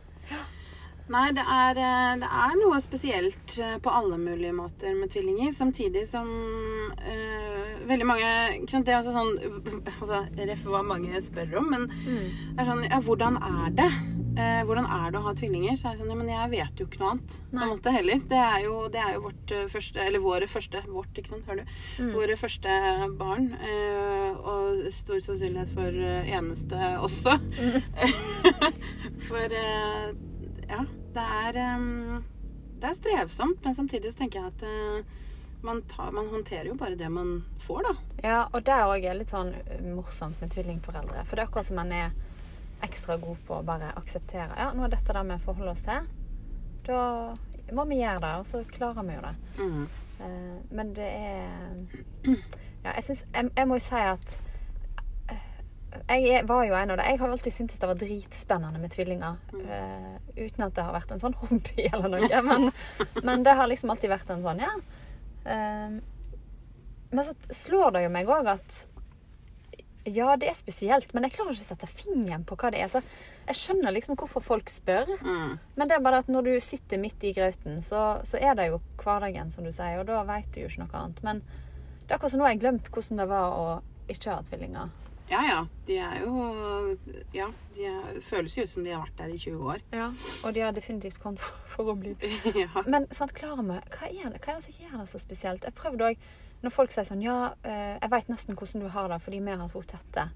Nei, 1.11 1.33
det 1.35 1.43
er, 1.43 1.79
eh, 1.83 2.13
det 2.23 2.29
er 2.31 2.53
noe 2.61 2.77
spesielt 2.81 3.57
eh, 3.59 3.79
på 3.83 3.91
alle 3.91 4.15
mulige 4.21 4.53
måter 4.55 4.95
med 4.95 5.11
tvillinger. 5.11 5.51
Samtidig 5.57 6.05
som 6.07 6.29
øh, 6.31 7.81
veldig 7.91 8.07
mange 8.07 8.29
ikke 8.61 8.71
sant, 8.77 8.87
Det 8.87 8.95
er 8.95 9.01
også 9.01 9.15
sånn 9.17 9.33
altså, 10.01 10.21
Ref 10.39 10.63
hva 10.71 10.85
mange 10.87 11.19
spør 11.27 11.57
om, 11.59 11.67
men 11.75 11.89
Mm. 11.91 12.31
det 12.55 12.63
er 12.63 12.69
sånn 12.71 12.85
Ja, 12.87 13.01
hvordan 13.03 13.41
er 13.43 13.75
det? 13.81 13.89
Eh, 14.41 14.61
hvordan 14.69 14.87
er 14.87 15.11
det 15.11 15.19
å 15.19 15.25
ha 15.27 15.33
tvillinger? 15.35 15.75
Så 15.77 15.89
er 15.91 15.97
jeg 15.97 16.05
sånn, 16.05 16.13
ja, 16.15 16.19
men 16.21 16.31
jeg 16.31 16.51
vet 16.55 16.79
jo 16.79 16.87
ikke 16.87 17.01
noe 17.03 17.11
annet 17.17 17.35
på 17.51 17.59
en 17.65 17.73
måte 17.75 17.93
heller. 17.97 18.23
Det 18.31 18.39
er 18.39 18.61
jo, 18.69 18.77
det 18.95 19.03
er 19.03 19.13
jo 19.17 19.25
vårt 19.27 19.55
første 19.75 20.05
Eller 20.07 20.23
våre 20.23 20.47
første 20.49 20.85
Vårt, 20.87 21.11
ikke 21.19 21.33
sant? 21.35 21.47
Hører 21.51 21.65
du? 21.67 21.77
Mm. 22.05 22.13
Våre 22.15 22.37
første 22.39 22.79
barn. 23.19 23.51
eh, 23.59 24.31
og 24.41 24.87
stor 24.95 25.19
sannsynlighet 25.27 25.75
for 25.75 25.91
eneste 26.39 26.79
også. 27.03 27.35
for 29.29 29.59
eh, 29.59 30.13
ja, 30.71 30.85
det 31.15 31.27
er 31.45 31.59
um, 31.77 32.23
Det 32.81 32.89
er 32.89 32.97
strevsomt, 32.97 33.65
men 33.65 33.77
samtidig 33.77 34.13
så 34.13 34.23
tenker 34.23 34.41
jeg 34.41 34.55
at 34.55 34.65
uh, 34.65 35.27
man, 35.67 35.83
tar, 35.91 36.11
man 36.17 36.31
håndterer 36.33 36.71
jo 36.71 36.79
bare 36.81 36.97
det 36.97 37.11
man 37.13 37.43
får, 37.61 37.83
da. 37.89 37.95
Ja, 38.25 38.41
og 38.53 38.65
det 38.67 38.79
òg 38.87 39.05
er 39.05 39.19
litt 39.19 39.35
sånn 39.35 39.53
uh, 39.53 39.77
morsomt 39.93 40.41
med 40.41 40.55
tvillingforeldre. 40.55 41.27
For 41.27 41.37
det 41.37 41.45
er 41.45 41.51
akkurat 41.51 41.69
som 41.69 41.81
man 41.83 41.93
er 41.93 42.15
ekstra 42.87 43.19
god 43.21 43.43
på 43.47 43.59
å 43.59 43.67
bare 43.67 43.93
akseptere. 44.01 44.55
Ja, 44.57 44.71
nå 44.73 44.87
er 44.87 44.95
dette 44.95 45.17
det 45.17 45.27
vi 45.29 45.41
forholder 45.45 45.75
oss 45.75 45.85
til. 45.85 46.09
Da 46.87 47.03
må 47.77 47.85
vi 47.91 48.01
gjøre 48.01 48.23
det, 48.25 48.33
og 48.41 48.47
så 48.49 48.63
klarer 48.71 49.05
vi 49.07 49.19
jo 49.19 49.25
det. 49.27 49.35
Mm. 49.59 49.83
Eh, 50.21 50.57
men 50.71 50.95
det 50.97 51.11
er 51.11 52.37
Ja, 52.85 52.95
jeg 52.95 53.05
syns 53.05 53.27
jeg, 53.35 53.51
jeg 53.57 53.69
må 53.69 53.77
jo 53.77 53.85
si 53.85 54.01
at 54.01 54.33
eh, 54.33 54.50
jeg 56.11 56.45
var 56.47 56.65
jo 56.67 56.77
en 56.79 56.93
av 56.93 57.01
det. 57.01 57.07
Jeg 57.11 57.21
har 57.21 57.31
jo 57.31 57.37
alltid 57.37 57.55
syntes 57.55 57.81
det 57.83 57.91
var 57.91 57.99
dritspennende 57.99 58.83
med 58.83 58.93
tvillinger. 58.95 59.41
Uh, 59.55 60.15
uten 60.37 60.67
at 60.67 60.77
det 60.77 60.87
har 60.87 60.95
vært 60.95 61.15
en 61.15 61.23
sånn 61.23 61.37
hobby 61.43 61.89
eller 61.91 62.15
noe. 62.15 62.43
Men, 62.51 62.71
men 63.27 63.45
det 63.47 63.57
har 63.59 63.71
liksom 63.71 63.93
alltid 63.93 64.13
vært 64.13 64.31
en 64.31 64.45
sånn, 64.45 64.63
ja. 64.63 64.73
Uh, 65.45 66.01
men 67.11 67.27
så 67.27 67.35
slår 67.55 67.97
det 67.97 68.05
jo 68.05 68.15
meg 68.15 68.29
òg 68.31 68.49
at 68.53 68.85
ja, 70.09 70.33
det 70.41 70.49
er 70.49 70.57
spesielt, 70.57 71.11
men 71.13 71.27
jeg 71.27 71.35
klarer 71.35 71.53
ikke 71.53 71.61
å 71.61 71.67
sette 71.67 71.89
fingeren 71.91 72.45
på 72.49 72.57
hva 72.59 72.71
det 72.73 72.81
er. 72.81 72.89
Så 72.89 73.03
jeg 73.49 73.59
skjønner 73.59 73.93
liksom 73.93 74.17
hvorfor 74.19 74.45
folk 74.45 74.71
spør. 74.73 75.11
Mm. 75.21 75.59
Men 75.77 75.91
det 75.91 75.97
er 75.97 76.05
bare 76.05 76.23
at 76.23 76.31
når 76.33 76.47
du 76.47 76.53
sitter 76.65 77.03
midt 77.03 77.23
i 77.27 77.35
grauten, 77.37 77.83
så, 77.85 78.23
så 78.27 78.41
er 78.41 78.57
det 78.57 78.71
jo 78.71 78.81
hverdagen, 79.03 79.53
som 79.53 79.67
du 79.67 79.73
sier, 79.75 80.01
og 80.01 80.09
da 80.09 80.23
vet 80.29 80.49
du 80.55 80.63
jo 80.63 80.71
ikke 80.71 80.87
noe 80.87 81.03
annet. 81.03 81.21
Men 81.27 81.43
det 82.01 82.09
er 82.09 82.17
akkurat 82.17 82.33
som 82.33 82.41
nå 82.41 82.49
har 82.49 82.57
jeg 82.57 82.63
glemt 82.65 82.91
hvordan 82.95 83.23
det 83.23 83.29
var 83.31 83.59
å 83.59 83.67
ikke 84.11 84.33
ha 84.33 84.47
tvillinger. 84.49 84.97
Ja 85.31 85.41
ja. 85.47 85.59
De 85.87 85.97
er 85.99 86.21
jo 86.25 86.97
Ja, 87.33 87.47
de 87.77 87.87
er, 87.87 88.21
føles 88.27 88.57
jo 88.57 88.65
ut 88.67 88.73
som 88.73 88.85
de 88.85 88.91
har 88.91 89.05
vært 89.05 89.19
der 89.21 89.35
i 89.35 89.39
20 89.39 89.73
år. 89.73 89.83
Ja. 89.95 90.11
Og 90.45 90.55
de 90.55 90.65
har 90.65 90.75
definitivt 90.75 91.21
kommet 91.23 91.43
for, 91.45 91.57
for 91.71 91.93
å 91.93 91.97
bli 91.99 92.17
ja. 92.65 92.85
Men 92.91 93.07
sant, 93.15 93.35
klarer 93.37 93.63
vi 93.63 93.79
hva 93.79 94.11
er, 94.11 94.35
det, 94.35 94.43
hva 94.43 94.57
er 94.57 94.59
det 94.59 94.67
som 94.67 94.83
gjør 94.83 94.99
det 94.99 95.09
så 95.13 95.23
spesielt? 95.23 95.67
Jeg 95.67 95.79
prøvde 95.79 96.11
òg 96.11 96.29
Når 96.65 96.75
folk 96.75 96.93
sier 96.93 97.07
sånn 97.09 97.23
Ja, 97.25 97.55
eh, 97.63 97.97
jeg 97.97 98.13
veit 98.13 98.29
nesten 98.33 98.59
hvordan 98.59 98.85
du 98.85 98.91
har 98.93 99.09
det 99.09 99.21
fordi 99.25 99.41
vi 99.47 99.57
har 99.63 99.71
to 99.73 99.83
tette. 99.95 100.27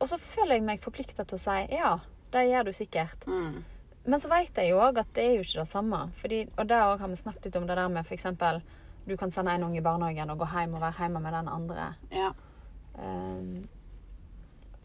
Og 0.00 0.08
så 0.08 0.20
føler 0.20 0.58
jeg 0.58 0.68
meg 0.68 0.84
forplikta 0.84 1.24
til 1.24 1.40
å 1.40 1.42
si 1.42 1.56
ja, 1.74 1.96
det 2.32 2.44
gjør 2.46 2.68
du 2.68 2.72
sikkert. 2.76 3.26
Mm. 3.26 3.64
Men 4.04 4.20
så 4.22 4.30
vet 4.30 4.56
jeg 4.56 4.70
jo 4.70 4.78
òg 4.80 5.00
at 5.02 5.10
det 5.16 5.24
er 5.26 5.34
jo 5.34 5.42
ikke 5.44 5.64
det 5.64 5.72
samme. 5.72 6.04
Fordi, 6.20 6.44
og 6.56 6.70
der 6.70 6.86
òg 6.86 7.02
har 7.02 7.10
vi 7.10 7.18
snakket 7.20 7.50
litt 7.50 7.58
om 7.60 7.66
det 7.68 7.76
der 7.76 7.90
med 7.92 8.06
f.eks. 8.06 8.30
du 9.04 9.16
kan 9.18 9.34
sende 9.34 9.56
en 9.56 9.66
unge 9.66 9.80
i 9.80 9.84
barnehagen 9.84 10.30
og 10.32 10.40
gå 10.40 10.48
hjem 10.54 10.78
og 10.78 10.86
være 10.86 11.02
hjemme 11.02 11.20
med 11.24 11.36
den 11.36 11.52
andre. 11.56 11.90
ja. 12.14 12.32
Um, 13.00 13.68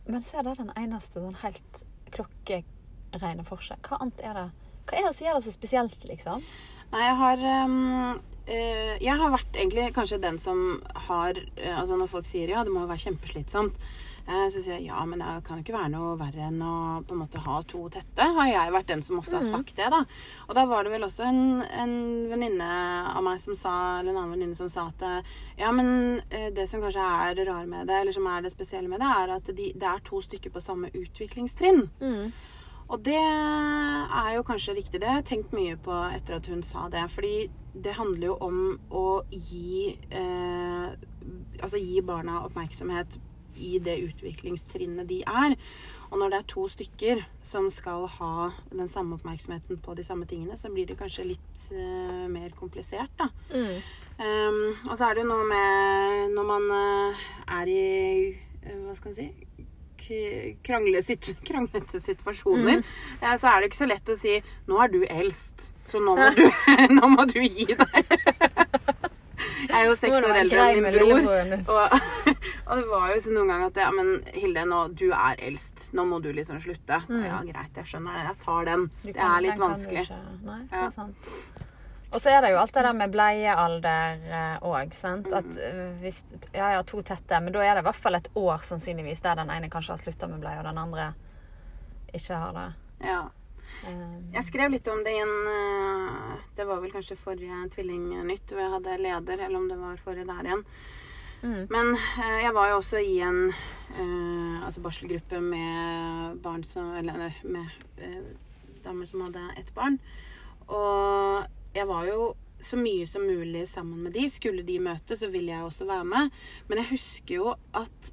men 0.07 0.23
så 0.23 0.39
er 0.39 0.47
det 0.47 0.57
den 0.59 0.71
eneste 0.77 1.21
sånn 1.21 1.37
helt 1.41 1.81
klokkereine 2.13 3.45
forskjell. 3.47 3.81
Hva 3.85 3.99
annet 4.03 4.21
er 4.21 4.37
det? 4.37 4.45
Hva 4.85 4.97
er 4.99 5.07
det 5.07 5.13
som 5.17 5.25
gjør 5.25 5.39
det 5.39 5.45
så 5.47 5.53
spesielt, 5.55 6.07
liksom? 6.07 6.43
Nei, 6.91 7.03
jeg 7.07 7.17
har 7.21 7.45
eh, 7.51 8.19
Jeg 8.47 9.17
har 9.17 9.31
vært 9.33 9.55
egentlig 9.57 9.87
kanskje 9.95 10.21
den 10.21 10.35
som 10.37 10.59
har 11.07 11.37
eh, 11.55 11.73
Altså 11.73 11.97
når 11.97 12.11
folk 12.11 12.27
sier 12.29 12.51
ja, 12.51 12.63
det 12.63 12.73
må 12.73 12.83
jo 12.83 12.89
være 12.91 13.01
kjempeslitsomt, 13.07 13.79
eh, 14.27 14.43
så 14.53 14.61
sier 14.61 14.75
jeg 14.77 14.85
ja, 14.91 15.01
men 15.09 15.23
det 15.23 15.31
kan 15.47 15.57
jo 15.57 15.65
ikke 15.65 15.73
være 15.73 15.89
noe 15.95 16.11
verre 16.19 16.45
enn 16.51 16.61
å 16.61 16.75
på 17.07 17.15
en 17.15 17.23
måte 17.23 17.41
ha 17.41 17.57
to 17.65 17.81
tette. 17.93 18.27
Har 18.37 18.51
jeg 18.51 18.75
vært 18.75 18.91
den 18.91 19.01
som 19.07 19.17
ofte 19.21 19.39
har 19.39 19.47
sagt 19.49 19.73
det, 19.79 19.89
da. 19.93 20.03
Og 20.45 20.53
da 20.59 20.65
var 20.69 20.85
det 20.85 20.93
vel 20.93 21.07
også 21.07 21.25
en, 21.25 21.41
en 21.65 21.95
venninne 22.29 22.69
av 23.15 23.25
meg 23.25 23.41
som 23.41 23.57
sa, 23.57 23.73
eller 23.99 24.13
en 24.13 24.21
annen 24.21 24.37
venninne 24.37 24.59
som 24.61 24.69
sa 24.69 24.87
at 24.93 25.01
eh, 25.09 25.35
ja, 25.63 25.73
men 25.73 26.21
eh, 26.29 26.51
det 26.53 26.67
som 26.69 26.85
kanskje 26.85 27.01
er 27.25 27.35
det 27.41 27.47
rare 27.49 27.65
med 27.69 27.89
det, 27.89 27.97
eller 28.03 28.13
som 28.15 28.29
er 28.29 28.45
det 28.45 28.53
spesielle 28.53 28.91
med 28.93 29.01
det, 29.01 29.09
er 29.09 29.35
at 29.39 29.53
de, 29.57 29.71
det 29.73 29.89
er 29.89 30.05
to 30.05 30.21
stykker 30.21 30.53
på 30.53 30.61
samme 30.63 30.93
utviklingstrinn. 30.93 31.87
Og 32.93 33.01
det 33.01 33.17
er 33.17 34.33
jo 34.35 34.43
kanskje 34.45 34.75
riktig. 34.77 34.99
Det 35.01 35.09
har 35.09 35.23
jeg 35.23 35.31
tenkt 35.31 35.53
mye 35.57 35.73
på 35.81 35.93
etter 36.13 36.35
at 36.37 36.45
hun 36.53 36.61
sa 36.61 36.83
det. 36.93 37.07
Fordi 37.09 37.47
det 37.83 37.95
handler 37.97 38.27
jo 38.31 38.35
om 38.45 38.59
å 38.89 39.05
gi 39.31 39.95
eh, 40.09 40.89
Altså 41.55 41.79
gi 41.79 42.01
barna 42.05 42.43
oppmerksomhet 42.45 43.15
i 43.57 43.79
det 43.79 43.95
utviklingstrinnet 44.03 45.07
de 45.09 45.21
er. 45.25 45.55
Og 46.11 46.19
når 46.19 46.31
det 46.31 46.39
er 46.39 46.47
to 46.51 46.65
stykker 46.71 47.23
som 47.45 47.69
skal 47.71 48.07
ha 48.17 48.49
den 48.71 48.89
samme 48.91 49.17
oppmerksomheten 49.17 49.79
på 49.83 49.95
de 49.97 50.03
samme 50.05 50.27
tingene, 50.29 50.57
så 50.57 50.71
blir 50.73 50.87
det 50.89 50.97
kanskje 50.99 51.29
litt 51.31 51.67
eh, 51.73 52.25
mer 52.31 52.51
komplisert, 52.59 53.13
da. 53.19 53.29
Um, 54.15 54.75
og 54.87 54.93
så 54.95 55.09
er 55.09 55.17
det 55.17 55.25
jo 55.25 55.31
noe 55.33 55.47
med 55.49 56.35
når 56.37 56.45
man 56.47 56.69
eh, 56.71 57.23
er 57.57 57.67
i 57.67 57.79
eh, 58.31 58.77
Hva 58.85 58.93
skal 58.95 59.11
en 59.11 59.17
si 59.19 59.25
kranglete 60.67 61.99
situasjoner, 61.99 62.83
mm. 62.83 63.25
så 63.41 63.49
er 63.49 63.57
det 63.59 63.71
ikke 63.71 63.81
så 63.81 63.89
lett 63.89 64.11
å 64.13 64.15
si 64.19 64.37
'Nå 64.69 64.77
er 64.83 64.93
du 64.93 64.99
eldst, 65.03 65.71
så 65.85 66.01
nå 66.01 66.15
må, 66.17 66.29
du, 66.35 66.45
nå 66.97 67.09
må 67.13 67.25
du 67.29 67.39
gi 67.43 67.67
deg'. 67.71 68.15
Jeg 69.65 69.75
er 69.81 69.87
jo 69.89 69.95
seks 69.97 70.23
år 70.23 70.37
eldre 70.39 70.65
enn 70.71 70.85
min 70.85 70.95
bror. 70.95 71.53
Og, 71.73 71.95
og 72.67 72.79
det 72.79 72.85
var 72.89 73.11
jo 73.11 73.19
så 73.21 73.33
noen 73.35 73.51
ganger 73.51 73.71
at 73.71 73.79
ja, 73.81 73.89
men 73.93 74.11
Hilde, 74.33 74.63
nå, 74.69 74.81
du 74.97 75.07
er 75.09 75.41
eldst. 75.49 75.89
Nå 75.97 76.05
må 76.09 76.21
du 76.23 76.31
liksom 76.35 76.61
slutte. 76.63 77.01
Ja, 77.09 77.41
greit, 77.45 77.75
jeg 77.75 77.89
skjønner 77.91 78.17
det. 78.17 78.25
Jeg 78.29 78.39
tar 78.45 78.67
den. 78.69 78.87
Kan, 79.03 79.11
Det 79.11 79.27
er 79.27 79.45
litt 79.45 79.61
vanskelig. 79.61 80.05
Nei, 80.45 80.59
det 80.71 80.81
er 80.85 80.91
sant. 80.95 81.31
Og 82.15 82.21
så 82.23 82.31
er 82.31 82.45
det 82.45 82.53
jo 82.53 82.59
alt 82.61 82.71
det 82.71 82.83
der 82.85 82.95
med 82.95 83.11
bleiealder 83.11 84.21
òg, 84.63 84.93
sant. 84.95 85.27
Mm. 85.27 85.37
At 85.41 85.57
øh, 85.59 85.87
hvis 85.99 86.21
Ja, 86.55 86.69
ja, 86.77 86.83
to 86.87 87.01
tette, 87.03 87.41
men 87.43 87.53
da 87.53 87.63
er 87.65 87.75
det 87.75 87.83
i 87.83 87.89
hvert 87.89 87.99
fall 87.99 88.15
et 88.15 88.29
år 88.39 88.63
sannsynligvis 88.63 89.23
der 89.25 89.41
den 89.41 89.51
ene 89.51 89.69
kanskje 89.73 89.97
har 89.97 90.03
slutta 90.03 90.29
med 90.31 90.39
bleie, 90.43 90.61
og 90.61 90.69
den 90.69 90.79
andre 90.79 91.09
ikke 92.15 92.37
har 92.39 92.55
det. 92.55 92.69
Ja. 93.03 93.23
Jeg 94.35 94.43
skrev 94.47 94.71
litt 94.73 94.87
om 94.91 95.01
det 95.05 95.13
i 95.13 95.21
en 95.21 95.33
eh, 95.51 96.43
Det 96.57 96.65
var 96.67 96.81
vel 96.83 96.93
kanskje 96.93 97.17
forrige 97.19 97.63
Tvillingnytt, 97.75 98.51
hvor 98.51 98.63
jeg 98.63 98.73
hadde 98.75 98.99
leder, 99.01 99.43
eller 99.45 99.59
om 99.59 99.67
det 99.69 99.79
var 99.79 100.01
forrige 100.01 100.27
der 100.29 100.49
igjen. 100.49 100.63
Mm. 101.45 101.67
Men 101.69 101.91
eh, 101.95 102.39
jeg 102.45 102.53
var 102.55 102.71
jo 102.71 102.79
også 102.79 103.01
i 103.03 103.19
en 103.21 103.41
eh, 103.51 104.63
altså 104.65 104.81
barselgruppe 104.81 105.41
med 105.41 106.39
barn 106.41 106.63
som 106.65 106.95
Eller 106.97 107.35
med 107.43 107.67
eh, 107.97 108.23
damer 108.83 109.05
som 109.05 109.21
hadde 109.27 109.43
ett 109.59 109.73
barn. 109.75 109.99
Og 110.67 111.45
jeg 111.75 111.87
var 111.87 112.09
jo 112.09 112.33
så 112.61 112.77
mye 112.79 113.05
som 113.05 113.25
mulig 113.27 113.67
sammen 113.67 114.03
med 114.03 114.15
de. 114.15 114.25
Skulle 114.29 114.65
de 114.65 114.79
møte, 114.79 115.17
så 115.17 115.29
ville 115.29 115.51
jeg 115.51 115.63
også 115.63 115.85
være 115.89 116.05
med. 116.07 116.29
Men 116.67 116.81
jeg 116.81 116.93
husker 116.95 117.35
jo 117.35 117.55
at 117.73 118.11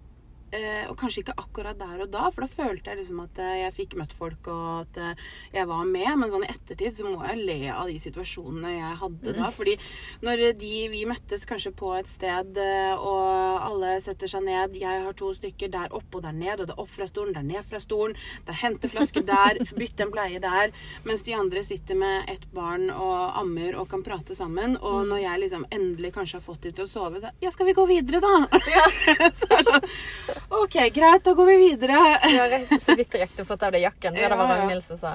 Og 0.91 0.97
kanskje 1.01 1.23
ikke 1.23 1.39
akkurat 1.41 1.79
der 1.79 2.03
og 2.03 2.11
da, 2.13 2.29
for 2.33 2.45
da 2.45 2.51
følte 2.51 2.93
jeg 2.93 3.01
liksom 3.01 3.21
at 3.25 3.39
eh, 3.43 3.59
jeg 3.63 3.75
fikk 3.77 3.97
møtt 4.01 4.15
folk, 4.17 4.49
og 4.51 4.83
at 4.83 4.99
eh, 5.01 5.23
jeg 5.55 5.69
var 5.71 5.85
med. 5.89 6.11
Men 6.21 6.33
sånn 6.33 6.47
i 6.47 6.51
ettertid 6.51 6.95
så 6.97 7.07
må 7.07 7.23
jeg 7.27 7.43
le 7.43 7.59
av 7.73 7.91
de 7.91 7.99
situasjonene 8.03 8.75
jeg 8.75 8.99
hadde 9.03 9.35
da. 9.37 9.51
Fordi 9.55 9.77
når 10.25 10.45
de, 10.61 10.73
vi 10.93 11.05
møttes 11.09 11.47
kanskje 11.49 11.75
på 11.79 11.93
et 11.99 12.11
sted, 12.11 12.59
eh, 12.61 12.93
og 12.97 13.63
alle 13.63 13.95
setter 14.03 14.31
seg 14.31 14.45
ned 14.47 14.77
Jeg 14.81 15.03
har 15.05 15.17
to 15.19 15.31
stykker 15.37 15.71
der 15.73 15.95
oppe 15.95 16.21
og 16.21 16.27
der 16.27 16.37
ned, 16.37 16.63
og 16.63 16.69
det 16.69 16.77
er 16.77 16.83
opp 16.85 16.93
fra 16.93 17.09
stolen, 17.09 17.35
der 17.37 17.47
ned 17.47 17.65
fra 17.67 17.81
stolen. 17.83 18.17
Det 18.47 18.55
er 18.55 18.63
henteflaske 18.65 19.25
der, 19.29 19.63
bytte 19.81 20.07
en 20.07 20.15
bleie 20.15 20.43
der. 20.43 20.75
Mens 21.07 21.25
de 21.27 21.37
andre 21.39 21.65
sitter 21.67 21.99
med 21.99 22.31
ett 22.33 22.49
barn 22.55 22.89
og 22.93 23.39
ammer 23.41 23.79
og 23.81 23.89
kan 23.93 24.05
prate 24.07 24.37
sammen. 24.39 24.77
Og 24.81 25.07
når 25.11 25.25
jeg 25.25 25.45
liksom 25.45 25.67
endelig 25.71 26.13
kanskje 26.17 26.41
har 26.41 26.47
fått 26.47 26.67
de 26.67 26.75
til 26.77 26.87
å 26.87 26.91
sove, 26.91 27.23
så 27.23 27.33
Ja, 27.43 27.51
skal 27.51 27.67
vi 27.67 27.77
gå 27.77 27.85
videre, 27.89 28.21
da? 28.23 28.61
så 29.39 29.49
er 29.49 29.63
det 29.63 29.67
sånn 29.71 30.42
OK, 30.49 30.77
greit, 30.95 31.25
da 31.25 31.33
går 31.35 31.47
vi 31.47 31.57
videre. 31.57 32.01
Ja, 32.33 32.49
rett, 32.51 32.75
så 32.85 32.97
vidt 32.99 33.15
jeg 33.15 33.31
å 33.43 33.47
få 33.49 33.57
av 33.57 33.73
deg 33.73 33.87
jakken. 33.87 34.15
Det, 34.15 34.29
var. 34.29 34.51
Ragnhild 34.51 34.85
som 34.85 35.01
sa. 35.01 35.15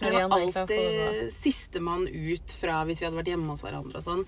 Jeg 0.00 0.12
var 0.12 0.34
alltid 0.34 1.32
sistemann 1.32 2.08
ut 2.08 2.52
fra 2.58 2.82
hvis 2.88 3.00
vi 3.00 3.06
hadde 3.06 3.20
vært 3.20 3.30
hjemme 3.32 3.54
hos 3.54 3.62
hverandre 3.64 4.00
og 4.00 4.04
sånn. 4.04 4.24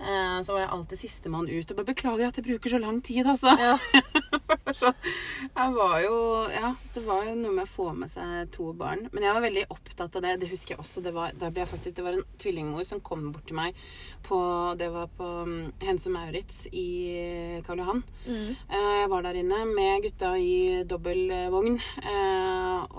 Eh, 0.00 0.40
Så 0.42 0.54
var 0.54 0.62
jeg 0.64 0.70
alltid 0.72 0.98
sistemann 0.98 1.48
ut. 1.50 1.70
Og 1.70 1.76
bare 1.76 1.90
beklager 1.92 2.28
at 2.30 2.36
jeg 2.40 2.46
bruker 2.46 2.72
så 2.72 2.78
lang 2.80 3.02
tid, 3.04 3.26
altså. 3.28 3.52
Ja. 3.60 3.76
så 4.80 4.92
jeg 4.94 5.72
var 5.76 5.96
jo 6.04 6.14
Ja, 6.54 6.70
det 6.94 7.02
var 7.06 7.24
jo 7.26 7.34
noe 7.36 7.52
med 7.56 7.66
å 7.66 7.70
få 7.70 7.90
med 7.96 8.08
seg 8.12 8.48
to 8.54 8.70
barn. 8.72 9.08
Men 9.12 9.26
jeg 9.26 9.34
var 9.36 9.44
veldig 9.44 9.64
opptatt 9.74 10.16
av 10.16 10.24
det. 10.24 10.36
Det 10.40 10.48
husker 10.52 10.74
jeg 10.74 10.80
også. 10.84 11.02
Det 11.04 11.12
var, 11.12 11.34
faktisk, 11.68 11.96
det 11.98 12.06
var 12.06 12.16
en 12.16 12.24
tvillingmor 12.40 12.86
som 12.88 13.02
kom 13.04 13.28
bort 13.34 13.46
til 13.50 13.58
meg 13.60 13.76
på 14.26 14.38
Det 14.80 14.88
var 14.92 15.08
på 15.16 15.28
Hense 15.84 16.10
Maurits 16.12 16.64
i 16.72 16.86
Karl 17.66 17.80
Johan. 17.84 18.02
Mm. 18.26 18.50
Eh, 18.68 18.88
Jeg 19.00 19.10
var 19.12 19.22
der 19.28 19.38
inne 19.42 19.60
med 19.68 20.02
gutta 20.04 20.32
i 20.40 20.82
dobbel 20.88 21.26
eh, 21.30 21.48
vogn. 21.52 21.76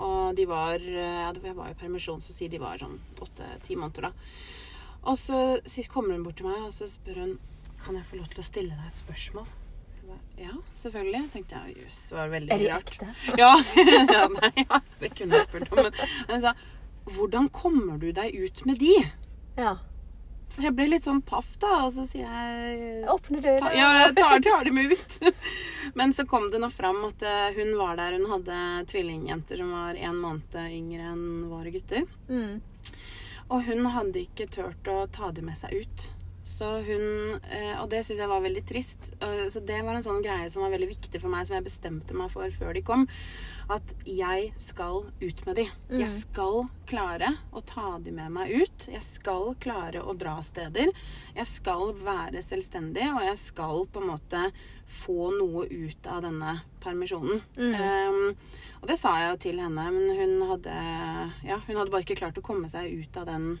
Og 0.02 0.34
de 0.38 0.46
var 0.50 0.78
ja, 0.82 1.32
Jeg 1.34 1.56
var 1.58 1.70
i 1.72 1.78
permisjon, 1.78 2.20
så 2.22 2.32
si 2.34 2.48
de 2.52 2.60
var 2.62 2.78
sånn 2.80 2.98
åtte-ti 3.22 3.76
måneder, 3.78 4.10
da. 4.10 4.12
Og 5.02 5.16
så 5.18 5.38
kommer 5.90 6.14
hun 6.14 6.22
bort 6.26 6.36
til 6.38 6.46
meg 6.46 6.60
og 6.62 6.72
så 6.74 6.86
spør 6.90 7.18
hun 7.24 7.32
Kan 7.82 7.96
jeg 7.98 8.06
få 8.06 8.16
lov 8.20 8.28
til 8.30 8.38
å 8.38 8.46
stille 8.46 8.76
deg 8.78 8.86
et 8.92 9.00
spørsmål. 9.00 9.46
Ba, 10.06 10.16
ja, 10.38 10.52
selvfølgelig. 10.78 11.22
tenkte 11.32 11.58
jeg. 11.58 11.76
Jøss, 11.82 12.00
det 12.10 12.16
var 12.18 12.28
veldig 12.30 12.52
Er 12.54 12.58
det 12.62 12.68
rart. 12.70 12.92
ekte? 12.92 13.08
Ja, 13.42 13.52
ja, 14.16 14.26
nei, 14.36 14.52
ja, 14.68 14.78
det 15.00 15.10
kunne 15.18 15.40
jeg 15.40 15.48
spurt 15.48 15.72
om. 15.72 15.82
Men 15.88 16.36
hun 16.36 16.44
sa 16.44 16.54
Hvordan 17.16 17.48
kommer 17.50 17.98
du 17.98 18.12
deg 18.14 18.36
ut 18.38 18.62
med 18.68 18.78
de? 18.78 18.92
Ja. 19.58 19.72
Så 20.52 20.62
jeg 20.66 20.74
ble 20.76 20.84
litt 20.92 21.02
sånn 21.06 21.22
paff, 21.26 21.54
da. 21.58 21.70
Og 21.88 21.94
så 21.96 22.04
sier 22.06 22.28
jeg 22.28 23.06
Åpne 23.10 23.40
døra. 23.42 23.70
Ja, 23.74 23.88
jeg 24.04 24.14
tar, 24.20 24.38
tar 24.44 24.66
dem 24.68 24.78
ut. 24.78 25.16
Men 25.98 26.12
så 26.14 26.26
kom 26.28 26.46
det 26.52 26.60
nå 26.62 26.68
fram 26.70 27.00
at 27.08 27.24
eh, 27.26 27.54
hun 27.56 27.72
var 27.80 27.96
der. 27.98 28.18
Hun 28.20 28.28
hadde 28.30 28.58
tvillingjenter 28.92 29.58
som 29.64 29.72
var 29.74 29.96
en 29.98 30.20
måned 30.20 30.58
yngre 30.68 31.08
enn 31.14 31.24
våre 31.50 31.72
gutter. 31.74 32.04
Mm. 32.28 32.60
Og 33.52 33.66
hun 33.66 33.84
hadde 33.92 34.22
ikke 34.24 34.46
turt 34.48 34.88
å 34.88 35.02
ta 35.12 35.28
dem 35.36 35.50
med 35.50 35.58
seg 35.60 35.74
ut. 35.84 36.04
Så 36.44 36.66
hun, 36.82 37.40
eh, 37.50 37.80
Og 37.82 37.88
det 37.90 38.02
syns 38.04 38.18
jeg 38.18 38.28
var 38.28 38.42
veldig 38.42 38.64
trist. 38.66 39.12
Så 39.48 39.60
det 39.64 39.82
var 39.84 39.94
en 39.94 40.02
sånn 40.02 40.22
greie 40.24 40.50
som 40.50 40.62
var 40.62 40.72
veldig 40.74 40.88
viktig 40.90 41.20
for 41.20 41.30
meg, 41.30 41.46
som 41.46 41.54
jeg 41.54 41.64
bestemte 41.64 42.14
meg 42.18 42.30
for 42.32 42.50
før 42.50 42.74
de 42.74 42.82
kom. 42.82 43.06
At 43.70 43.94
jeg 44.04 44.52
skal 44.58 45.06
ut 45.20 45.46
med 45.46 45.56
de. 45.56 45.68
Jeg 46.02 46.10
skal 46.10 46.66
klare 46.90 47.30
å 47.52 47.62
ta 47.64 47.98
de 48.02 48.10
med 48.10 48.32
meg 48.34 48.50
ut. 48.50 48.88
Jeg 48.90 49.02
skal 49.06 49.54
klare 49.62 50.02
å 50.02 50.16
dra 50.18 50.40
steder. 50.42 50.90
Jeg 51.36 51.46
skal 51.46 51.94
være 51.94 52.42
selvstendig, 52.42 53.06
og 53.14 53.22
jeg 53.22 53.38
skal 53.38 53.86
på 53.86 54.02
en 54.02 54.10
måte 54.10 54.42
få 54.86 55.30
noe 55.38 55.64
ut 55.70 56.06
av 56.10 56.22
denne 56.26 56.60
permisjonen. 56.82 57.40
Um, 57.56 58.36
og 58.82 58.88
det 58.90 58.98
sa 58.98 59.14
jeg 59.20 59.30
jo 59.30 59.38
til 59.46 59.60
henne, 59.62 59.90
men 59.94 60.10
hun 60.18 60.42
hadde, 60.50 60.74
ja, 61.46 61.60
hun 61.66 61.76
hadde 61.78 61.90
bare 61.94 62.02
ikke 62.02 62.18
klart 62.18 62.36
å 62.38 62.44
komme 62.44 62.68
seg 62.68 62.90
ut 62.92 63.16
av 63.16 63.26
den 63.30 63.60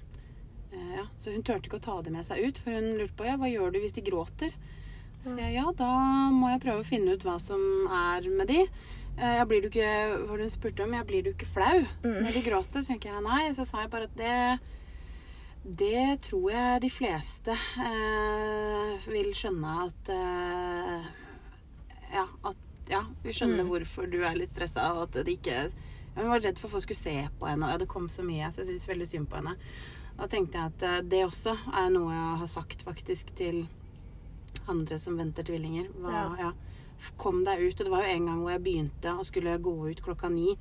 ja, 0.72 1.06
Så 1.20 1.34
hun 1.34 1.44
turte 1.44 1.68
ikke 1.68 1.80
å 1.80 1.84
ta 1.84 1.98
det 2.04 2.12
med 2.14 2.26
seg 2.26 2.42
ut, 2.46 2.60
for 2.60 2.76
hun 2.76 2.96
lurte 2.98 3.16
på 3.18 3.28
ja, 3.28 3.36
hva 3.40 3.50
gjør 3.50 3.74
du 3.74 3.80
hvis 3.82 3.96
de 3.96 4.04
gråter. 4.06 4.54
Så 5.22 5.36
jeg, 5.38 5.54
ja, 5.54 5.68
da 5.78 5.92
må 6.34 6.50
jeg 6.50 6.62
prøve 6.64 6.82
å 6.82 6.86
finne 6.86 7.14
ut 7.14 7.24
hva 7.26 7.36
som 7.38 7.62
er 7.86 8.26
med 8.32 8.48
de. 8.50 8.64
Jeg 9.20 9.46
blir 9.46 9.62
du 9.62 9.68
ikke, 9.68 9.90
hva 10.24 10.30
var 10.32 10.40
hun 10.42 10.50
spurte 10.50 10.86
om? 10.86 10.94
jeg 10.96 11.06
blir 11.06 11.26
du 11.26 11.34
ikke 11.34 11.46
flau 11.46 11.82
når 12.02 12.30
de 12.32 12.42
gråter? 12.46 12.86
Tenker 12.86 13.12
jeg 13.12 13.24
nei. 13.26 13.42
Så 13.54 13.66
sa 13.68 13.84
jeg 13.84 13.92
bare 13.92 14.08
at 14.08 14.16
det 14.18 14.36
det 15.62 16.18
tror 16.26 16.48
jeg 16.50 16.82
de 16.82 16.88
fleste 16.90 17.54
eh, 17.54 19.04
vil 19.06 19.30
skjønne 19.36 19.74
at 19.84 20.08
eh, 20.10 21.04
Ja, 22.16 22.24
at, 22.50 22.64
ja 22.90 23.04
vi 23.22 23.34
skjønner 23.36 23.68
hvorfor 23.68 24.10
du 24.10 24.18
er 24.26 24.34
litt 24.34 24.50
stressa, 24.50 24.88
og 24.96 25.04
at 25.06 25.20
det 25.22 25.36
ikke 25.38 25.68
Hun 26.16 26.32
var 26.32 26.42
redd 26.42 26.58
for 26.58 26.66
at 26.66 26.74
folk 26.74 26.88
skulle 26.88 26.98
se 26.98 27.14
på 27.38 27.46
henne, 27.46 27.68
og 27.68 27.76
ja, 27.76 27.78
det 27.78 27.88
kom 27.88 28.10
så 28.10 28.26
mye, 28.26 28.50
så 28.50 28.64
jeg 28.64 28.72
syns 28.72 28.88
veldig 28.90 29.06
synd 29.08 29.30
på 29.30 29.38
henne. 29.38 29.54
Da 30.22 30.28
tenkte 30.30 30.58
jeg 30.60 30.70
at 30.70 30.82
eh, 30.86 31.00
det 31.10 31.24
også 31.26 31.56
er 31.74 31.88
noe 31.90 32.12
jeg 32.14 32.40
har 32.44 32.50
sagt 32.50 32.84
faktisk 32.86 33.32
til 33.34 33.64
andre 34.70 34.98
som 35.02 35.16
venter 35.18 35.42
tvillinger. 35.48 35.88
Hva, 35.98 36.12
Ja. 36.12 36.26
ja. 36.38 36.52
Kom 37.18 37.40
deg 37.42 37.58
ut. 37.58 37.80
Og 37.80 37.86
det 37.88 37.90
var 37.90 38.04
jo 38.06 38.12
en 38.12 38.26
gang 38.28 38.40
hvor 38.44 38.52
jeg 38.52 38.62
begynte 38.62 39.14
og 39.18 39.26
skulle 39.26 39.56
gå 39.58 39.72
ut 39.90 40.02
klokka 40.04 40.30
ni. 40.30 40.54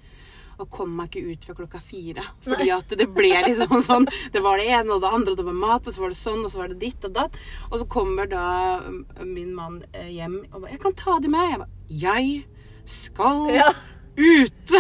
Og 0.58 0.70
kom 0.74 0.96
meg 0.98 1.14
ikke 1.14 1.36
ut 1.36 1.46
før 1.46 1.60
klokka 1.60 1.82
fire. 1.86 2.26
Fordi 2.42 2.72
at 2.74 2.96
det 2.98 3.08
ble 3.14 3.30
liksom 3.46 3.78
sånn 3.90 4.08
Det 4.34 4.42
var 4.42 4.58
det 4.58 4.66
ene 4.74 4.96
og 4.96 5.04
det 5.06 5.14
andre, 5.14 5.36
og 5.36 5.38
det 5.38 5.46
var 5.46 5.60
mat, 5.62 5.86
og 5.86 5.94
så 5.94 6.02
var 6.02 6.16
det 6.16 6.18
sånn, 6.18 6.42
og 6.42 6.50
så 6.54 6.64
var 6.64 6.74
det 6.74 6.80
ditt 6.82 7.06
og 7.06 7.14
datt. 7.14 7.38
Og 7.70 7.78
så 7.84 7.86
kommer 7.86 8.30
da 8.34 8.48
mm, 8.82 9.04
min 9.30 9.54
mann 9.54 9.84
eh, 9.94 10.10
hjem 10.18 10.40
og 10.50 10.64
bare 10.64 10.72
'Jeg 10.74 10.82
kan 10.88 10.98
ta 10.98 11.20
de 11.22 11.30
med.' 11.30 11.50
Jeg 11.52 11.62
bare 11.62 11.70
'Jeg 11.90 12.46
skal. 12.86 13.74
Ut!' 14.18 14.76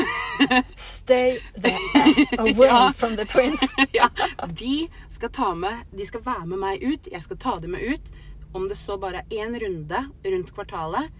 Stay 0.77 1.39
the 1.55 1.69
F 1.69 2.39
away 2.39 2.67
Ja. 2.67 2.93
from 2.97 3.15
the 3.15 3.25
twins. 3.25 3.61
ja, 3.91 4.09
de 4.47 4.89
skal 5.07 5.29
ta 5.29 5.53
med 5.55 5.83
De 5.91 6.05
skal 6.05 6.21
være 6.25 6.45
med 6.45 6.57
meg 6.59 6.83
ut. 6.83 7.07
Jeg 7.11 7.23
skal 7.23 7.37
ta 7.37 7.55
dem 7.59 7.71
med 7.71 7.81
ut. 7.93 8.11
Om 8.53 8.67
det 8.69 8.75
så 8.75 8.97
bare 8.99 9.21
er 9.29 9.45
én 9.45 9.59
runde 9.59 10.09
rundt 10.25 10.53
kvartalet. 10.55 11.11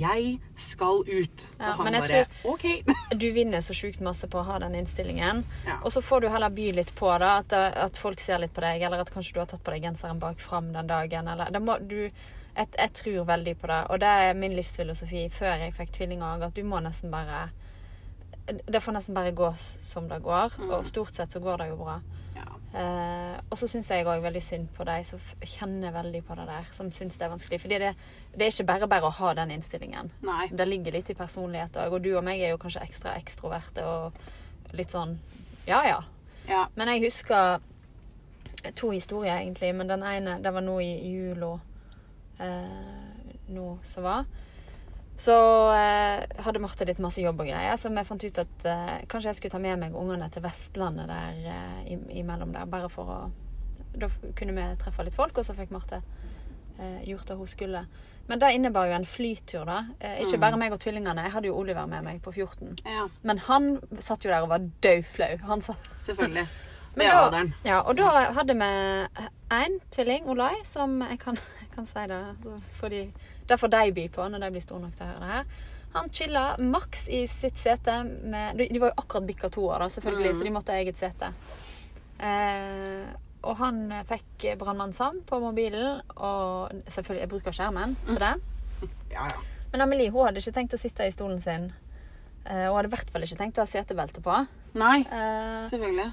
Jeg 0.00 0.38
skal 0.56 1.04
ut. 1.06 1.42
Mm. 1.58 1.60
Ja, 1.60 1.72
og 1.76 1.84
han 1.84 1.92
bare 2.00 2.22
OK. 2.44 2.64
Du 3.20 3.26
vinner 3.32 3.60
så 3.60 3.74
sjukt 3.76 4.00
masse 4.00 4.26
på 4.28 4.40
å 4.40 4.46
ha 4.48 4.56
den 4.58 4.74
innstillingen. 4.74 5.44
Ja. 5.66 5.76
Og 5.84 5.92
så 5.92 6.02
får 6.02 6.20
du 6.24 6.28
heller 6.32 6.50
by 6.50 6.70
litt 6.72 6.94
på 6.98 7.10
da, 7.20 7.36
at, 7.42 7.52
at 7.52 7.96
folk 8.00 8.20
ser 8.20 8.38
litt 8.42 8.54
på 8.56 8.64
deg, 8.64 8.82
eller 8.82 9.04
at 9.04 9.12
kanskje 9.14 9.34
du 9.36 9.40
har 9.42 9.46
tatt 9.52 9.62
på 9.62 9.70
deg 9.74 9.84
genseren 9.84 10.18
bak 10.18 10.40
fram 10.40 10.72
den 10.72 10.88
dagen, 10.90 11.28
eller 11.28 11.60
må, 11.60 11.76
du, 11.78 12.08
jeg, 12.56 12.66
jeg 12.74 12.92
tror 13.02 13.28
veldig 13.28 13.54
på 13.60 13.70
det, 13.70 13.78
og 13.92 14.00
det 14.02 14.08
er 14.24 14.34
min 14.40 14.56
livsfilosofi 14.56 15.28
før 15.36 15.60
jeg 15.66 15.76
fikk 15.76 15.92
tvillinger, 16.00 16.42
at 16.48 16.56
du 16.56 16.64
må 16.66 16.80
nesten 16.82 17.12
bare 17.14 17.44
Det 18.48 18.80
får 18.80 18.96
nesten 18.96 19.16
bare 19.16 19.34
gå 19.36 19.50
som 19.58 20.08
det 20.08 20.22
går, 20.24 20.56
og 20.70 20.86
stort 20.88 21.14
sett 21.16 21.34
så 21.34 21.40
går 21.44 21.62
det 21.62 21.68
jo 21.70 21.78
bra. 21.82 21.98
Ja. 22.36 22.46
Eh, 22.80 23.36
og 23.48 23.58
så 23.60 23.68
syns 23.68 23.90
jeg 23.90 24.06
òg 24.08 24.22
veldig 24.24 24.42
synd 24.44 24.68
på 24.76 24.86
de 24.88 24.96
som 25.04 25.20
kjenner 25.42 25.92
veldig 25.92 26.22
på 26.24 26.36
det 26.38 26.46
der, 26.48 26.68
som 26.72 26.90
syns 26.94 27.18
det 27.18 27.26
er 27.26 27.32
vanskelig. 27.34 27.60
Fordi 27.60 27.80
det, 27.82 27.94
det 28.34 28.46
er 28.46 28.52
ikke 28.54 28.68
bare 28.72 28.90
bare 28.90 29.10
å 29.10 29.16
ha 29.18 29.32
den 29.40 29.52
innstillingen. 29.56 30.12
Nei. 30.24 30.46
Det 30.52 30.68
ligger 30.68 30.96
litt 30.96 31.10
i 31.12 31.18
personlighet 31.18 31.76
òg. 31.80 31.98
Og 31.98 32.04
du 32.04 32.14
og 32.14 32.24
meg 32.24 32.40
er 32.40 32.54
jo 32.54 32.60
kanskje 32.62 32.84
ekstra 32.84 33.16
ekstroverte 33.20 33.84
og 33.88 34.76
litt 34.76 34.92
sånn 34.92 35.16
ja 35.68 35.82
ja. 35.84 35.98
Ja. 36.48 36.66
Men 36.74 36.88
jeg 36.88 37.04
husker 37.04 37.60
to 38.76 38.90
historier, 38.90 39.36
egentlig. 39.36 39.74
Men 39.74 39.88
den 39.90 40.02
ene, 40.02 40.38
det 40.42 40.52
var 40.54 40.64
nå 40.64 40.78
i, 40.80 40.92
i 41.04 41.10
jula 41.12 41.58
eh, 42.40 43.42
nå 43.52 43.66
som 43.84 44.06
var. 44.08 44.24
Så 45.18 45.34
eh, 45.74 46.22
hadde 46.46 46.60
Marte 46.62 46.86
litt 46.86 47.00
masse 47.02 47.18
jobb 47.22 47.40
og 47.42 47.48
greier, 47.50 47.74
så 47.80 47.90
vi 47.90 48.04
fant 48.06 48.22
ut 48.22 48.38
at 48.44 48.66
eh, 48.70 48.92
kanskje 49.10 49.32
jeg 49.32 49.38
skulle 49.40 49.56
ta 49.56 49.58
med 49.62 49.80
meg 49.82 49.96
ungene 49.98 50.28
til 50.30 50.44
Vestlandet 50.44 51.10
der 51.10 51.40
eh, 51.50 51.96
imellom 52.20 52.52
der, 52.54 52.68
bare 52.70 52.90
for 52.92 53.10
å 53.10 53.18
Da 53.98 54.06
kunne 54.38 54.52
vi 54.54 54.66
treffe 54.78 55.02
litt 55.02 55.16
folk, 55.18 55.38
og 55.40 55.44
så 55.48 55.56
fikk 55.58 55.72
Marte 55.74 55.98
eh, 56.78 57.00
gjort 57.08 57.26
det 57.26 57.36
hun 57.40 57.48
skulle. 57.50 57.80
Men 58.28 58.38
det 58.38 58.50
innebar 58.54 58.86
jo 58.86 58.94
en 58.94 59.06
flytur, 59.08 59.64
da. 59.66 59.78
Eh, 59.98 60.20
ikke 60.22 60.38
bare 60.38 60.58
meg 60.60 60.74
og 60.76 60.78
tvillingene. 60.84 61.24
Jeg 61.26 61.32
hadde 61.34 61.48
jo 61.50 61.56
Oliver 61.58 61.86
med 61.90 62.04
meg 62.06 62.20
på 62.22 62.30
14. 62.36 62.76
ja. 62.86 63.08
Men 63.26 63.38
han 63.48 63.70
satt 63.98 64.22
jo 64.22 64.30
der 64.30 64.44
og 64.44 64.50
var 64.52 64.66
dødflau. 64.84 65.38
Han 65.48 65.64
satt 65.64 65.88
Selvfølgelig. 66.06 66.46
Men 66.98 67.08
da- 67.10 67.16
alderen. 67.24 67.50
Ja, 67.64 67.80
og 67.80 67.96
da 67.98 68.12
hadde 68.36 68.54
vi 68.60 68.70
én 69.58 69.80
tvilling, 69.94 70.28
Olai, 70.30 70.54
som 70.68 71.00
jeg 71.08 71.18
kan, 71.24 71.40
jeg 71.64 71.72
kan 71.74 71.86
si 71.88 72.06
det 72.12 72.22
for 72.44 72.62
fordi, 72.84 73.02
Det 73.48 73.56
får 73.58 73.70
de 73.72 73.82
by 73.96 74.06
på 74.12 74.28
når 74.28 74.40
de 74.44 74.50
blir 74.54 74.64
store 74.64 74.80
nok 74.84 74.96
til 74.98 75.06
å 75.06 75.10
høre 75.12 75.20
det 75.24 75.32
her. 75.32 75.44
Han 75.94 76.08
chilla 76.12 76.42
maks 76.60 77.06
i 77.08 77.22
sitt 77.26 77.56
sete 77.56 77.94
med 78.04 78.58
De 78.60 78.78
var 78.82 78.90
jo 78.92 78.98
akkurat 79.02 79.24
bikka 79.26 79.48
to 79.50 79.62
år, 79.70 79.78
da, 79.80 79.86
selvfølgelig, 79.94 80.34
Mm. 80.34 80.38
så 80.38 80.44
de 80.44 80.50
måtte 80.52 80.74
ha 80.74 80.82
eget 80.82 80.96
sete. 81.00 81.30
Eh, 82.18 83.06
og 83.46 83.56
han 83.60 83.80
fikk 84.08 84.48
brannmannssam 84.58 85.20
på 85.28 85.38
mobilen, 85.40 86.00
og 86.16 86.72
selvfølgelig 86.90 87.20
Jeg 87.24 87.30
bruker 87.32 87.52
skjermen 87.54 87.96
til 88.06 88.18
det. 88.24 88.34
Ja, 89.14 89.24
ja. 89.26 89.38
Men 89.72 89.80
Amelie 89.84 90.10
hun 90.12 90.26
hadde 90.26 90.40
ikke 90.42 90.52
tenkt 90.54 90.74
å 90.76 90.78
sitte 90.80 91.06
i 91.08 91.10
stolen 91.14 91.40
sin. 91.42 91.70
Eh, 92.46 92.66
hun 92.68 92.76
hadde 92.76 92.88
i 92.90 92.94
hvert 92.94 93.10
fall 93.12 93.24
ikke 93.26 93.38
tenkt 93.40 93.58
å 93.58 93.64
ha 93.64 93.70
setebelte 93.70 94.20
på. 94.24 94.36
Nei, 94.78 95.00
Eh, 95.08 95.64
selvfølgelig. 95.70 96.12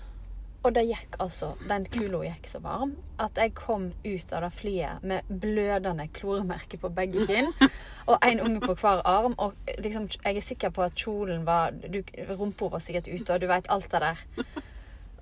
Og 0.65 0.73
det 0.73 0.83
gikk 0.89 1.15
altså, 1.21 1.51
den 1.69 1.83
kula 1.93 2.23
gikk 2.25 2.47
så 2.49 2.59
varm 2.63 2.95
at 3.21 3.37
jeg 3.37 3.53
kom 3.55 3.91
ut 4.03 4.31
av 4.33 4.41
det 4.47 4.49
flyet 4.57 5.03
med 5.07 5.27
blødende 5.29 6.07
kloremerker 6.17 6.81
på 6.81 6.89
begge 6.97 7.25
kinn. 7.29 7.51
Og 8.09 8.17
en 8.25 8.41
unge 8.43 8.59
på 8.65 8.73
hver 8.81 8.99
arm. 9.07 9.33
Og 9.41 9.53
liksom, 9.81 10.07
jeg 10.25 10.35
er 10.41 10.43
sikker 10.43 10.73
på 10.75 10.83
at 10.85 10.97
kjolen 10.99 11.45
var 11.47 11.71
du- 11.71 12.03
Rumpa 12.35 12.67
var 12.73 12.83
sikkert 12.83 13.07
ute, 13.07 13.33
og 13.33 13.41
du 13.41 13.47
veit 13.49 13.69
alt 13.69 13.87
det 13.93 14.01
der. 14.03 14.25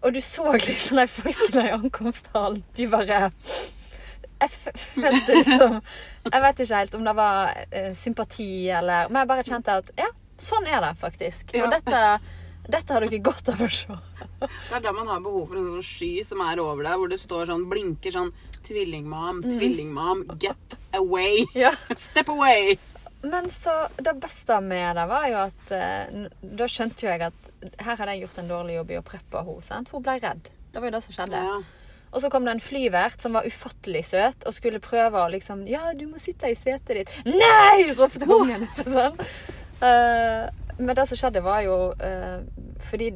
Og 0.01 0.13
du 0.15 0.19
så 0.23 0.49
liksom 0.57 0.97
de 0.99 1.05
folkene 1.07 1.67
i 1.69 1.75
ankomsthallen. 1.77 2.63
De 2.77 2.87
bare 2.91 3.21
Jeg 4.41 4.49
følte 4.49 5.37
liksom 5.37 5.77
Jeg 6.31 6.41
vet 6.43 6.59
ikke 6.65 6.75
helt 6.81 6.95
om 6.97 7.05
det 7.07 7.15
var 7.15 7.53
eh, 7.71 7.93
sympati 7.95 8.49
eller 8.69 9.07
Men 9.09 9.21
jeg 9.21 9.27
bare 9.31 9.45
kjente 9.47 9.77
at 9.83 9.91
ja, 9.99 10.09
sånn 10.39 10.67
er 10.67 10.81
det 10.83 10.95
faktisk. 10.99 11.53
Og 11.61 11.71
dette, 11.71 12.01
dette 12.69 12.93
har 12.95 13.01
dere 13.03 13.19
godt 13.19 13.49
av 13.51 13.61
å 13.61 13.69
se. 13.71 13.97
Det 14.39 14.75
er 14.77 14.79
da 14.85 14.91
man 14.95 15.07
har 15.11 15.19
behov 15.23 15.47
for 15.49 15.57
en 15.59 15.65
sånn 15.73 15.83
sky 15.83 16.23
som 16.23 16.41
er 16.45 16.61
over 16.63 16.83
deg, 16.87 16.95
hvor 17.01 17.09
det 17.11 17.19
står 17.19 17.49
sånn, 17.51 17.65
blinker 17.69 18.11
sånn 18.15 18.31
Tvillingmam, 18.63 19.41
Mm. 19.43 19.49
tvillingmam, 19.57 20.21
get 20.39 20.75
away. 20.95 21.43
Ja. 21.53 21.73
Step 21.99 22.29
away. 22.29 22.77
Men 23.23 23.49
så 23.51 23.73
det 23.99 24.13
beste 24.23 24.61
med 24.63 24.95
det 24.95 25.03
var 25.07 25.27
jo 25.27 25.35
at 25.41 25.71
eh, 25.71 26.27
Da 26.43 26.65
skjønte 26.71 27.03
jo 27.05 27.11
jeg 27.11 27.21
at 27.27 27.77
her 27.83 27.95
hadde 27.99 28.15
jeg 28.15 28.23
gjort 28.25 28.39
en 28.39 28.47
dårlig 28.51 28.75
jobb 28.77 28.91
i 28.91 28.97
å 28.99 29.03
preppe 29.03 29.43
henne. 29.43 29.83
For 29.89 29.99
hun 29.99 30.03
ble 30.07 30.15
redd. 30.23 30.49
Det 30.73 30.79
var 30.81 30.87
jo 30.89 30.95
det 30.95 31.03
som 31.03 31.15
skjedde. 31.15 31.43
Ja. 31.43 31.59
Og 32.13 32.21
så 32.21 32.29
kom 32.31 32.45
det 32.45 32.51
en 32.55 32.63
flyvert 32.63 33.19
som 33.23 33.33
var 33.35 33.47
ufattelig 33.47 34.03
søt 34.05 34.43
og 34.47 34.53
skulle 34.55 34.79
prøve 34.83 35.19
å 35.23 35.29
liksom 35.33 35.63
Ja, 35.67 35.91
du 35.97 36.05
må 36.07 36.19
sitte 36.23 36.51
i 36.51 36.55
setet 36.55 36.95
ditt. 37.03 37.13
Nei! 37.27 37.91
ropte 37.97 38.27
ungen. 38.39 38.67
ikke 38.71 38.91
sant? 38.95 39.23
Eh, 39.83 40.47
men 40.77 40.95
det 40.95 41.05
som 41.09 41.19
skjedde, 41.19 41.43
var 41.45 41.61
jo 41.65 41.77
uh, 41.93 42.43
Fordi 42.89 43.11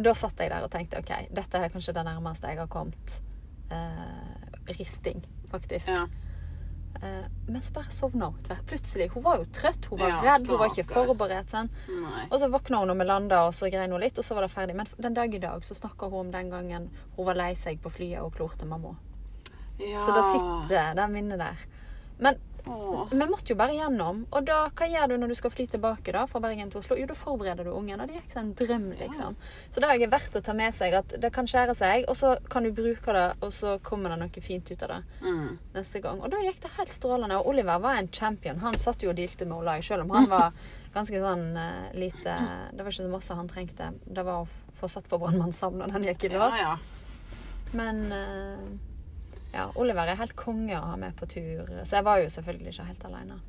da 0.00 0.14
satt 0.16 0.38
jeg 0.40 0.52
der 0.52 0.64
og 0.64 0.70
tenkte 0.72 1.00
OK, 1.02 1.12
dette 1.34 1.60
er 1.60 1.72
kanskje 1.72 1.94
det 1.96 2.04
nærmeste 2.06 2.48
jeg 2.48 2.60
har 2.60 2.68
kommet 2.70 3.16
uh, 3.72 4.70
risting, 4.78 5.20
faktisk. 5.50 5.90
Ja. 5.90 6.06
Uh, 7.00 7.26
men 7.48 7.62
så 7.62 7.74
bare 7.74 7.92
sovna 7.92 8.30
hun 8.30 8.62
plutselig. 8.66 9.10
Hun 9.14 9.24
var 9.24 9.42
jo 9.42 9.48
trøtt, 9.52 9.90
hun 9.90 10.00
var 10.00 10.14
Ja, 10.14 10.20
redd, 10.24 10.48
hun 10.48 10.62
var 10.62 10.72
ikke 10.72 10.88
forberedt. 10.94 11.54
Og 12.30 12.38
så 12.40 12.48
våkna 12.48 12.80
hun 12.82 12.92
når 12.92 13.00
vi 13.02 13.08
landa, 13.10 13.42
og 13.48 13.54
så 13.54 13.70
grein 13.72 13.92
hun 13.92 14.00
litt, 14.00 14.18
og 14.18 14.24
så 14.24 14.38
var 14.38 14.46
det 14.46 14.54
ferdig. 14.54 14.78
Men 14.78 14.88
den 14.96 15.18
dag 15.18 15.34
i 15.34 15.42
dag 15.42 15.66
så 15.66 15.76
snakka 15.76 16.08
hun 16.08 16.26
om 16.26 16.32
den 16.32 16.54
gangen 16.54 16.88
hun 17.16 17.28
var 17.28 17.38
lei 17.38 17.52
seg 17.58 17.82
på 17.82 17.92
flyet 17.92 18.22
og 18.22 18.34
klorte 18.38 18.68
mamma. 18.68 18.94
Ja. 19.80 20.04
Så 20.06 20.16
det 20.16 20.24
sitter 20.32 20.96
det 20.96 21.10
minnet 21.12 21.40
der. 21.40 21.60
Men 22.20 22.40
Åh. 22.66 23.08
vi 23.10 23.26
måtte 23.26 23.52
jo 23.52 23.56
bare 23.56 23.74
gjennom. 23.76 24.26
Og 24.32 24.44
da, 24.46 24.58
hva 24.76 24.86
gjør 24.90 25.08
du 25.08 25.16
når 25.18 25.28
du 25.28 25.34
skal 25.38 25.50
fly 25.54 25.66
tilbake 25.66 26.12
da, 26.12 26.26
fra 26.26 26.40
Bergen 26.40 26.70
til 26.70 26.80
Oslo? 26.80 26.96
Jo, 26.98 27.06
da 27.06 27.14
forbereder 27.14 27.64
du 27.64 27.70
ungen. 27.72 28.00
Og 28.00 28.08
det 28.08 28.16
gikk 28.20 28.32
som 28.32 28.42
en 28.44 28.54
drøm, 28.54 28.88
liksom. 29.00 29.36
Så 29.70 29.80
det 29.80 29.90
er 29.90 30.06
verdt 30.12 30.36
å 30.36 30.42
ta 30.44 30.52
med 30.52 30.74
seg 30.74 30.94
at 31.00 31.14
det 31.22 31.32
kan 31.32 31.46
skjære 31.46 31.74
seg, 31.78 32.04
og 32.08 32.16
så 32.16 32.34
kan 32.50 32.62
du 32.66 32.72
bruke 32.72 33.12
det, 33.16 33.26
og 33.42 33.52
så 33.52 33.78
kommer 33.82 34.10
det 34.14 34.18
noe 34.22 34.44
fint 34.44 34.70
ut 34.70 34.82
av 34.82 34.88
det 34.88 35.00
Mm. 35.22 35.58
neste 35.74 36.00
gang. 36.02 36.20
Og 36.20 36.30
da 36.30 36.36
gikk 36.44 36.60
det 36.62 36.70
helt 36.76 36.92
strålende. 36.92 37.38
Og 37.40 37.46
Oliver 37.54 37.78
var 37.80 37.96
en 37.98 38.08
champion. 38.08 38.58
Han 38.60 38.74
satt 38.78 39.02
jo 39.02 39.10
og 39.10 39.16
dealte 39.16 39.46
med 39.46 39.58
Olai, 39.58 39.80
selv 39.82 40.02
om 40.02 40.10
han 40.10 40.28
var 40.36 40.52
ganske 40.94 41.20
sånn 41.22 41.56
uh, 41.56 41.90
lite 41.94 42.34
Det 42.74 42.82
var 42.82 42.90
ikke 42.90 43.02
så 43.04 43.10
masse 43.10 43.34
han 43.34 43.48
trengte. 43.48 43.92
Det 44.06 44.24
var 44.24 44.42
å 44.42 44.48
få 44.80 44.88
satt 44.88 45.08
på 45.08 45.18
brannmannssam 45.20 45.74
når 45.76 45.92
den 45.92 46.02
gikk 46.10 46.24
i 46.24 46.32
Ja, 46.32 46.38
lås. 46.48 46.58
ja. 46.58 46.76
Men 47.72 48.12
eh, 48.12 48.58
ja, 49.52 49.70
Oliver 49.74 50.08
er 50.08 50.20
helt 50.20 50.36
konge 50.38 50.76
å 50.78 50.90
ha 50.92 50.98
med 51.00 51.16
på 51.18 51.26
tur. 51.30 51.66
Så 51.84 51.98
jeg 51.98 52.06
var 52.06 52.20
jo 52.22 52.28
selvfølgelig 52.32 52.74
ikke 52.74 52.90
helt 52.90 53.08
alene. 53.08 53.40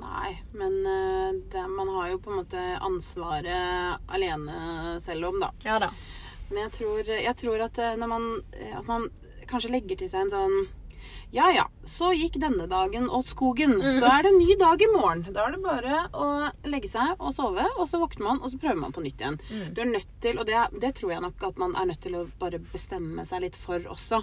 Nei, 0.00 0.34
men 0.54 0.74
eh, 0.86 1.38
det, 1.50 1.62
man 1.68 1.88
har 1.96 2.10
jo 2.12 2.20
på 2.22 2.30
en 2.30 2.42
måte 2.42 2.64
ansvaret 2.86 4.10
alene 4.14 4.98
selv 5.02 5.32
om, 5.32 5.40
da. 5.42 5.50
Ja 5.66 5.80
da. 5.82 5.90
Men 6.50 6.66
jeg 6.66 6.74
tror, 6.80 7.08
jeg 7.10 7.36
tror 7.38 7.64
at 7.66 7.78
eh, 7.78 7.96
når 7.98 8.10
man, 8.12 8.28
eh, 8.54 8.76
at 8.78 8.86
man 8.86 9.08
kanskje 9.50 9.72
legger 9.72 9.98
til 9.98 10.10
seg 10.12 10.26
en 10.26 10.32
sånn 10.34 10.56
Ja 11.34 11.48
ja, 11.54 11.64
så 11.86 12.10
gikk 12.14 12.36
denne 12.42 12.66
dagen 12.70 13.08
åt 13.10 13.28
skogen. 13.30 13.76
Så 13.96 14.06
er 14.06 14.24
det 14.26 14.32
en 14.32 14.38
ny 14.38 14.54
dag 14.58 14.82
i 14.82 14.88
morgen. 14.90 15.24
Da 15.30 15.46
er 15.46 15.54
det 15.54 15.62
bare 15.64 16.00
å 16.12 16.26
legge 16.70 16.90
seg 16.90 17.14
og 17.18 17.34
sove, 17.34 17.66
og 17.76 17.86
så 17.88 18.00
våkner 18.02 18.26
man, 18.26 18.40
og 18.42 18.50
så 18.52 18.58
prøver 18.62 18.80
man 18.82 18.94
på 18.94 19.02
nytt 19.04 19.22
igjen. 19.22 19.38
Du 19.74 19.78
er 19.82 19.90
nødt 19.90 20.10
til, 20.22 20.38
og 20.42 20.46
det, 20.50 20.58
det 20.82 20.90
tror 20.98 21.14
jeg 21.14 21.24
nok 21.24 21.46
at 21.50 21.60
man 21.62 21.76
er 21.78 21.86
nødt 21.90 22.02
til 22.02 22.18
å 22.18 22.24
bare 22.42 22.58
bestemme 22.72 23.24
seg 23.26 23.46
litt 23.46 23.58
for 23.58 23.86
også. 23.94 24.22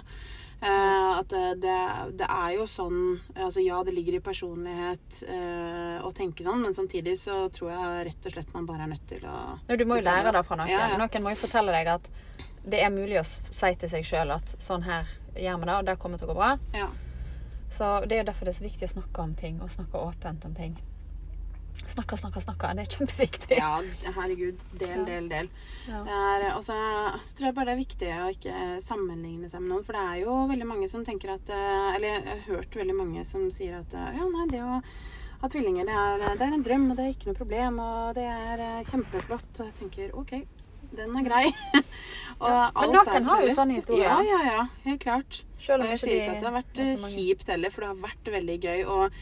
Eh, 0.58 1.18
at 1.18 1.30
det, 1.30 1.74
det, 2.18 2.26
er 2.26 2.54
jo 2.56 2.64
sånn 2.66 3.20
altså 3.36 3.62
Ja, 3.62 3.78
det 3.86 3.92
ligger 3.94 4.16
i 4.18 4.20
personlighet 4.22 5.20
eh, 5.30 6.00
å 6.02 6.10
tenke 6.10 6.42
sånn, 6.42 6.64
men 6.64 6.74
samtidig 6.74 7.14
så 7.20 7.44
tror 7.54 7.70
jeg 7.70 8.08
rett 8.08 8.26
og 8.26 8.34
slett 8.34 8.50
man 8.56 8.66
bare 8.66 8.88
er 8.88 8.90
nødt 8.90 9.06
til 9.06 9.22
å 9.22 9.36
Du 9.70 9.84
må 9.86 10.00
jo 10.00 10.00
bestemme 10.00 10.16
lære 10.18 10.34
det 10.34 10.42
fra 10.48 10.58
noen. 10.58 10.72
Ja, 10.72 10.88
ja. 10.90 10.98
Noen 10.98 11.22
må 11.22 11.34
jo 11.36 11.40
fortelle 11.44 11.74
deg 11.76 11.92
at 11.94 12.10
det 12.68 12.82
er 12.82 12.90
mulig 12.90 13.20
å 13.20 13.26
si 13.28 13.70
til 13.78 13.92
seg 13.92 14.06
sjøl 14.06 14.34
at 14.34 14.56
sånn 14.58 14.82
her 14.88 15.06
gjør 15.38 15.62
vi 15.62 15.70
det, 15.70 15.76
og 15.76 15.86
det 15.86 15.98
kommer 16.02 16.18
til 16.18 16.26
å 16.26 16.32
gå 16.32 16.40
bra. 16.40 16.50
Ja. 16.74 16.90
Så 17.70 17.92
det 18.08 18.16
er 18.16 18.24
jo 18.24 18.28
derfor 18.32 18.48
det 18.48 18.56
er 18.56 18.58
så 18.58 18.66
viktig 18.66 18.88
å 18.88 18.94
snakke 18.96 19.24
om 19.24 19.34
ting, 19.38 19.60
og 19.62 19.70
snakke 19.70 20.00
åpent 20.00 20.46
om 20.48 20.58
ting. 20.58 20.74
Snakke, 21.86 22.16
snakka, 22.16 22.40
snakka. 22.40 22.72
Det 22.76 22.84
er 22.84 22.96
kjempeviktig. 22.96 23.58
Ja, 23.58 23.78
herregud. 24.16 24.58
Del, 24.80 25.04
del, 25.06 25.28
del. 25.30 25.50
Ja. 25.88 26.02
Det 26.04 26.50
og 26.54 26.64
så 26.66 26.76
så 27.22 27.36
tror 27.36 27.48
jeg 27.48 27.56
bare 27.56 27.70
det 27.70 27.74
er 27.74 27.80
viktig 27.80 28.10
å 28.14 28.26
ikke 28.34 28.56
sammenligne 28.84 29.48
seg 29.50 29.62
med 29.62 29.72
noen. 29.72 29.86
For 29.86 29.96
det 29.96 30.02
er 30.04 30.20
jo 30.24 30.34
veldig 30.50 30.68
mange 30.68 30.90
som 30.90 31.06
tenker 31.06 31.34
at 31.36 31.52
eh, 31.54 31.88
Eller 31.94 32.08
jeg 32.10 32.26
har 32.28 32.44
hørt 32.48 32.76
veldig 32.82 32.98
mange 32.98 33.24
som 33.28 33.48
sier 33.54 33.78
at 33.80 33.94
eh, 33.96 34.18
ja, 34.18 34.28
nei, 34.34 34.46
det 34.52 34.62
å 34.64 34.78
ha 35.38 35.48
tvillinger, 35.50 35.86
det 35.86 35.94
er, 35.94 36.22
det 36.34 36.46
er 36.48 36.54
en 36.56 36.64
drøm, 36.66 36.86
og 36.90 36.96
det 36.98 37.04
er 37.04 37.12
ikke 37.14 37.28
noe 37.30 37.38
problem, 37.38 37.76
og 37.82 38.14
det 38.18 38.24
er 38.26 38.62
eh, 38.64 38.86
kjempeflott. 38.88 39.50
Og 39.54 39.68
jeg 39.68 39.76
tenker 39.78 40.16
OK, 40.18 40.32
den 40.98 41.18
er 41.20 41.26
grei. 41.26 41.44
alt 42.38 42.78
Men 42.78 42.96
noen 42.96 43.28
har 43.28 43.44
jo 43.44 43.52
sånne 43.54 43.76
historier. 43.78 44.08
Ja, 44.08 44.18
ja, 44.26 44.40
ja. 44.46 44.64
Helt 44.86 45.02
klart. 45.04 45.42
Og 45.68 45.84
jeg 45.92 46.00
sier 46.02 46.22
ikke 46.22 46.32
at 46.36 46.42
det 46.42 46.48
har 46.48 46.56
vært 46.58 46.82
kjipt 47.12 47.52
heller, 47.52 47.74
for 47.74 47.84
det 47.84 47.92
har 47.92 48.02
vært 48.08 48.32
veldig 48.38 48.58
gøy. 48.62 48.82
Og 48.94 49.20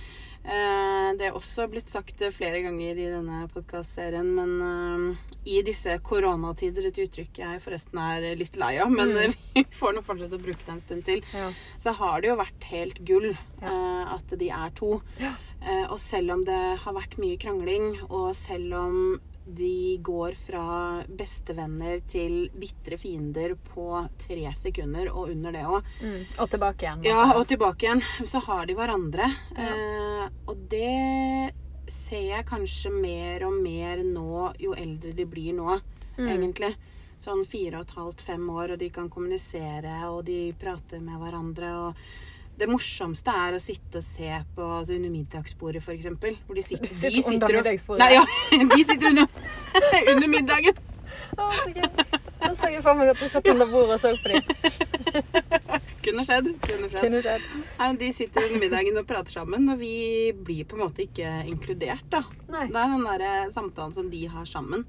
det 1.18 1.26
er 1.26 1.34
også 1.36 1.64
blitt 1.70 1.90
sagt 1.90 2.20
eh, 2.22 2.30
flere 2.34 2.60
ganger 2.62 2.98
i 3.02 3.06
denne 3.10 3.40
podkastserien, 3.52 4.28
men 4.36 4.52
eh, 4.62 5.32
i 5.50 5.60
disse 5.66 5.96
koronatider, 6.06 6.86
et 6.90 7.00
uttrykk 7.06 7.40
jeg 7.42 7.62
forresten 7.64 7.98
er 8.02 8.28
litt 8.38 8.58
lei 8.60 8.76
av, 8.82 8.92
men 8.92 9.14
mm. 9.16 9.34
vi 9.56 9.64
får 9.74 9.96
nå 9.96 10.04
fortsette 10.06 10.38
å 10.38 10.44
bruke 10.44 10.62
det 10.62 10.74
en 10.76 10.84
stund 10.84 11.06
til, 11.08 11.24
Ja. 11.34 11.50
så 11.82 11.96
har 11.98 12.22
det 12.22 12.30
jo 12.30 12.38
vært 12.42 12.68
helt 12.70 13.02
gull 13.08 13.32
Ja. 13.32 13.72
eh, 13.72 14.14
at 14.16 14.36
de 14.38 14.50
er 14.54 14.74
to. 14.78 15.00
Ja. 15.22 15.34
Eh, 15.62 15.86
og 15.90 15.98
selv 16.02 16.36
om 16.36 16.44
det 16.46 16.60
har 16.84 16.94
vært 16.94 17.18
mye 17.18 17.38
krangling, 17.42 17.96
og 18.10 18.30
selv 18.38 18.74
om 18.78 19.00
de 19.46 19.98
går 20.02 20.34
fra 20.34 21.04
bestevenner 21.06 22.00
til 22.10 22.48
bitre 22.58 22.98
fiender 22.98 23.54
på 23.74 24.08
tre 24.18 24.50
sekunder, 24.58 25.06
og 25.12 25.30
under 25.30 25.52
det 25.52 25.62
òg, 25.64 25.82
Mm. 26.02 26.24
Og 26.42 26.50
tilbake 26.50 26.82
igjen. 26.82 27.04
ja, 27.04 27.20
altså. 27.22 27.38
og 27.40 27.46
tilbake 27.46 27.86
igjen. 27.86 28.02
Så 28.26 28.40
har 28.42 28.66
de 28.66 28.74
hverandre. 28.74 29.28
Eh, 29.56 30.28
og 30.48 30.56
det 30.68 31.52
ser 31.88 32.24
jeg 32.32 32.46
kanskje 32.46 32.90
mer 32.90 33.44
og 33.46 33.52
mer 33.62 34.02
nå 34.02 34.52
jo 34.58 34.74
eldre 34.74 35.14
de 35.14 35.24
blir 35.24 35.54
nå, 35.54 35.80
Mm. 36.18 36.28
egentlig. 36.28 36.74
Sånn 37.18 37.46
fire 37.46 37.78
og 37.78 37.86
et 37.86 37.94
halvt, 37.96 38.20
fem 38.20 38.48
år, 38.50 38.72
og 38.72 38.78
de 38.78 38.90
kan 38.90 39.08
kommunisere, 39.08 40.04
og 40.10 40.24
de 40.26 40.52
prater 40.52 41.00
med 41.00 41.18
hverandre. 41.20 41.70
og 41.88 41.94
det 42.56 42.68
morsomste 42.70 43.32
er 43.32 43.56
å 43.56 43.62
sitte 43.62 44.00
og 44.00 44.06
se 44.06 44.30
på 44.56 44.66
altså 44.78 44.96
under 44.96 45.12
middagsbordet, 45.12 45.82
f.eks. 45.84 46.08
Hvor 46.46 46.56
de 46.56 46.64
sitter, 46.64 46.88
Du 46.88 46.94
sitter 46.94 47.16
de 47.16 47.24
under 47.34 47.58
middagsbordet? 47.60 48.04
Nei, 48.04 48.12
ja, 48.16 48.24
de 48.76 48.84
sitter 48.84 49.10
under, 49.12 49.26
under 50.14 50.30
middagen. 50.32 50.84
Å, 51.36 51.50
Nå. 51.76 52.54
Så 52.56 52.68
jeg 52.70 52.82
for 52.84 52.96
meg 52.98 53.10
at 53.10 53.20
du 53.20 53.28
satt 53.30 53.48
under 53.50 53.68
bordet 53.68 53.96
og 53.96 54.02
så 54.02 54.12
på 54.20 54.32
dem. 54.32 54.42
Kunne 56.06 56.22
skjedd. 56.22 56.50
Kunne 56.62 56.88
skjedd. 56.90 57.00
Kunne 57.02 57.22
skjedd. 57.24 57.46
Nei, 57.80 57.88
de 58.00 58.10
sitter 58.14 58.46
under 58.46 58.62
middagen 58.62 59.00
og 59.00 59.08
prater 59.08 59.40
sammen, 59.40 59.66
og 59.72 59.80
vi 59.80 59.94
blir 60.46 60.68
på 60.68 60.78
en 60.78 60.84
måte 60.84 61.06
ikke 61.06 61.32
inkludert, 61.50 62.04
da. 62.12 62.22
Nei. 62.52 62.68
Det 62.70 62.78
er 62.82 62.92
den 62.92 63.08
der 63.08 63.24
eh, 63.26 63.48
samtalen 63.52 63.96
som 63.96 64.12
de 64.12 64.22
har 64.30 64.46
sammen. 64.48 64.84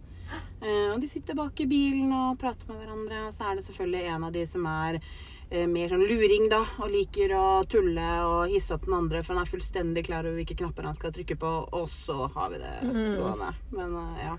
Eh, 0.61 0.91
og 0.91 1.01
de 1.01 1.09
sitter 1.09 1.37
bak 1.37 1.57
i 1.63 1.69
bilen 1.69 2.13
og 2.13 2.37
prater 2.41 2.69
med 2.69 2.83
hverandre, 2.83 3.23
og 3.27 3.33
så 3.33 3.49
er 3.49 3.57
det 3.57 3.65
selvfølgelig 3.65 4.13
en 4.13 4.27
av 4.29 4.37
de 4.37 4.45
som 4.49 4.69
er 4.69 5.01
mer 5.49 5.87
sånn 5.87 6.03
luring, 6.03 6.49
da, 6.51 6.59
og 6.83 6.89
liker 6.91 7.31
å 7.37 7.45
tulle 7.71 8.07
og 8.27 8.49
hisse 8.51 8.73
opp 8.75 8.83
den 8.85 8.97
andre, 8.97 9.21
for 9.23 9.33
han 9.37 9.45
er 9.45 9.51
fullstendig 9.51 10.03
klar 10.09 10.25
over 10.27 10.35
hvilke 10.41 10.57
knapper 10.59 10.83
han 10.89 10.97
skal 10.97 11.13
trykke 11.15 11.37
på, 11.39 11.51
og 11.71 11.87
så 11.91 12.27
har 12.35 12.49
vi 12.51 12.59
det 12.59 12.73
gående. 12.83 13.53
Men 13.71 13.95
eh, 14.01 14.21
ja. 14.25 14.35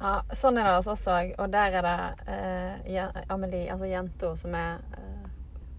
Ja, 0.00 0.14
sånn 0.36 0.58
er 0.60 0.68
det 0.68 0.76
hos 0.78 0.90
oss 0.92 1.06
òg. 1.10 1.32
Og 1.42 1.50
der 1.50 1.78
er 1.80 1.86
det 1.88 1.98
eh, 2.30 3.22
Amelie, 3.32 3.66
altså 3.72 3.88
jenta, 3.90 4.34
som 4.38 4.54
er 4.54 4.78
eh, 4.94 5.28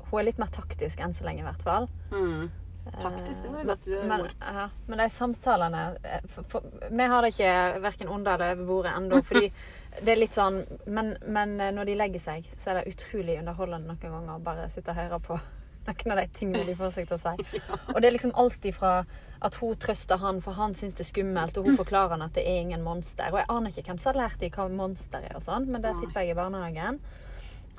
Hun 0.10 0.20
er 0.22 0.26
litt 0.30 0.40
mer 0.40 0.52
taktisk 0.52 1.00
enn 1.04 1.14
så 1.16 1.26
lenge, 1.28 1.44
i 1.44 1.48
hvert 1.48 1.64
fall. 1.64 1.88
Mm. 2.12 2.48
Taktisk, 2.88 3.44
det 3.44 3.50
var 3.52 3.60
et 3.60 3.68
Eh, 3.68 3.74
godt 3.74 4.08
men, 4.08 4.22
ord. 4.24 4.36
ja, 4.40 4.70
men 4.88 5.02
de 5.02 5.08
samtalene 5.12 5.82
eh, 6.08 6.22
for, 6.32 6.46
for, 6.48 6.70
Vi 6.92 7.08
har 7.12 7.22
det 7.26 7.34
ikke 7.34 7.82
verken 7.84 8.08
under 8.08 8.36
eller 8.40 8.56
over 8.56 8.70
bordet 8.70 8.94
ennå, 8.96 9.20
fordi 9.28 9.50
det 10.04 10.14
er 10.14 10.20
litt 10.20 10.36
sånn 10.38 10.62
men, 10.86 11.16
men 11.26 11.60
eh, 11.62 11.74
når 11.76 11.90
de 11.90 12.00
legger 12.00 12.24
seg, 12.24 12.50
så 12.60 12.72
er 12.72 12.80
det 12.80 12.96
utrolig 12.96 13.38
underholdende 13.42 13.94
noen 13.94 14.18
ganger 14.18 14.36
å 14.36 14.44
bare 14.44 14.68
sitte 14.74 14.94
og 14.94 15.00
høre 15.00 15.20
på 15.24 15.38
noen 15.88 16.14
av 16.14 16.20
de 16.22 16.28
tingene 16.36 16.66
de 16.68 16.76
får 16.78 16.94
seg 16.98 17.08
til 17.10 17.18
å 17.18 17.22
si. 17.24 17.62
Og 17.94 18.02
det 18.02 18.10
er 18.10 18.18
liksom 18.18 18.36
alt 18.40 18.68
ifra 18.68 19.00
at 19.48 19.60
hun 19.62 19.78
trøster 19.80 20.20
han, 20.22 20.42
for 20.42 20.58
han 20.58 20.76
syns 20.76 20.98
det 20.98 21.06
er 21.06 21.12
skummelt, 21.12 21.58
og 21.60 21.70
hun 21.70 21.78
forklarer 21.78 22.16
han 22.16 22.26
at 22.26 22.34
det 22.38 22.44
er 22.50 22.64
ingen 22.64 22.84
monster. 22.84 23.30
Og 23.32 23.40
jeg 23.42 23.50
aner 23.54 23.72
ikke 23.74 23.92
hvem 23.92 24.02
som 24.02 24.12
har 24.12 24.22
lært 24.24 24.42
dem 24.42 24.54
hva 24.56 24.68
monster 24.74 25.24
er 25.24 25.38
og 25.38 25.46
sånn, 25.46 25.68
men 25.70 25.86
det 25.86 25.94
tipper 26.00 26.26
jeg 26.26 26.34
i 26.34 26.40
barnehagen. 26.40 26.98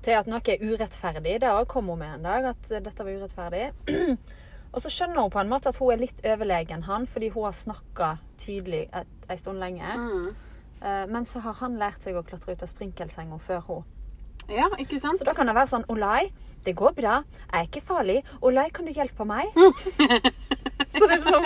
Til 0.06 0.14
at 0.14 0.28
noe 0.30 0.38
er 0.46 0.62
urettferdig. 0.62 1.40
Det 1.42 1.50
òg 1.50 1.64
kom 1.70 1.90
hun 1.90 1.98
med 1.98 2.20
en 2.20 2.28
dag, 2.28 2.52
at 2.54 2.70
eh, 2.70 2.84
dette 2.84 3.02
var 3.02 3.18
urettferdig. 3.18 3.64
Og 4.74 4.84
så 4.84 4.92
skjønner 4.92 5.24
hun 5.24 5.32
på 5.32 5.40
en 5.42 5.50
måte 5.50 5.72
at 5.72 5.78
hun 5.80 5.90
er 5.90 6.02
litt 6.04 6.20
overlegen 6.22 6.84
han, 6.86 7.08
fordi 7.10 7.32
hun 7.34 7.48
har 7.48 7.56
snakka 7.56 8.12
tydelig 8.38 8.84
en 8.94 9.40
stund 9.40 9.58
lenge. 9.58 9.96
Mm. 9.98 10.47
Eh, 10.82 11.06
Men 11.08 11.24
så 11.26 11.40
har 11.40 11.58
han 11.60 11.78
lært 11.78 12.02
seg 12.02 12.16
å 12.16 12.24
klatre 12.26 12.54
ut 12.54 12.62
av 12.62 12.70
sprinkelsenga 12.70 13.38
før 13.38 13.64
hun. 13.68 13.86
Ja, 14.48 14.68
ikke 14.80 14.98
sant? 15.00 15.18
Så 15.20 15.26
da 15.28 15.34
kan 15.36 15.48
det 15.48 15.54
være 15.56 15.68
sånn 15.68 15.84
Olai, 15.92 16.30
det 16.64 16.72
går 16.78 16.94
bra. 16.96 17.18
Jeg 17.50 17.58
er 17.58 17.66
ikke 17.68 17.84
farlig. 17.84 18.22
Olai, 18.40 18.70
kan 18.72 18.86
du 18.88 18.94
hjelpe 18.96 19.26
meg? 19.28 19.50
så 20.96 21.04
det 21.04 21.10
er 21.10 21.18
liksom 21.18 21.44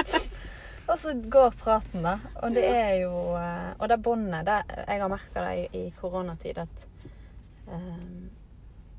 Og 0.93 0.99
så 0.99 1.15
går 1.35 1.57
praten, 1.59 2.05
da. 2.05 2.19
Og 2.43 2.55
det 2.55 2.63
er 2.69 2.95
jo 3.01 3.15
eh, 3.39 3.73
Og 3.81 3.89
det 3.91 3.99
båndet 4.05 4.53
Jeg 4.87 5.03
har 5.03 5.11
merka 5.11 5.47
det 5.49 5.57
i, 5.65 5.83
i 5.83 5.91
koronatid 5.99 6.63
at 6.63 6.87
um, 7.73 8.31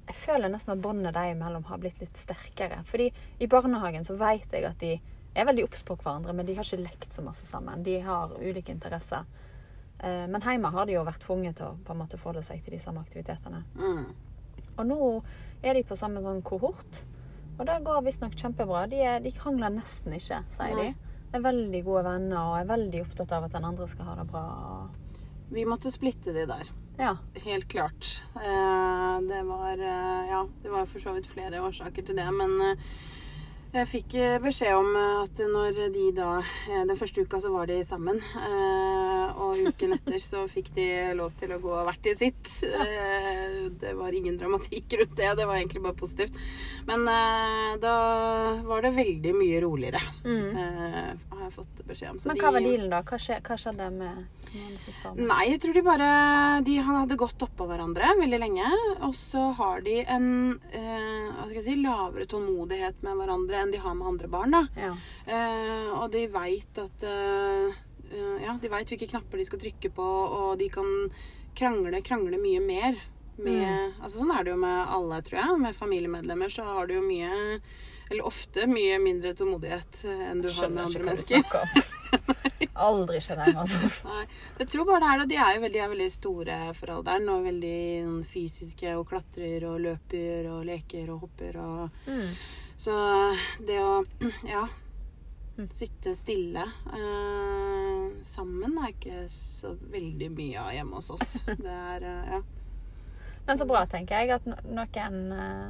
Jeg 0.09 0.19
føler 0.25 0.51
nesten 0.51 0.75
at 0.75 0.84
båndet 0.84 1.15
dem 1.15 1.38
imellom 1.38 1.63
har 1.69 1.79
blitt 1.79 2.01
litt 2.03 2.19
sterkere. 2.19 2.81
Fordi 2.89 3.07
i 3.39 3.47
barnehagen 3.47 4.03
så 4.03 4.17
vet 4.19 4.51
jeg 4.51 4.67
at 4.67 4.79
de 4.84 4.97
er 5.34 5.47
veldig 5.47 5.63
obs 5.65 5.81
på 5.88 5.95
hverandre, 5.95 6.34
men 6.36 6.45
de 6.45 6.57
har 6.57 6.67
ikke 6.67 6.84
lekt 6.84 7.15
så 7.15 7.23
masse 7.25 7.47
sammen. 7.47 7.86
De 7.88 7.95
har 8.03 8.36
ulike 8.41 8.73
interesser. 8.75 9.23
Eh, 10.03 10.25
Men 10.27 10.41
hjemme 10.43 10.71
har 10.73 10.85
de 10.85 10.97
jo 10.97 11.05
vært 11.07 11.23
tvunget 11.23 11.57
til 11.57 11.69
å 11.71 11.77
på 11.85 11.93
en 11.95 12.01
måte 12.03 12.19
forholde 12.19 12.43
seg 12.45 12.63
til 12.65 12.75
de 12.75 12.81
samme 12.83 13.03
aktivitetene. 13.05 13.63
Mm. 13.79 14.05
Og 14.77 14.85
nå 14.89 14.99
er 15.63 15.77
de 15.77 15.83
på 15.87 15.95
samme 15.95 16.21
sånn 16.23 16.43
kohort. 16.45 17.01
Og 17.59 17.65
det 17.69 17.79
går 17.85 18.03
visstnok 18.03 18.35
kjempebra. 18.35 18.85
De, 18.89 18.99
er, 19.05 19.19
de 19.23 19.31
krangler 19.35 19.71
nesten 19.75 20.15
ikke, 20.17 20.41
sier 20.55 20.77
de. 20.79 20.91
Nei. 20.91 21.11
Er 21.33 21.41
veldig 21.41 21.81
gode 21.85 22.03
venner 22.05 22.37
og 22.41 22.55
er 22.59 22.69
veldig 22.69 23.01
opptatt 23.07 23.31
av 23.33 23.47
at 23.47 23.55
den 23.55 23.65
andre 23.65 23.87
skal 23.89 24.09
ha 24.09 24.15
det 24.19 24.25
bra. 24.29 24.43
Vi 25.53 25.63
måtte 25.69 25.91
splitte 25.93 26.33
de 26.33 26.45
der. 26.49 26.69
Ja. 26.99 27.15
Helt 27.45 27.67
klart. 27.71 28.09
Eh, 28.37 29.15
det 29.29 29.41
var 29.47 29.79
eh, 29.79 30.29
Ja, 30.29 30.43
det 30.61 30.73
var 30.73 30.85
for 30.89 31.01
så 31.01 31.15
vidt 31.15 31.29
flere 31.29 31.61
årsaker 31.65 32.05
til 32.05 32.17
det, 32.19 32.27
men 32.33 32.77
jeg 33.74 33.89
fikk 33.89 34.15
eh, 34.21 34.36
beskjed 34.41 34.76
om 34.78 34.89
eh, 34.93 35.21
at 35.24 35.39
når 35.49 35.78
de 35.93 36.05
da 36.13 36.30
eh, 36.43 36.84
Den 36.86 36.97
første 36.99 37.24
uka 37.26 37.39
så 37.41 37.49
var 37.53 37.69
de 37.69 37.80
sammen. 37.86 38.19
og 39.34 39.57
uken 39.65 39.95
etter 39.95 40.19
så 40.21 40.43
fikk 40.49 40.69
de 40.76 40.86
lov 41.17 41.34
til 41.39 41.53
å 41.55 41.59
gå 41.61 41.74
hvert 41.88 42.09
i 42.09 42.13
sitt. 42.17 42.49
Det 43.82 43.93
var 43.97 44.13
ingen 44.13 44.38
dramatikk 44.38 44.93
rundt 44.99 45.15
det. 45.17 45.32
Det 45.39 45.47
var 45.49 45.57
egentlig 45.57 45.82
bare 45.84 45.97
positivt. 45.97 46.38
Men 46.86 47.05
da 47.82 47.95
var 48.65 48.86
det 48.86 48.93
veldig 48.95 49.34
mye 49.36 49.61
roligere, 49.63 50.01
mm. 50.26 50.53
har 51.34 51.41
jeg 51.45 51.53
fått 51.55 51.82
beskjed 51.88 52.13
om. 52.13 52.21
Så 52.21 52.30
Men 52.30 52.38
de- 52.38 52.45
hva 52.45 52.53
var 52.53 52.65
dealen, 52.65 52.89
da? 52.93 53.01
Hva, 53.07 53.19
skje, 53.21 53.39
hva 53.41 53.57
skjedde 53.59 53.89
med 53.95 54.24
Johannes' 54.53 55.17
Nei, 55.17 55.45
jeg 55.49 55.61
tror 55.63 55.74
de 55.74 55.82
bare 55.82 56.09
De 56.67 56.76
hadde 56.86 57.17
gått 57.17 57.41
oppå 57.41 57.65
hverandre 57.69 58.13
veldig 58.19 58.41
lenge. 58.43 58.69
Og 59.07 59.15
så 59.17 59.49
har 59.57 59.82
de 59.86 60.01
en 60.03 60.30
hva 60.63 61.47
skal 61.47 61.57
jeg 61.57 61.65
si, 61.65 61.80
lavere 61.82 62.30
tålmodighet 62.30 63.01
med 63.05 63.17
hverandre 63.17 63.62
enn 63.64 63.72
de 63.74 63.80
har 63.82 63.95
med 63.97 64.07
andre 64.14 64.30
barn. 64.32 64.51
da. 64.57 64.61
Ja. 64.78 64.91
Eh, 65.26 65.89
og 65.97 66.11
de 66.14 66.26
veit 66.34 66.82
at 66.84 67.07
eh, 67.09 67.72
eh, 68.11 68.43
Ja, 68.43 68.57
de 68.61 68.70
veit 68.72 68.91
hvilke 68.91 69.09
knapper 69.09 69.39
de 69.41 69.47
skal 69.49 69.64
trykke 69.64 69.89
på, 69.95 70.09
og 70.38 70.57
de 70.61 70.70
kan 70.74 70.91
krangle, 71.57 72.01
krangle 72.05 72.38
mye 72.41 72.61
mer. 72.64 73.01
Med, 73.34 73.95
altså 73.97 74.20
Sånn 74.20 74.30
er 74.30 74.43
det 74.45 74.51
jo 74.53 74.59
med 74.61 74.91
alle, 74.93 75.18
tror 75.26 75.39
jeg. 75.39 75.59
Med 75.64 75.74
familiemedlemmer 75.76 76.51
så 76.53 76.68
har 76.68 76.86
du 76.86 76.99
jo 76.99 77.01
mye 77.01 77.32
Eller 78.11 78.28
ofte 78.30 78.68
mye 78.70 78.99
mindre 79.01 79.32
tålmodighet 79.34 80.03
enn 80.05 80.43
du 80.43 80.51
har 80.53 80.70
med 80.70 80.84
andre 80.84 81.01
mennesker. 81.07 81.41
Aldri 82.84 83.20
skjønner 83.24 83.47
jeg 83.49 83.55
meg 83.55 83.64
oss. 83.64 83.95
Nei, 84.05 84.24
jeg 84.59 84.68
tror 84.70 84.86
bare 84.86 84.99
det 85.01 85.09
er 85.09 85.22
det. 85.24 85.28
De 85.32 85.38
er 85.41 85.55
jo 85.55 85.61
veldig, 85.64 85.80
er 85.82 85.91
veldig 85.93 86.09
store 86.14 86.57
for 86.78 86.93
alderen 86.93 87.30
og 87.34 87.45
veldig 87.47 87.80
sånn, 88.03 88.20
fysiske 88.34 88.93
og 88.99 89.07
klatrer 89.09 89.66
og 89.70 89.80
løper 89.82 90.49
og 90.51 90.61
leker 90.70 91.09
og 91.14 91.26
hopper 91.26 91.57
og 91.64 92.05
Mm. 92.09 92.30
Så 92.84 92.93
det 93.63 93.79
å 93.79 94.01
ja 94.55 94.67
sitte 95.69 96.15
stille 96.17 96.63
eh, 96.93 98.23
sammen 98.25 98.77
er 98.81 98.89
ikke 98.89 99.19
så 99.29 99.75
veldig 99.93 100.29
mye 100.34 100.57
av 100.57 100.71
hjemme 100.73 100.97
hos 100.97 101.11
oss. 101.13 101.36
Det 101.65 101.69
er 101.69 102.07
eh, 102.09 102.31
ja. 102.34 102.39
Men 103.45 103.59
så 103.59 103.67
bra, 103.69 103.84
tenker 103.91 104.23
jeg, 104.23 104.39
at 104.39 104.47
noen 104.65 105.19
eh, 105.36 105.69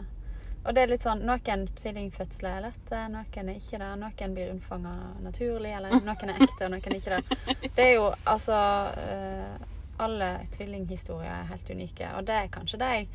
Og 0.64 0.76
det 0.76 0.84
er 0.84 0.92
litt 0.94 1.04
sånn 1.04 1.26
Noen 1.28 1.66
tvillingfødsler 1.82 2.58
er 2.60 2.66
lette, 2.70 3.02
noen 3.12 3.52
er 3.52 3.60
ikke 3.60 3.82
det. 3.82 3.92
Noen 4.00 4.38
blir 4.38 4.54
unnfanga 4.54 4.96
naturlig, 5.26 5.76
eller 5.76 6.00
noen 6.00 6.32
er 6.32 6.42
ekte, 6.48 6.70
og 6.70 6.74
noen 6.78 6.88
er 6.88 6.98
ikke 7.02 7.20
det. 7.20 7.42
Det 7.76 7.88
er 7.90 7.94
jo 7.98 8.08
altså 8.24 8.64
eh, 9.04 9.68
Alle 10.02 10.32
tvillinghistorier 10.56 11.44
er 11.44 11.52
helt 11.52 11.70
unike, 11.70 12.16
og 12.18 12.26
det 12.30 12.40
er 12.40 12.54
kanskje 12.54 12.82
det 12.82 12.92
jeg 12.94 13.08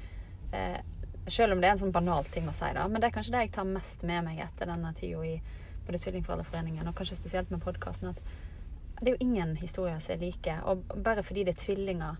eh, 0.52 0.78
Selv 1.30 1.54
om 1.54 1.62
det 1.62 1.68
er 1.68 1.76
en 1.76 1.82
sånn 1.84 1.94
banal 1.94 2.26
ting 2.32 2.48
å 2.48 2.54
si, 2.56 2.68
da, 2.74 2.86
men 2.88 3.02
det 3.02 3.10
er 3.10 3.16
kanskje 3.16 3.34
det 3.34 3.46
jeg 3.46 3.54
tar 3.56 3.68
mest 3.68 4.04
med 4.08 4.24
meg 4.26 4.42
etter 4.44 4.70
denne 4.70 4.92
tida 4.96 5.24
i 5.26 5.38
både 5.86 6.00
Tvillingforeldreforeningen 6.02 6.88
og 6.88 6.96
kanskje 6.96 7.16
spesielt 7.16 7.50
med 7.50 7.62
podkasten, 7.64 8.12
at 8.12 8.20
Det 9.00 9.12
er 9.12 9.14
jo 9.14 9.26
ingen 9.28 9.56
historier 9.56 9.98
som 10.02 10.12
er 10.16 10.18
like. 10.18 10.54
Og 10.64 10.82
bare 11.04 11.22
fordi 11.22 11.44
det 11.44 11.54
er 11.54 11.64
tvillinger 11.64 12.16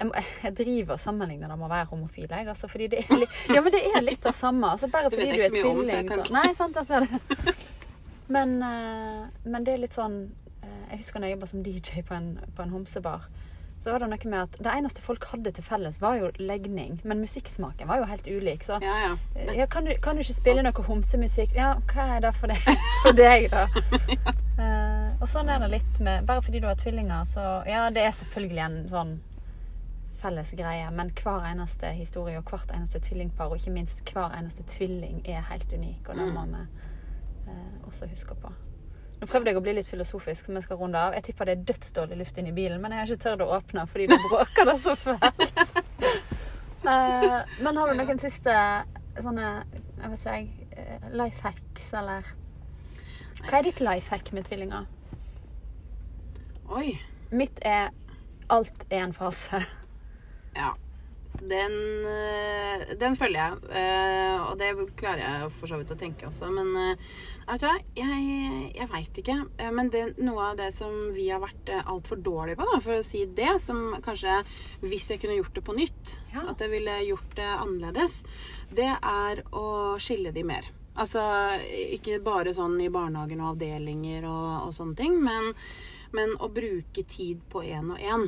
Jeg, 0.00 0.24
jeg 0.44 0.56
driver 0.56 0.92
og 0.92 1.00
sammenligner 1.00 1.48
det 1.48 1.58
med 1.58 1.66
å 1.66 1.68
være 1.68 1.84
homofil. 1.90 2.28
Jeg, 2.30 2.48
altså, 2.48 2.68
fordi 2.68 2.86
det 2.86 2.98
er, 2.98 3.26
ja, 3.54 3.60
men 3.60 3.72
det 3.72 3.82
er 3.94 4.00
litt 4.00 4.24
det 4.24 4.34
samme. 4.34 4.70
Altså, 4.70 4.88
bare 4.88 5.10
fordi 5.10 5.26
du, 5.26 5.32
du 5.32 5.42
er 5.42 5.50
ikke 5.50 5.68
om, 5.68 5.84
så 5.84 5.92
tvilling 5.92 6.10
så, 6.14 6.32
Nei, 6.32 6.54
sant, 6.54 6.76
jeg 6.76 6.86
ser 6.86 7.06
det. 7.06 7.54
Men, 8.28 8.62
eh, 8.62 9.28
men 9.48 9.64
det 9.64 9.72
er 9.72 9.78
litt 9.80 9.94
sånn 9.96 10.18
eh, 10.60 10.82
Jeg 10.90 10.98
husker 11.00 11.22
når 11.22 11.30
jeg 11.30 11.36
jobba 11.38 11.46
som 11.48 11.62
DJ 11.64 12.02
på 12.04 12.12
en, 12.12 12.26
på 12.56 12.64
en 12.64 12.74
homsebar. 12.74 13.22
Så 13.78 13.92
var 13.92 14.02
det 14.02 14.08
noe 14.10 14.30
med 14.30 14.40
at 14.40 14.56
Det 14.58 14.72
eneste 14.74 15.02
folk 15.02 15.24
hadde 15.30 15.52
til 15.54 15.64
felles, 15.64 16.00
var 16.02 16.16
jo 16.18 16.30
legning. 16.38 16.98
Men 17.04 17.20
musikksmaken 17.22 17.88
var 17.88 18.02
jo 18.02 18.08
helt 18.10 18.26
ulik. 18.26 18.64
Så 18.66 18.78
Ja, 18.82 18.96
ja. 19.04 19.52
ja, 19.54 19.66
kan, 19.66 19.84
du, 19.86 19.94
kan 20.02 20.16
du 20.16 20.24
ikke 20.24 20.34
spille 20.34 20.64
noe 20.66 20.84
homsemusikk? 20.88 21.54
Ja, 21.54 21.76
hva 21.92 22.08
er 22.16 22.26
det 22.26 22.34
for 22.34 22.50
deg, 22.50 22.82
for 23.04 23.14
deg 23.14 23.48
da? 23.54 23.68
uh, 24.58 25.14
og 25.22 25.26
sånn 25.30 25.48
er 25.48 25.62
det 25.62 25.70
litt 25.78 26.02
med 26.02 26.26
Bare 26.26 26.42
fordi 26.42 26.62
du 26.62 26.66
har 26.66 26.78
tvillinger, 26.78 27.24
så 27.30 27.46
Ja, 27.70 27.88
det 27.94 28.02
er 28.02 28.14
selvfølgelig 28.18 28.64
en 28.66 28.78
sånn 28.90 29.18
felles 30.18 30.50
greie, 30.58 30.90
men 30.90 31.12
hver 31.14 31.44
eneste 31.46 31.92
historie 31.94 32.40
og 32.40 32.50
hvert 32.50 32.72
eneste 32.74 32.98
tvillingpar, 32.98 33.52
og 33.52 33.60
ikke 33.60 33.70
minst 33.70 34.02
hver 34.10 34.34
eneste 34.34 34.64
tvilling, 34.66 35.20
er 35.30 35.46
helt 35.46 35.70
unik, 35.72 36.08
og 36.08 36.18
det 36.18 36.26
må 36.34 36.42
vi 36.50 36.64
uh, 37.46 37.86
også 37.86 38.10
huske 38.10 38.34
på. 38.34 38.50
Nå 39.18 39.26
prøvde 39.26 39.50
jeg 39.50 39.58
å 39.58 39.62
bli 39.64 39.74
litt 39.74 39.88
filosofisk, 39.90 40.50
vi 40.52 40.60
skal 40.62 40.78
runde 40.78 40.98
av. 41.00 41.14
Jeg 41.16 41.26
tipper 41.26 41.48
det 41.48 41.56
er 41.56 41.64
dødsdårlig 41.72 42.20
luft 42.20 42.38
inni 42.38 42.52
bilen, 42.54 42.78
men 42.82 42.94
jeg 42.94 43.00
har 43.00 43.10
ikke 43.10 43.24
tørt 43.24 43.42
å 43.42 43.50
åpne 43.56 43.86
fordi 43.90 44.06
det 44.12 44.18
bråker 44.28 44.68
det 44.70 44.76
så 44.84 44.94
fælt. 44.98 45.72
uh, 46.86 47.40
men 47.64 47.80
har 47.80 47.90
du 47.90 47.98
noen 47.98 48.22
siste 48.22 48.54
sånne, 49.18 49.48
jeg 49.98 50.12
vet 50.12 50.20
ikke 50.20 50.36
jeg, 50.36 50.68
eh, 50.70 51.08
life 51.18 51.42
hacks, 51.42 51.88
eller 51.98 52.34
Hva 53.42 53.58
er 53.58 53.66
ditt 53.66 53.80
life 53.82 54.10
hack 54.14 54.30
med 54.34 54.46
tvillinger? 54.46 54.86
Oi. 56.74 56.92
Mitt 57.30 57.58
er 57.66 57.90
alt 58.50 58.86
er 58.90 59.02
en 59.02 59.14
fase. 59.16 59.64
Ja. 60.56 60.72
Den, 61.38 61.74
eh, 62.06 62.94
den 62.98 63.14
følger 63.16 63.38
jeg, 63.38 63.58
eh, 63.78 64.40
og 64.42 64.58
det 64.58 64.72
klarer 64.98 65.22
jeg 65.22 65.50
for 65.54 65.70
så 65.70 65.78
vidt 65.78 65.92
å 65.94 65.98
tenke 65.98 66.26
også. 66.28 66.48
Men 66.50 66.72
eh, 66.76 67.04
vet 67.46 67.62
du 67.62 67.66
hva, 67.68 67.74
jeg, 67.96 68.72
jeg 68.74 68.88
veit 68.90 69.20
ikke. 69.22 69.36
Men 69.76 69.90
det, 69.94 70.02
noe 70.18 70.48
av 70.50 70.56
det 70.58 70.70
som 70.74 70.96
vi 71.14 71.28
har 71.30 71.42
vært 71.44 71.70
altfor 71.84 72.18
dårlige 72.26 72.58
på, 72.58 72.66
da, 72.72 72.80
for 72.84 72.98
å 72.98 73.06
si 73.06 73.22
det, 73.38 73.52
som 73.62 73.94
kanskje 74.04 74.40
hvis 74.82 75.10
jeg 75.12 75.22
kunne 75.22 75.38
gjort 75.38 75.54
det 75.54 75.64
på 75.68 75.76
nytt, 75.78 76.16
Ja. 76.34 76.42
at 76.50 76.60
jeg 76.60 76.74
ville 76.74 76.96
gjort 77.06 77.36
det 77.38 77.46
annerledes, 77.54 78.18
det 78.74 78.90
er 78.98 79.44
å 79.54 79.96
skille 80.02 80.34
de 80.34 80.42
mer. 80.44 80.66
Altså 80.98 81.22
ikke 81.94 82.18
bare 82.24 82.50
sånn 82.56 82.74
i 82.82 82.90
barnehagen 82.90 83.38
og 83.44 83.52
avdelinger 83.54 84.26
og, 84.26 84.66
og 84.66 84.74
sånne 84.74 84.98
ting, 84.98 85.14
men, 85.22 85.52
men 86.16 86.34
å 86.40 86.48
bruke 86.52 87.04
tid 87.08 87.40
på 87.52 87.62
én 87.66 87.92
og 87.92 88.00
én. 88.00 88.26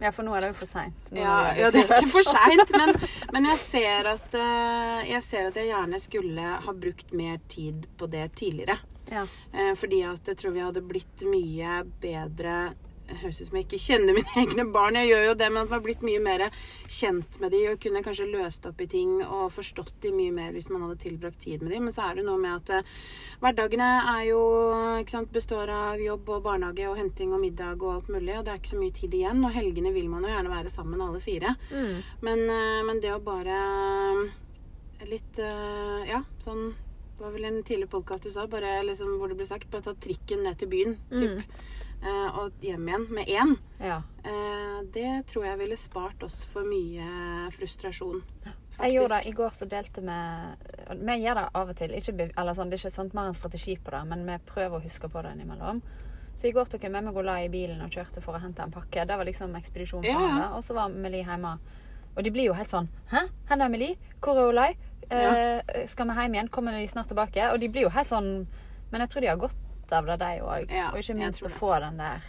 Ja, 0.00 0.10
for 0.12 0.26
nå 0.26 0.34
er 0.36 0.44
det 0.44 0.52
jo 0.52 0.58
for 0.62 0.70
seint. 0.70 1.12
Ja, 1.14 1.36
ja, 1.56 1.70
det 1.72 1.84
er 1.84 1.92
ikke 1.98 2.12
for 2.12 2.28
seint, 2.28 2.74
men, 2.76 2.94
men 3.36 3.50
jeg, 3.52 3.60
ser 3.62 4.10
at, 4.14 4.34
eh, 4.36 5.04
jeg 5.12 5.22
ser 5.26 5.50
at 5.50 5.60
jeg 5.60 5.70
gjerne 5.70 6.00
skulle 6.02 6.56
ha 6.66 6.76
brukt 6.86 7.14
mer 7.16 7.40
tid 7.48 7.88
på 7.98 8.10
det 8.12 8.28
tidligere. 8.40 8.78
Ja. 9.10 9.26
Eh, 9.52 9.74
Fordi 9.78 10.02
at 10.08 10.28
jeg 10.28 10.40
tror 10.40 10.54
vi 10.56 10.64
hadde 10.64 10.84
blitt 10.84 11.24
mye 11.28 11.82
bedre 12.02 12.74
Høres 13.04 13.40
ut 13.40 13.48
som 13.48 13.58
jeg 13.58 13.66
ikke 13.66 13.80
kjenner 13.82 14.16
mine 14.16 14.36
egne 14.42 14.64
barn. 14.72 14.98
Jeg 15.00 15.10
gjør 15.10 15.24
jo 15.28 15.34
det, 15.40 15.48
men 15.52 15.62
at 15.62 15.70
man 15.70 15.76
har 15.76 15.84
blitt 15.84 16.04
mye 16.06 16.20
mer 16.24 16.44
kjent 16.88 17.38
med 17.42 17.52
dem 17.54 17.72
og 17.72 17.80
kunne 17.82 18.02
kanskje 18.06 18.28
løst 18.30 18.68
opp 18.68 18.80
i 18.80 18.88
ting 18.90 19.18
og 19.24 19.52
forstått 19.54 19.96
dem 20.04 20.16
mye 20.20 20.34
mer 20.34 20.54
hvis 20.54 20.70
man 20.72 20.86
hadde 20.86 21.00
tilbrakt 21.02 21.42
tid 21.44 21.64
med 21.64 21.74
dem. 21.74 21.88
Men 21.88 21.96
så 21.96 22.08
er 22.08 22.20
det 22.20 22.26
noe 22.28 22.40
med 22.40 22.54
at 22.56 22.72
eh, 22.78 22.94
hverdagene 23.42 23.90
er 24.14 24.22
jo 24.30 24.40
ikke 25.02 25.16
sant, 25.16 25.34
består 25.34 25.72
av 25.74 26.00
jobb 26.02 26.30
og 26.36 26.46
barnehage 26.46 26.88
og 26.90 26.96
henting 27.00 27.34
og 27.36 27.42
middag 27.44 27.82
og 27.82 27.98
alt 27.98 28.14
mulig, 28.14 28.38
og 28.38 28.46
det 28.46 28.54
er 28.54 28.62
ikke 28.62 28.72
så 28.72 28.80
mye 28.80 28.96
tid 28.96 29.18
igjen. 29.20 29.44
Og 29.44 29.54
helgene 29.56 29.92
vil 29.94 30.08
man 30.12 30.24
jo 30.24 30.32
gjerne 30.32 30.54
være 30.54 30.72
sammen 30.72 31.04
alle 31.04 31.20
fire. 31.24 31.56
Mm. 31.74 32.00
Men, 32.24 32.48
eh, 32.48 32.80
men 32.88 33.04
det 33.04 33.12
å 33.12 33.20
bare 33.24 33.60
eh, 33.60 34.40
litt 35.10 35.38
eh, 35.42 36.08
Ja, 36.08 36.22
sånn 36.44 36.72
Det 37.14 37.22
var 37.22 37.34
vel 37.34 37.46
en 37.48 37.62
tidligere 37.62 37.92
podkast 37.92 38.26
du 38.26 38.32
sa, 38.34 38.46
bare 38.50 38.80
liksom, 38.86 39.16
hvor 39.20 39.30
det 39.30 39.38
ble 39.38 39.46
sagt 39.48 39.70
bare 39.72 39.86
ta 39.86 39.94
trikken 39.94 40.44
ned 40.46 40.58
til 40.58 40.70
byen 40.72 40.96
typ, 41.12 41.38
eh, 41.38 41.70
og 42.10 42.52
hjem 42.60 42.88
igjen 42.88 43.06
med 43.10 43.26
én. 43.26 43.56
ja. 43.80 44.02
Eh, 44.24 44.82
det 44.92 45.26
tror 45.26 45.46
jeg 45.46 45.58
ville 45.58 45.76
spart 45.76 46.22
oss 46.22 46.44
for 46.44 46.66
mye 46.68 47.50
frustrasjon. 47.52 48.22
Jeg 48.78 48.96
gjorde 48.96 49.20
det 49.20 49.30
i 49.30 49.32
går, 49.32 49.50
så 49.54 49.68
delte 49.70 50.02
vi 50.02 50.96
Vi 51.06 51.14
gjør 51.22 51.34
det 51.34 51.44
av 51.54 51.68
og 51.68 51.76
til. 51.76 51.94
Ikke, 51.94 52.12
sånn, 52.54 52.70
det 52.70 52.76
er 52.76 52.82
ikke 52.82 52.90
sant, 52.90 53.14
mer 53.14 53.30
en 53.30 53.34
strategi 53.34 53.76
på 53.76 53.90
det, 53.94 54.02
men 54.10 54.26
vi 54.26 54.38
prøver 54.46 54.78
å 54.78 54.82
huske 54.82 55.08
på 55.08 55.22
det 55.22 55.32
innimellom. 55.36 55.80
Så 56.36 56.48
i 56.48 56.52
går 56.52 56.66
tok 56.66 56.82
jeg 56.82 56.90
med 56.90 57.04
meg 57.06 57.16
Olai 57.16 57.44
i 57.46 57.48
bilen 57.52 57.80
og 57.84 57.90
kjørte 57.94 58.20
for 58.20 58.34
å 58.34 58.42
hente 58.42 58.62
en 58.64 58.72
pakke. 58.74 59.06
Det 59.06 59.16
var 59.16 59.24
liksom 59.24 59.54
ekspedisjon 59.54 60.02
på 60.02 60.10
Ja. 60.10 60.50
Og 60.56 60.64
så 60.66 60.74
var 60.74 60.88
Meli 60.88 61.22
hjemme. 61.22 61.58
Og 62.16 62.24
de 62.24 62.30
blir 62.30 62.46
jo 62.46 62.54
helt 62.54 62.70
sånn 62.70 62.88
Hæ? 63.10 63.28
Hvor 63.48 63.62
er 63.62 63.68
Meli? 63.68 63.96
Hvor 64.20 64.38
er 64.38 64.48
Olai? 64.50 64.76
Eh, 65.10 65.86
skal 65.86 66.08
vi 66.08 66.14
hjem 66.14 66.34
igjen? 66.34 66.48
Kommer 66.50 66.72
de 66.72 66.86
snart 66.88 67.08
tilbake? 67.08 67.52
Og 67.52 67.60
de 67.60 67.68
blir 67.68 67.82
jo 67.82 67.88
helt 67.88 68.06
sånn 68.06 68.46
Men 68.90 69.00
jeg 69.00 69.10
tror 69.10 69.20
de 69.20 69.26
har 69.28 69.36
godt 69.84 69.92
av 69.92 70.06
det, 70.06 70.16
de 70.24 70.40
òg. 70.42 70.72
Ja, 70.72 70.92
og 70.92 71.02
ikke 71.02 71.18
minst 71.18 71.44
å 71.44 71.52
få 71.52 71.76
den 71.82 72.00
der 72.00 72.24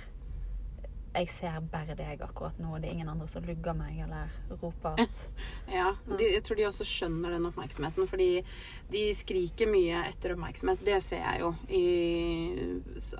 Jeg 1.15 1.29
ser 1.31 1.61
bare 1.71 1.95
deg 1.95 2.19
akkurat 2.19 2.57
nå. 2.59 2.75
Det 2.83 2.89
er 2.89 2.93
ingen 2.97 3.07
andre 3.07 3.27
som 3.31 3.45
lugger 3.47 3.73
meg 3.73 4.01
eller 4.03 4.33
roper 4.59 4.99
at 4.99 5.21
Ja, 5.71 5.93
de, 6.09 6.25
Jeg 6.33 6.43
tror 6.43 6.59
de 6.59 6.65
også 6.67 6.83
skjønner 6.83 7.31
den 7.31 7.47
oppmerksomheten, 7.47 8.09
fordi 8.11 8.43
de 8.91 9.05
skriker 9.15 9.71
mye 9.71 10.03
etter 10.09 10.35
oppmerksomhet. 10.35 10.83
Det 10.83 10.99
ser 11.03 11.23
jeg 11.23 11.45
jo 11.45 11.53
i 11.71 11.85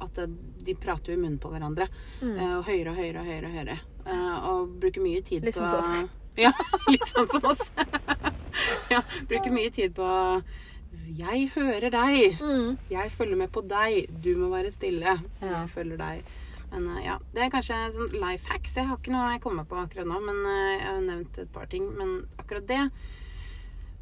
at 0.04 0.20
de 0.28 0.76
prater 0.76 1.14
jo 1.14 1.20
i 1.20 1.24
munnen 1.24 1.40
på 1.40 1.54
hverandre. 1.54 1.88
Mm. 2.20 2.36
og 2.58 2.68
høyere 2.68 2.92
og 2.92 3.00
høyere 3.00 3.24
og 3.24 3.32
høyere. 3.32 3.48
Og 3.48 3.56
høyere. 3.56 3.80
Eh, 4.06 4.38
og 4.52 4.78
bruker 4.84 5.02
mye 5.02 5.24
tid 5.26 5.48
Litt 5.48 5.56
på 5.56 5.64
sånn 5.64 5.72
som 5.72 5.88
oss. 5.88 6.22
Ja, 6.36 6.52
litt 6.92 7.06
sånn 7.08 7.30
som 7.32 7.46
oss. 7.48 7.70
ja, 8.92 9.00
bruker 9.30 9.54
mye 9.56 9.72
tid 9.72 9.94
på 9.96 10.08
Jeg 11.18 11.50
hører 11.56 11.90
deg. 11.94 12.40
Jeg 12.90 13.12
følger 13.14 13.38
med 13.38 13.52
på 13.54 13.62
deg. 13.70 14.08
Du 14.24 14.32
må 14.40 14.50
være 14.54 14.72
stille. 14.74 15.18
Ja. 15.42 15.52
Jeg 15.62 15.70
følger 15.70 15.98
deg. 16.02 16.24
Men 16.72 16.88
eh, 16.98 17.04
ja, 17.06 17.20
Det 17.34 17.44
er 17.46 17.52
kanskje 17.54 17.78
sånn 17.94 18.16
life 18.20 18.50
hacks. 18.50 18.74
Jeg 18.80 18.88
har 18.90 18.98
ikke 18.98 19.14
noe 19.14 19.28
jeg 19.36 19.42
kommer 19.44 19.68
på 19.70 19.78
akkurat 19.78 20.08
nå, 20.10 20.18
men 20.26 20.40
eh, 20.50 20.72
jeg 20.80 20.88
har 20.90 21.04
nevnt 21.06 21.38
et 21.44 21.52
par 21.54 21.70
ting. 21.72 21.86
Men 22.00 22.16
akkurat 22.42 22.66
det 22.72 22.82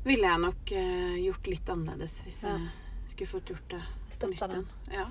ville 0.06 0.28
jeg 0.28 0.44
nok 0.44 0.72
eh, 0.76 1.18
gjort 1.24 1.48
litt 1.52 1.70
annerledes 1.72 2.18
hvis 2.26 2.42
Ja. 2.44 2.58
jeg 2.60 3.14
skulle 3.14 3.32
fått 3.36 3.52
gjort 3.54 3.70
det 3.76 3.84
nytt 4.30 4.48
den. 4.52 4.66
Ja. 4.92 5.06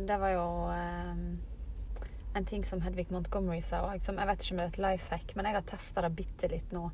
Det 0.00 0.16
var 0.18 0.32
jo 0.34 0.46
eh, 0.74 2.06
en 2.34 2.44
ting 2.48 2.64
som 2.64 2.80
Hedvig 2.82 3.10
Montgomery 3.10 3.60
sa 3.62 3.82
òg. 3.88 4.00
Jeg 4.04 4.26
vet 4.30 4.42
ikke 4.44 4.54
om 4.54 4.60
det 4.60 4.64
er 4.64 4.72
et 4.74 4.82
life 4.84 5.10
hack, 5.14 5.34
men 5.36 5.46
jeg 5.48 5.54
har 5.58 5.66
testa 5.68 6.02
det 6.06 6.12
bitte 6.16 6.48
litt 6.50 6.72
nå. 6.74 6.88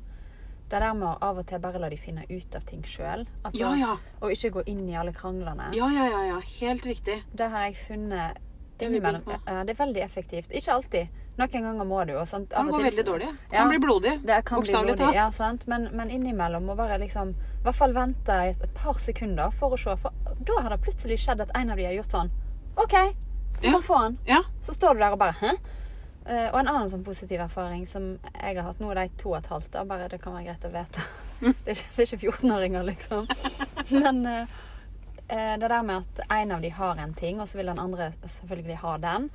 Det 0.67 0.79
der 0.83 0.93
med 0.93 1.07
å 1.07 1.17
av 1.23 1.37
og 1.39 1.45
til 1.47 1.59
bare 1.63 1.79
la 1.79 1.89
de 1.89 1.97
finne 1.97 2.25
ut 2.29 2.55
av 2.55 2.65
ting 2.67 2.81
sjøl. 2.83 3.25
Altså, 3.43 3.59
Ja, 3.59 3.73
ja. 3.75 3.93
Og 4.21 4.31
ikke 4.31 4.51
gå 4.57 4.63
inn 4.67 4.89
i 4.89 4.97
alle 4.99 5.13
kranglene. 5.15 5.69
ja, 5.73 5.87
ja, 5.93 6.09
ja, 6.11 6.23
ja. 6.33 6.39
Helt 6.59 6.85
riktig. 6.85 7.23
Det 7.33 7.49
har 7.49 7.69
jeg 7.69 7.77
funnet 7.87 8.37
Det 8.77 8.89
på. 9.25 9.31
Ja, 9.47 9.63
det 9.63 9.73
er 9.73 9.85
veldig 9.85 10.01
effektivt. 10.03 10.51
Ikke 10.51 10.73
alltid. 10.73 11.07
Noen 11.37 11.63
ganger 11.63 11.85
må 11.85 12.03
du 12.05 12.13
jo. 12.13 12.25
Sant? 12.25 12.49
Kan 12.49 12.69
gå 12.69 12.79
veldig 12.81 13.05
dårlig. 13.05 13.27
Ja. 13.51 13.59
Kan 13.61 13.69
bli 13.69 13.79
blodig. 13.79 14.13
Det 14.25 14.45
kan 14.45 14.61
bli 14.61 14.71
Bokstavelig 14.73 14.97
talt. 14.97 15.15
ja, 15.15 15.31
sant? 15.31 15.67
Men, 15.67 15.89
men 15.93 16.09
innimellom 16.09 16.65
må 16.65 16.75
bare 16.75 16.97
liksom 17.01 17.29
I 17.29 17.63
hvert 17.63 17.75
fall 17.77 17.93
vente 17.93 18.37
et, 18.49 18.63
par 18.75 18.97
sekunder 19.01 19.53
for 19.53 19.73
å 19.73 19.79
se. 19.81 19.95
For 20.01 20.11
da 20.45 20.61
har 20.61 20.73
det 20.73 20.81
plutselig 20.85 21.19
skjedd 21.21 21.41
at 21.45 21.53
en 21.57 21.71
av 21.73 21.77
de 21.77 21.85
har 21.85 21.93
gjort 21.93 22.11
sånn 22.11 22.31
OK, 22.77 22.93
du 23.61 23.67
Ja. 23.69 23.79
han. 23.89 24.17
Så 24.61 24.73
står 24.73 24.93
du 24.93 24.99
der 24.99 25.11
og 25.11 25.19
bare 25.19 25.33
Hæ? 25.33 25.55
Eh, 26.27 26.49
og 26.51 26.59
en 26.59 26.67
annen 26.67 26.89
sånn 26.91 27.05
positiv 27.07 27.39
erfaring 27.39 27.85
som 27.87 28.15
jeg 28.33 28.57
har 28.57 28.65
hatt 28.67 28.81
nå, 28.83 28.91
det 28.97 29.05
er 29.07 29.19
to 29.21 29.31
og 29.31 29.39
et 29.39 29.51
halvt, 29.51 29.71
da, 29.77 29.83
bare 29.87 30.09
det 30.11 30.19
kan 30.23 30.35
være 30.35 30.49
greit 30.49 30.67
å 30.67 30.73
vite. 30.73 31.05
Mm. 31.37 31.53
Det 31.63 31.69
er 31.71 31.77
ikke, 31.77 32.03
ikke 32.03 32.31
14-åringer, 32.31 32.87
liksom. 32.87 33.27
Men 33.93 34.23
uh, 34.25 34.55
det 35.29 35.67
der 35.69 35.83
med 35.85 36.01
at 36.01 36.21
en 36.33 36.55
av 36.55 36.63
de 36.63 36.71
har 36.73 36.97
en 37.03 37.13
ting, 37.13 37.37
og 37.39 37.47
så 37.47 37.59
vil 37.59 37.69
den 37.69 37.79
andre 37.79 38.07
selvfølgelig 38.23 38.79
ha 38.81 38.95
den. 39.03 39.27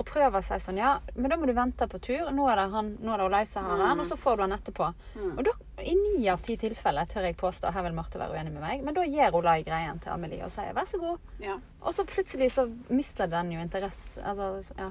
Og 0.00 0.06
prøve 0.08 0.40
å 0.40 0.44
si 0.46 0.56
sånn 0.62 0.78
Ja, 0.80 0.94
men 1.18 1.28
da 1.28 1.36
må 1.36 1.44
du 1.44 1.52
vente 1.52 1.84
på 1.90 1.98
tur. 2.00 2.30
Nå 2.32 2.46
er 2.48 2.62
det, 2.62 2.64
han, 2.72 2.88
nå 3.02 3.12
er 3.12 3.20
det 3.20 3.26
Olaug 3.26 3.50
som 3.50 3.66
har 3.68 3.82
den, 3.82 4.00
og 4.00 4.08
så 4.08 4.16
får 4.16 4.38
du 4.38 4.42
den 4.46 4.56
etterpå. 4.56 4.88
Og 5.34 5.42
da, 5.50 5.54
i 5.84 5.92
ni 5.98 6.24
av 6.32 6.40
ti 6.46 6.56
tilfeller, 6.62 7.10
tør 7.10 7.28
jeg 7.28 7.36
påstå, 7.42 7.74
her 7.74 7.84
vil 7.84 7.98
Marte 7.98 8.22
være 8.22 8.38
uenig 8.38 8.54
med 8.54 8.64
meg, 8.64 8.86
men 8.86 8.96
da 8.96 9.04
gir 9.04 9.36
Olai 9.36 9.58
greien 9.66 10.00
til 10.00 10.14
Amelie 10.14 10.46
og 10.46 10.54
sier 10.54 10.72
vær 10.78 10.88
så 10.88 11.02
god. 11.02 11.28
ja. 11.44 11.58
Og 11.84 11.94
så 11.96 12.06
plutselig 12.08 12.50
så 12.56 12.66
mister 12.88 13.28
den 13.28 13.52
jo 13.52 13.60
interesse. 13.60 14.22
Altså, 14.24 14.54
ja. 14.80 14.88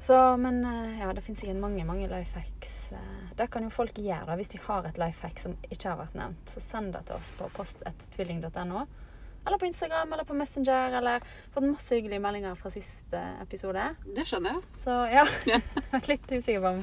Så, 0.00 0.36
men 0.40 0.60
eh, 0.64 1.00
ja, 1.00 1.08
det 1.12 1.24
finnes 1.26 1.40
sikkert 1.42 1.58
mange, 1.60 1.84
mange 1.84 2.06
life 2.08 2.38
hacks. 2.38 2.76
Eh, 2.92 3.32
Det 3.36 3.48
kan 3.50 3.64
jo 3.66 3.70
folk 3.74 3.98
gjøre 3.98 4.36
hvis 4.38 4.52
de 4.54 4.60
har 4.64 4.86
et 4.88 4.98
life 4.98 5.20
hack 5.26 5.38
som 5.42 5.56
ikke 5.68 5.90
har 5.90 5.98
vært 6.00 6.14
nevnt. 6.18 6.46
Så 6.50 6.62
send 6.62 6.92
det 6.94 7.04
til 7.08 7.18
oss 7.18 7.32
på 7.38 7.48
post1tvilling.no. 7.58 8.86
Eller 9.46 9.58
på 9.62 9.68
Instagram 9.68 10.12
eller 10.12 10.24
på 10.28 10.34
Messenger. 10.38 10.96
Eller 11.00 11.26
fått 11.54 11.66
masse 11.66 11.94
hyggelige 11.98 12.22
meldinger 12.22 12.56
fra 12.58 12.70
siste 12.74 13.20
episode. 13.42 13.84
Det 14.16 14.24
skjønner 14.28 14.56
jeg. 14.58 14.80
Så 14.82 14.96
ja, 15.12 15.24
jeg 15.52 15.62
er 16.00 16.10
litt 16.10 16.30
usikker 16.34 16.64
på 16.64 16.74
om 16.78 16.82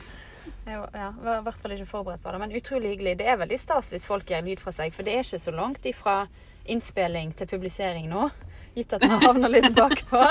jeg 0.66 0.78
ja, 0.94 1.08
var 1.26 1.40
i 1.40 1.44
hvert 1.46 1.58
fall 1.62 1.74
ikke 1.74 1.88
forberedt 1.90 2.22
på 2.22 2.32
det. 2.36 2.40
Men 2.44 2.54
utrolig 2.58 2.92
hyggelig. 2.96 3.16
Det 3.22 3.30
er 3.32 3.40
veldig 3.42 3.58
stas 3.62 3.90
hvis 3.94 4.06
folk 4.06 4.30
gjør 4.30 4.46
lyd 4.46 4.62
fra 4.62 4.74
seg, 4.76 4.94
for 4.94 5.06
det 5.08 5.16
er 5.16 5.26
ikke 5.26 5.42
så 5.42 5.54
langt 5.56 5.88
ifra 5.90 6.18
innspilling 6.70 7.32
til 7.38 7.50
publisering 7.50 8.10
nå. 8.12 8.28
Gitt 8.76 8.94
at 8.94 9.06
vi 9.06 9.10
havner 9.24 9.50
litt 9.50 9.72
bakpå. 9.78 10.22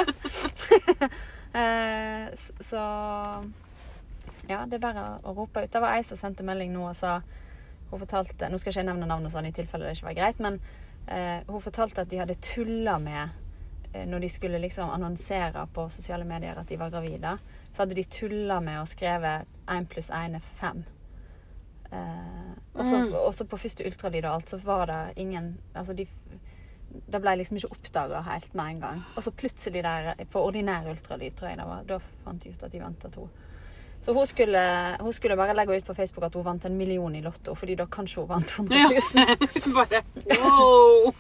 Eh, 1.55 2.29
så 2.61 2.81
ja, 4.49 4.65
det 4.67 4.75
er 4.79 4.83
bare 4.83 5.05
å 5.23 5.35
rope 5.37 5.63
ut. 5.65 5.71
Det 5.73 5.81
var 5.81 5.95
ei 5.97 6.03
som 6.03 6.19
sendte 6.19 6.45
melding 6.47 6.73
nå 6.75 6.89
og 6.91 6.97
sa 6.99 7.21
Hun 7.91 8.01
fortalte 8.01 8.49
Nå 8.51 8.59
skal 8.59 8.73
ikke 8.73 8.81
jeg 8.83 8.89
nevne 8.89 9.07
navnet 9.07 9.31
sånn 9.33 9.47
i 9.47 9.53
tilfelle 9.55 9.87
det 9.87 9.95
ikke 9.97 10.09
var 10.09 10.17
greit, 10.19 10.41
men 10.43 10.57
eh, 11.07 11.45
hun 11.47 11.63
fortalte 11.63 12.03
at 12.03 12.11
de 12.11 12.19
hadde 12.19 12.35
tulla 12.43 12.97
med 12.99 13.29
eh, 13.93 14.03
Når 14.11 14.25
de 14.25 14.29
skulle 14.35 14.59
liksom 14.59 14.91
annonsere 14.91 15.67
på 15.75 15.87
sosiale 15.95 16.27
medier 16.27 16.59
at 16.59 16.67
de 16.69 16.77
var 16.81 16.91
gravide, 16.91 17.37
så 17.71 17.85
hadde 17.85 17.95
de 18.01 18.05
tulla 18.11 18.59
med 18.61 18.81
å 18.83 18.89
skrevet 18.91 19.47
1 19.71 19.87
pluss 19.93 20.11
1 20.11 20.35
er 20.41 20.51
5. 20.61 20.85
Eh, 21.93 22.51
og 22.75 22.85
så- 22.87 22.99
Mm. 23.05 23.15
og 23.15 23.49
på 23.49 23.59
første 23.59 23.85
ultralyd 23.87 24.25
og 24.25 24.35
alt, 24.35 24.51
så 24.51 24.59
var 24.65 24.87
det 24.87 25.13
ingen 25.17 25.59
Altså, 25.75 25.95
de 25.95 26.09
det 27.07 27.21
ble 27.23 27.33
liksom 27.41 27.57
ikke 27.59 27.73
oppdaga 27.75 28.21
helt 28.29 28.55
med 28.55 28.75
en 28.75 28.81
gang. 28.81 29.01
Og 29.17 29.23
så 29.27 29.31
plutselig 29.35 29.83
der, 29.85 30.15
på 30.31 30.43
ordinær 30.47 30.87
ultralyd, 30.91 31.35
tror 31.37 31.49
jeg 31.53 31.59
det 31.59 31.67
var, 31.67 31.83
da 31.89 31.99
fant 32.25 32.43
de 32.45 32.51
ut 32.55 32.63
at 32.69 32.73
de 32.73 32.81
venta 32.83 33.11
to. 33.15 33.29
Så 34.05 34.13
hun 34.13 34.27
skulle, 34.29 34.63
hun 35.01 35.13
skulle 35.17 35.37
bare 35.37 35.55
legge 35.57 35.79
ut 35.79 35.87
på 35.87 35.95
Facebook 35.97 36.27
at 36.27 36.35
hun 36.37 36.45
vant 36.45 36.65
en 36.69 36.77
million 36.77 37.15
i 37.17 37.23
Lotto, 37.25 37.55
fordi 37.57 37.75
da 37.81 37.87
kanskje 37.87 38.21
hun 38.21 38.29
vant 38.29 38.51
100 38.53 38.77
000. 39.15 39.75
Bare 39.79 40.03
wow! 40.43 41.15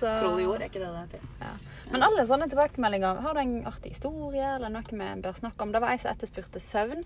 Så- 0.00 0.16
Troll 0.18 0.40
i 0.42 0.46
ord 0.50 0.60
er 0.60 0.66
ikke 0.66 0.82
det 0.82 0.88
det 0.90 1.20
heter? 1.20 1.60
Men 1.92 2.02
alle 2.02 2.24
sånne 2.26 2.48
tilbakemeldinger 2.50 3.20
Har 3.22 3.36
du 3.36 3.40
en 3.42 3.52
artig 3.68 3.92
historie 3.92 4.54
eller 4.56 4.72
noe 4.72 4.82
vi 4.90 5.10
bør 5.22 5.36
snakke 5.36 5.62
om? 5.62 5.70
Det 5.70 5.82
var 5.84 5.92
ei 5.94 6.00
som 6.02 6.10
etterspurte 6.10 6.58
søvn, 6.58 7.04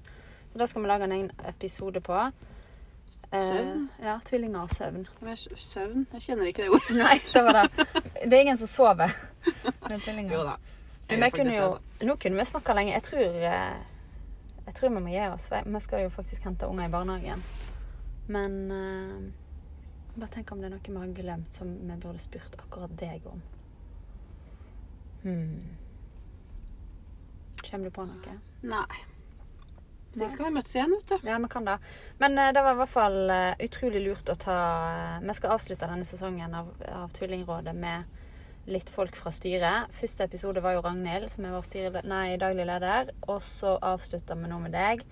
så 0.48 0.58
det 0.62 0.68
skal 0.70 0.82
vi 0.84 0.88
lage 0.88 1.04
en 1.04 1.12
egen 1.18 1.30
episode 1.50 2.00
på. 2.00 2.22
Søvn? 3.08 3.88
Eh, 3.98 4.06
ja, 4.06 4.18
tvillinger 4.24 4.60
og 4.60 4.70
søvn. 4.70 5.06
Men 5.20 5.36
Søvn? 5.36 6.06
Jeg 6.12 6.22
kjenner 6.22 6.50
ikke 6.50 6.62
det 6.66 6.70
ordet. 6.70 6.96
Nei, 6.96 7.18
det 7.32 7.44
var 7.44 7.60
det. 7.60 7.86
Det 8.24 8.32
er 8.32 8.40
ingen 8.40 8.60
som 8.60 8.68
sover 8.68 9.14
med 9.88 10.00
tvillinger. 10.00 10.34
Jo 10.34 10.44
da. 10.44 10.56
Vi 11.08 11.30
kunne 11.30 11.56
jo, 11.56 11.64
altså. 11.64 12.06
nå 12.06 12.16
kunne 12.20 12.36
vi 12.36 12.44
snakka 12.44 12.76
lenge. 12.76 12.92
Jeg 12.92 13.02
tror, 13.02 13.18
eh, 13.18 13.76
jeg 14.66 14.74
tror 14.74 14.88
vi 14.88 15.00
må 15.00 15.12
gi 15.12 15.26
oss. 15.28 15.48
for 15.48 15.64
Vi 15.64 15.80
skal 15.80 16.02
jo 16.02 16.08
faktisk 16.08 16.44
hente 16.44 16.68
unger 16.68 16.84
i 16.84 16.92
barnehagen. 16.92 17.44
Men 18.28 18.70
eh, 18.70 19.32
bare 20.20 20.30
tenk 20.34 20.52
om 20.52 20.60
det 20.60 20.68
er 20.68 20.76
noe 20.76 20.84
vi 20.88 20.98
har 21.00 21.14
glemt 21.16 21.54
som 21.56 21.72
vi 21.88 22.00
burde 22.02 22.20
spurt 22.20 22.58
akkurat 22.58 22.92
deg 23.00 23.26
om. 23.26 23.42
Hmm. 25.22 25.76
Kommer 27.70 27.88
du 27.88 27.90
på 27.90 28.04
noe? 28.04 28.40
Nei. 28.62 29.17
Så 30.16 30.28
skal 30.32 30.48
vi 30.48 30.54
møtes 30.56 30.72
igjen, 30.74 30.94
vet 30.96 31.10
du. 31.10 31.28
Ja, 31.28 31.36
vi 31.38 31.50
kan 31.52 31.66
det. 31.68 31.76
Men 32.18 32.38
uh, 32.40 32.48
det 32.54 32.62
var 32.64 32.74
i 32.74 32.80
hvert 32.80 32.94
fall 32.94 33.18
uh, 33.28 33.58
utrolig 33.64 34.00
lurt 34.06 34.30
å 34.32 34.38
ta 34.40 34.56
uh, 35.18 35.26
Vi 35.26 35.36
skal 35.36 35.54
avslutte 35.54 35.90
denne 35.90 36.08
sesongen 36.08 36.56
av, 36.56 36.70
av 36.88 37.12
Tullingrådet 37.16 37.76
med 37.76 38.18
litt 38.68 38.90
folk 38.92 39.16
fra 39.16 39.32
styret. 39.32 39.92
Første 40.00 40.26
episode 40.28 40.62
var 40.64 40.76
jo 40.76 40.82
Ragnhild, 40.84 41.30
som 41.32 41.46
er 41.46 41.54
vår 41.56 41.68
styre, 41.68 42.02
nei, 42.08 42.36
daglig 42.40 42.66
leder. 42.68 43.12
Og 43.28 43.40
så 43.44 43.76
avslutter 43.84 44.38
vi 44.38 44.50
nå 44.50 44.60
med 44.64 44.74
deg. 44.76 45.04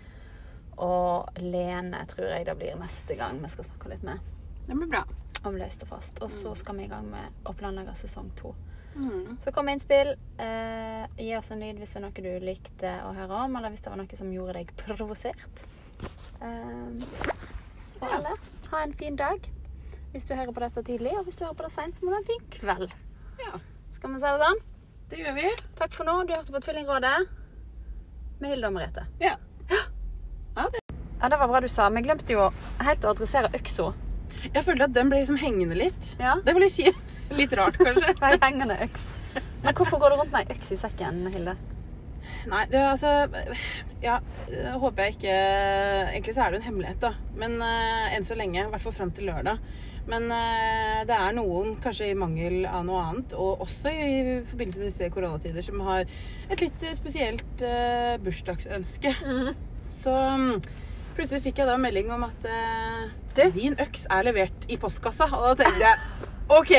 Og 0.83 1.39
Lene 1.41 2.03
tror 2.11 2.29
jeg 2.35 2.49
det 2.49 2.57
blir 2.59 2.77
neste 2.77 3.17
gang 3.17 3.39
vi 3.41 3.49
skal 3.49 3.65
snakke 3.65 3.95
litt 3.95 4.03
med 4.05 4.21
Det 4.67 4.75
blir 4.77 4.91
bra. 4.93 5.07
om 5.47 5.57
løst 5.57 5.85
og 5.87 5.93
fast. 5.95 6.21
Og 6.25 6.31
så 6.33 6.53
skal 6.59 6.77
vi 6.77 6.85
i 6.85 6.91
gang 6.91 7.07
med 7.09 7.47
å 7.47 7.55
planlegge 7.57 7.95
sesong 7.97 8.33
to. 8.37 8.53
Mm. 8.97 9.37
Så 9.45 9.53
kom 9.53 9.67
med 9.69 9.77
innspill. 9.77 10.15
Eh, 10.41 11.03
gi 11.21 11.35
oss 11.37 11.51
en 11.53 11.61
lyd 11.61 11.81
hvis 11.81 11.93
det 11.93 12.01
er 12.01 12.05
noe 12.07 12.25
du 12.25 12.47
likte 12.47 12.93
å 13.05 13.13
høre 13.17 13.43
om, 13.45 13.57
eller 13.59 13.73
hvis 13.75 13.85
det 13.85 13.93
var 13.93 14.01
noe 14.01 14.19
som 14.21 14.31
gjorde 14.33 14.57
deg 14.61 14.73
provosert. 14.81 15.65
Eh, 16.41 17.05
og 18.01 18.09
ellers, 18.13 18.51
ha 18.73 18.83
en 18.85 18.93
fin 18.97 19.17
dag 19.17 19.45
hvis 20.13 20.25
du 20.29 20.33
hører 20.37 20.53
på 20.57 20.63
dette 20.65 20.83
tidlig, 20.87 21.13
og 21.19 21.27
hvis 21.29 21.37
du 21.37 21.45
hører 21.45 21.57
på 21.59 21.67
det 21.67 21.73
seint, 21.75 21.97
så 21.99 22.05
må 22.07 22.13
du 22.13 22.17
ha 22.17 22.23
en 22.23 22.29
fin 22.31 22.45
kveld. 22.57 22.93
Ja, 23.43 23.59
Skal 23.93 24.15
vi 24.15 24.21
si 24.23 24.31
det 24.33 24.47
sånn? 24.47 24.63
det 25.11 25.19
gjør 25.21 25.35
vi. 25.37 25.51
Takk 25.79 25.93
for 25.93 26.09
nå. 26.09 26.15
Du 26.27 26.33
hørte 26.33 26.55
på 26.55 26.61
Tvillingrådet 26.65 27.13
med 28.41 28.49
Hilde 28.51 28.71
og 28.71 28.75
Merete. 28.79 29.05
Ja. 29.21 29.35
Ja, 29.71 30.65
det. 30.73 30.81
Ja, 31.21 31.29
det 31.33 31.39
var 31.41 31.49
bra 31.53 31.61
du 31.61 31.69
sa. 31.69 31.89
Vi 31.93 32.03
glemte 32.05 32.33
jo 32.33 32.49
helt 32.85 33.05
å 33.05 33.13
adressere 33.13 33.53
øksa. 33.57 33.91
Jeg 34.55 34.65
følte 34.65 34.89
at 34.89 34.95
den 34.97 35.13
ble 35.13 35.21
liksom 35.21 35.39
hengende 35.41 35.77
litt. 35.79 36.15
Ja. 36.21 36.37
Det 36.45 36.55
var 36.57 36.65
litt 36.65 36.75
kjipt. 36.77 37.16
Litt 37.35 37.55
rart, 37.59 37.79
kanskje. 37.81 38.15
Ei 38.23 38.37
hengende 38.43 38.77
øks. 38.87 39.07
Men 39.65 39.75
hvorfor 39.75 39.99
går 40.01 40.13
du 40.13 40.21
rundt 40.21 40.33
med 40.33 40.47
ei 40.47 40.57
øks 40.57 40.71
i 40.73 40.79
sekken, 40.81 41.27
Hilde? 41.35 41.57
Nei, 42.47 42.63
det, 42.71 42.79
altså 42.79 43.27
Ja, 44.03 44.21
håper 44.79 45.07
jeg 45.07 45.17
ikke 45.17 45.35
Egentlig 46.13 46.35
så 46.37 46.45
er 46.45 46.53
det 46.53 46.59
jo 46.59 46.63
en 46.63 46.69
hemmelighet, 46.69 47.03
da. 47.03 47.13
Men 47.39 47.59
uh, 47.63 48.15
enn 48.15 48.27
så 48.27 48.39
lenge. 48.39 48.63
I 48.63 48.71
hvert 48.73 48.85
fall 48.85 48.95
fram 48.95 49.13
til 49.15 49.29
lørdag. 49.31 49.61
Men 50.07 50.29
uh, 50.31 51.03
det 51.09 51.17
er 51.17 51.35
noen, 51.35 51.75
kanskje 51.83 52.13
i 52.13 52.19
mangel 52.19 52.61
av 52.71 52.85
noe 52.87 53.03
annet, 53.09 53.35
og 53.35 53.65
også 53.65 53.91
i 53.91 54.19
forbindelse 54.47 54.83
med 54.83 54.91
disse 54.93 55.11
koronatider, 55.11 55.67
som 55.67 55.83
har 55.89 56.05
et 56.07 56.63
litt 56.63 56.85
eh, 56.87 56.95
spesielt 56.95 57.65
uh, 57.67 58.15
bursdagsønske. 58.23 59.13
Så 59.91 60.15
um, 60.15 60.53
plutselig 61.19 61.43
fikk 61.49 61.63
jeg 61.63 61.71
da 61.71 61.75
melding 61.81 62.13
om 62.15 62.23
at 62.27 62.49
din 63.35 63.75
øks 63.83 64.07
er 64.11 64.27
levert 64.27 64.71
i 64.71 64.79
postkassa. 64.79 65.27
Og 65.35 65.51
da 65.51 65.65
tenkte 65.65 65.83
jeg 65.89 66.33
OK! 66.49 66.73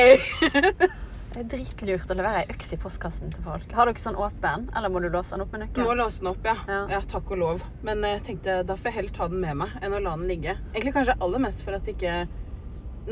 Det 1.28 1.42
er 1.44 1.48
dritlurt 1.52 2.10
å 2.10 2.14
levere 2.16 2.40
ei 2.40 2.46
øks 2.50 2.72
i 2.72 2.76
postkassen 2.80 3.28
til 3.30 3.44
folk. 3.44 3.66
Har 3.76 3.86
dere 3.86 4.00
sånn 4.00 4.16
åpen, 4.18 4.64
eller 4.74 4.90
må 4.90 4.98
du 5.04 5.10
låse 5.12 5.36
den 5.36 5.44
opp 5.44 5.52
med 5.54 5.66
Du 5.76 5.82
må 5.84 5.92
låse 5.94 6.22
den 6.22 6.30
opp, 6.32 6.40
ja. 6.48 6.54
Ja. 6.66 6.78
ja. 6.90 7.00
Takk 7.06 7.28
og 7.34 7.38
lov. 7.42 7.62
Men 7.86 8.00
eh, 8.02 8.14
jeg 8.16 8.22
tenkte 8.30 8.54
da 8.66 8.74
får 8.80 8.88
jeg 8.88 8.96
heller 8.96 9.12
ta 9.18 9.28
den 9.30 9.42
med 9.44 9.58
meg 9.60 9.76
enn 9.84 9.94
å 9.94 10.00
la 10.02 10.14
den 10.16 10.24
ligge. 10.30 10.54
Egentlig 10.72 10.94
kanskje 10.96 11.18
aller 11.22 11.44
mest 11.44 11.60
for 11.62 11.76
at 11.76 11.90
ikke 11.92 12.14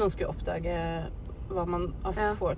noen 0.01 0.11
skulle 0.15 0.33
oppdage 0.33 0.79
hva 1.53 1.67
man 1.71 1.87
Ja. 2.09 2.33
får 2.41 2.57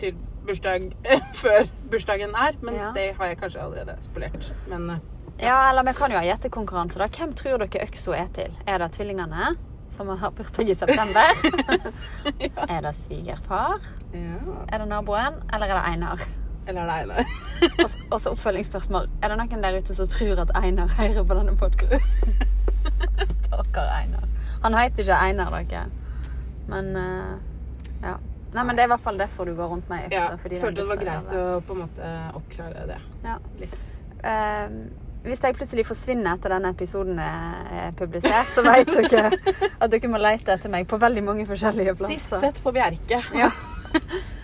til 0.00 0.14
bursdag 0.46 0.88
før 1.42 1.68
bursdagen 1.92 2.32
er. 2.46 2.56
Men 2.62 2.78
Ja. 2.78 2.92
det 2.96 3.08
har 3.18 3.32
jeg 3.34 3.40
kanskje 3.42 3.66
allerede 3.66 3.98
spolert. 4.06 4.48
Men 4.70 4.88
ja. 4.94 4.98
Ja, 5.42 5.58
eller 5.72 5.82
vi 5.90 5.96
kan 5.98 6.14
jo 6.14 6.22
ha 6.22 6.24
gjettekonkurranse, 6.30 7.02
da. 7.02 7.10
Hvem 7.10 7.34
tror 7.36 7.58
dere 7.66 7.82
øksa 7.90 8.14
er 8.16 8.30
til? 8.38 8.54
Er 8.70 8.78
det 8.78 8.92
tvillingene, 8.94 9.56
som 9.90 10.08
har 10.08 10.30
bursdag 10.34 10.68
i 10.70 10.74
september? 10.74 11.34
Er 12.68 12.80
det 12.82 12.94
svigerfar? 12.94 13.80
ja. 14.14 14.38
Er 14.72 14.78
det 14.78 14.88
naboen? 14.88 15.40
Eller 15.52 15.66
er 15.66 15.74
det 15.78 15.84
Einar? 15.92 16.20
Eller 16.66 16.80
er 16.80 16.86
det 16.86 16.94
Einar? 17.02 17.24
Og 18.12 18.20
så 18.20 18.30
oppfølgingsspørsmål. 18.34 19.08
Er 19.22 19.28
det 19.32 19.38
noen 19.38 19.62
der 19.64 19.78
ute 19.78 19.94
som 19.94 20.08
tror 20.10 20.40
at 20.42 20.50
Einar 20.58 20.88
hører 20.98 21.24
på 21.24 21.34
denne 21.38 21.56
podkasten? 21.60 22.34
Stakkar 23.44 23.90
Einar. 24.00 24.24
Han 24.64 24.74
heter 24.78 25.04
ikke 25.04 25.18
Einar, 25.28 25.58
dere. 25.70 25.84
Men 26.68 26.96
uh, 26.96 27.34
ja. 28.02 28.16
Nei, 28.54 28.62
men 28.64 28.76
Det 28.76 28.84
er 28.84 28.86
i 28.88 28.92
hvert 28.94 29.02
fall 29.02 29.18
derfor 29.18 29.44
du 29.50 29.54
går 29.58 29.66
rundt 29.72 29.88
med 29.90 30.04
ei. 30.06 30.12
Ja, 30.14 30.28
følte 30.38 30.74
det 30.78 30.84
var 30.88 31.00
greit 31.00 31.32
å 31.34 31.44
på 31.66 31.74
en 31.74 31.80
måte 31.84 32.10
oppklare 32.38 32.84
det 32.86 32.98
Ja. 33.24 33.34
litt. 33.58 33.74
Eh, 34.22 34.76
hvis 35.24 35.40
jeg 35.40 35.56
plutselig 35.56 35.86
forsvinner 35.88 36.36
etter 36.36 36.52
denne 36.52 36.70
episoden 36.74 37.18
er 37.22 37.94
publisert, 37.96 38.50
så 38.56 38.64
vet 38.66 38.90
dere 39.08 39.30
at 39.32 39.90
dere 39.92 40.10
må 40.12 40.20
lete 40.20 40.52
etter 40.56 40.72
meg 40.72 40.88
på 40.90 40.98
veldig 41.00 41.22
mange 41.24 41.46
forskjellige 41.48 41.94
plasser. 41.96 42.18
Sist 42.18 42.34
sett 42.44 42.62
på 42.64 42.72
Bjerke. 42.76 43.22
Ja. 43.44 43.50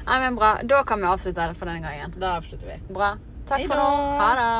Nei, 0.06 0.16
men 0.22 0.36
bra. 0.38 0.52
Da 0.66 0.80
kan 0.86 1.02
vi 1.02 1.06
avslutte 1.10 1.42
det 1.50 1.56
for 1.58 1.66
denne 1.66 1.82
gangen. 1.84 2.14
Da 2.18 2.36
avslutter 2.38 2.66
vi. 2.70 2.76
Bra. 2.94 3.12
Takk 3.50 3.60
Hei 3.64 3.66
for 3.66 3.76
da. 3.78 3.82
nå. 3.82 3.96
Ha 4.22 4.30
det. 4.38 4.50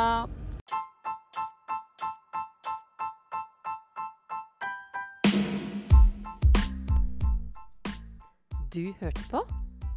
Du 8.74 8.92
hørte 9.00 9.24
på 9.30 9.44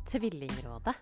Tvillingrådet. 0.10 0.96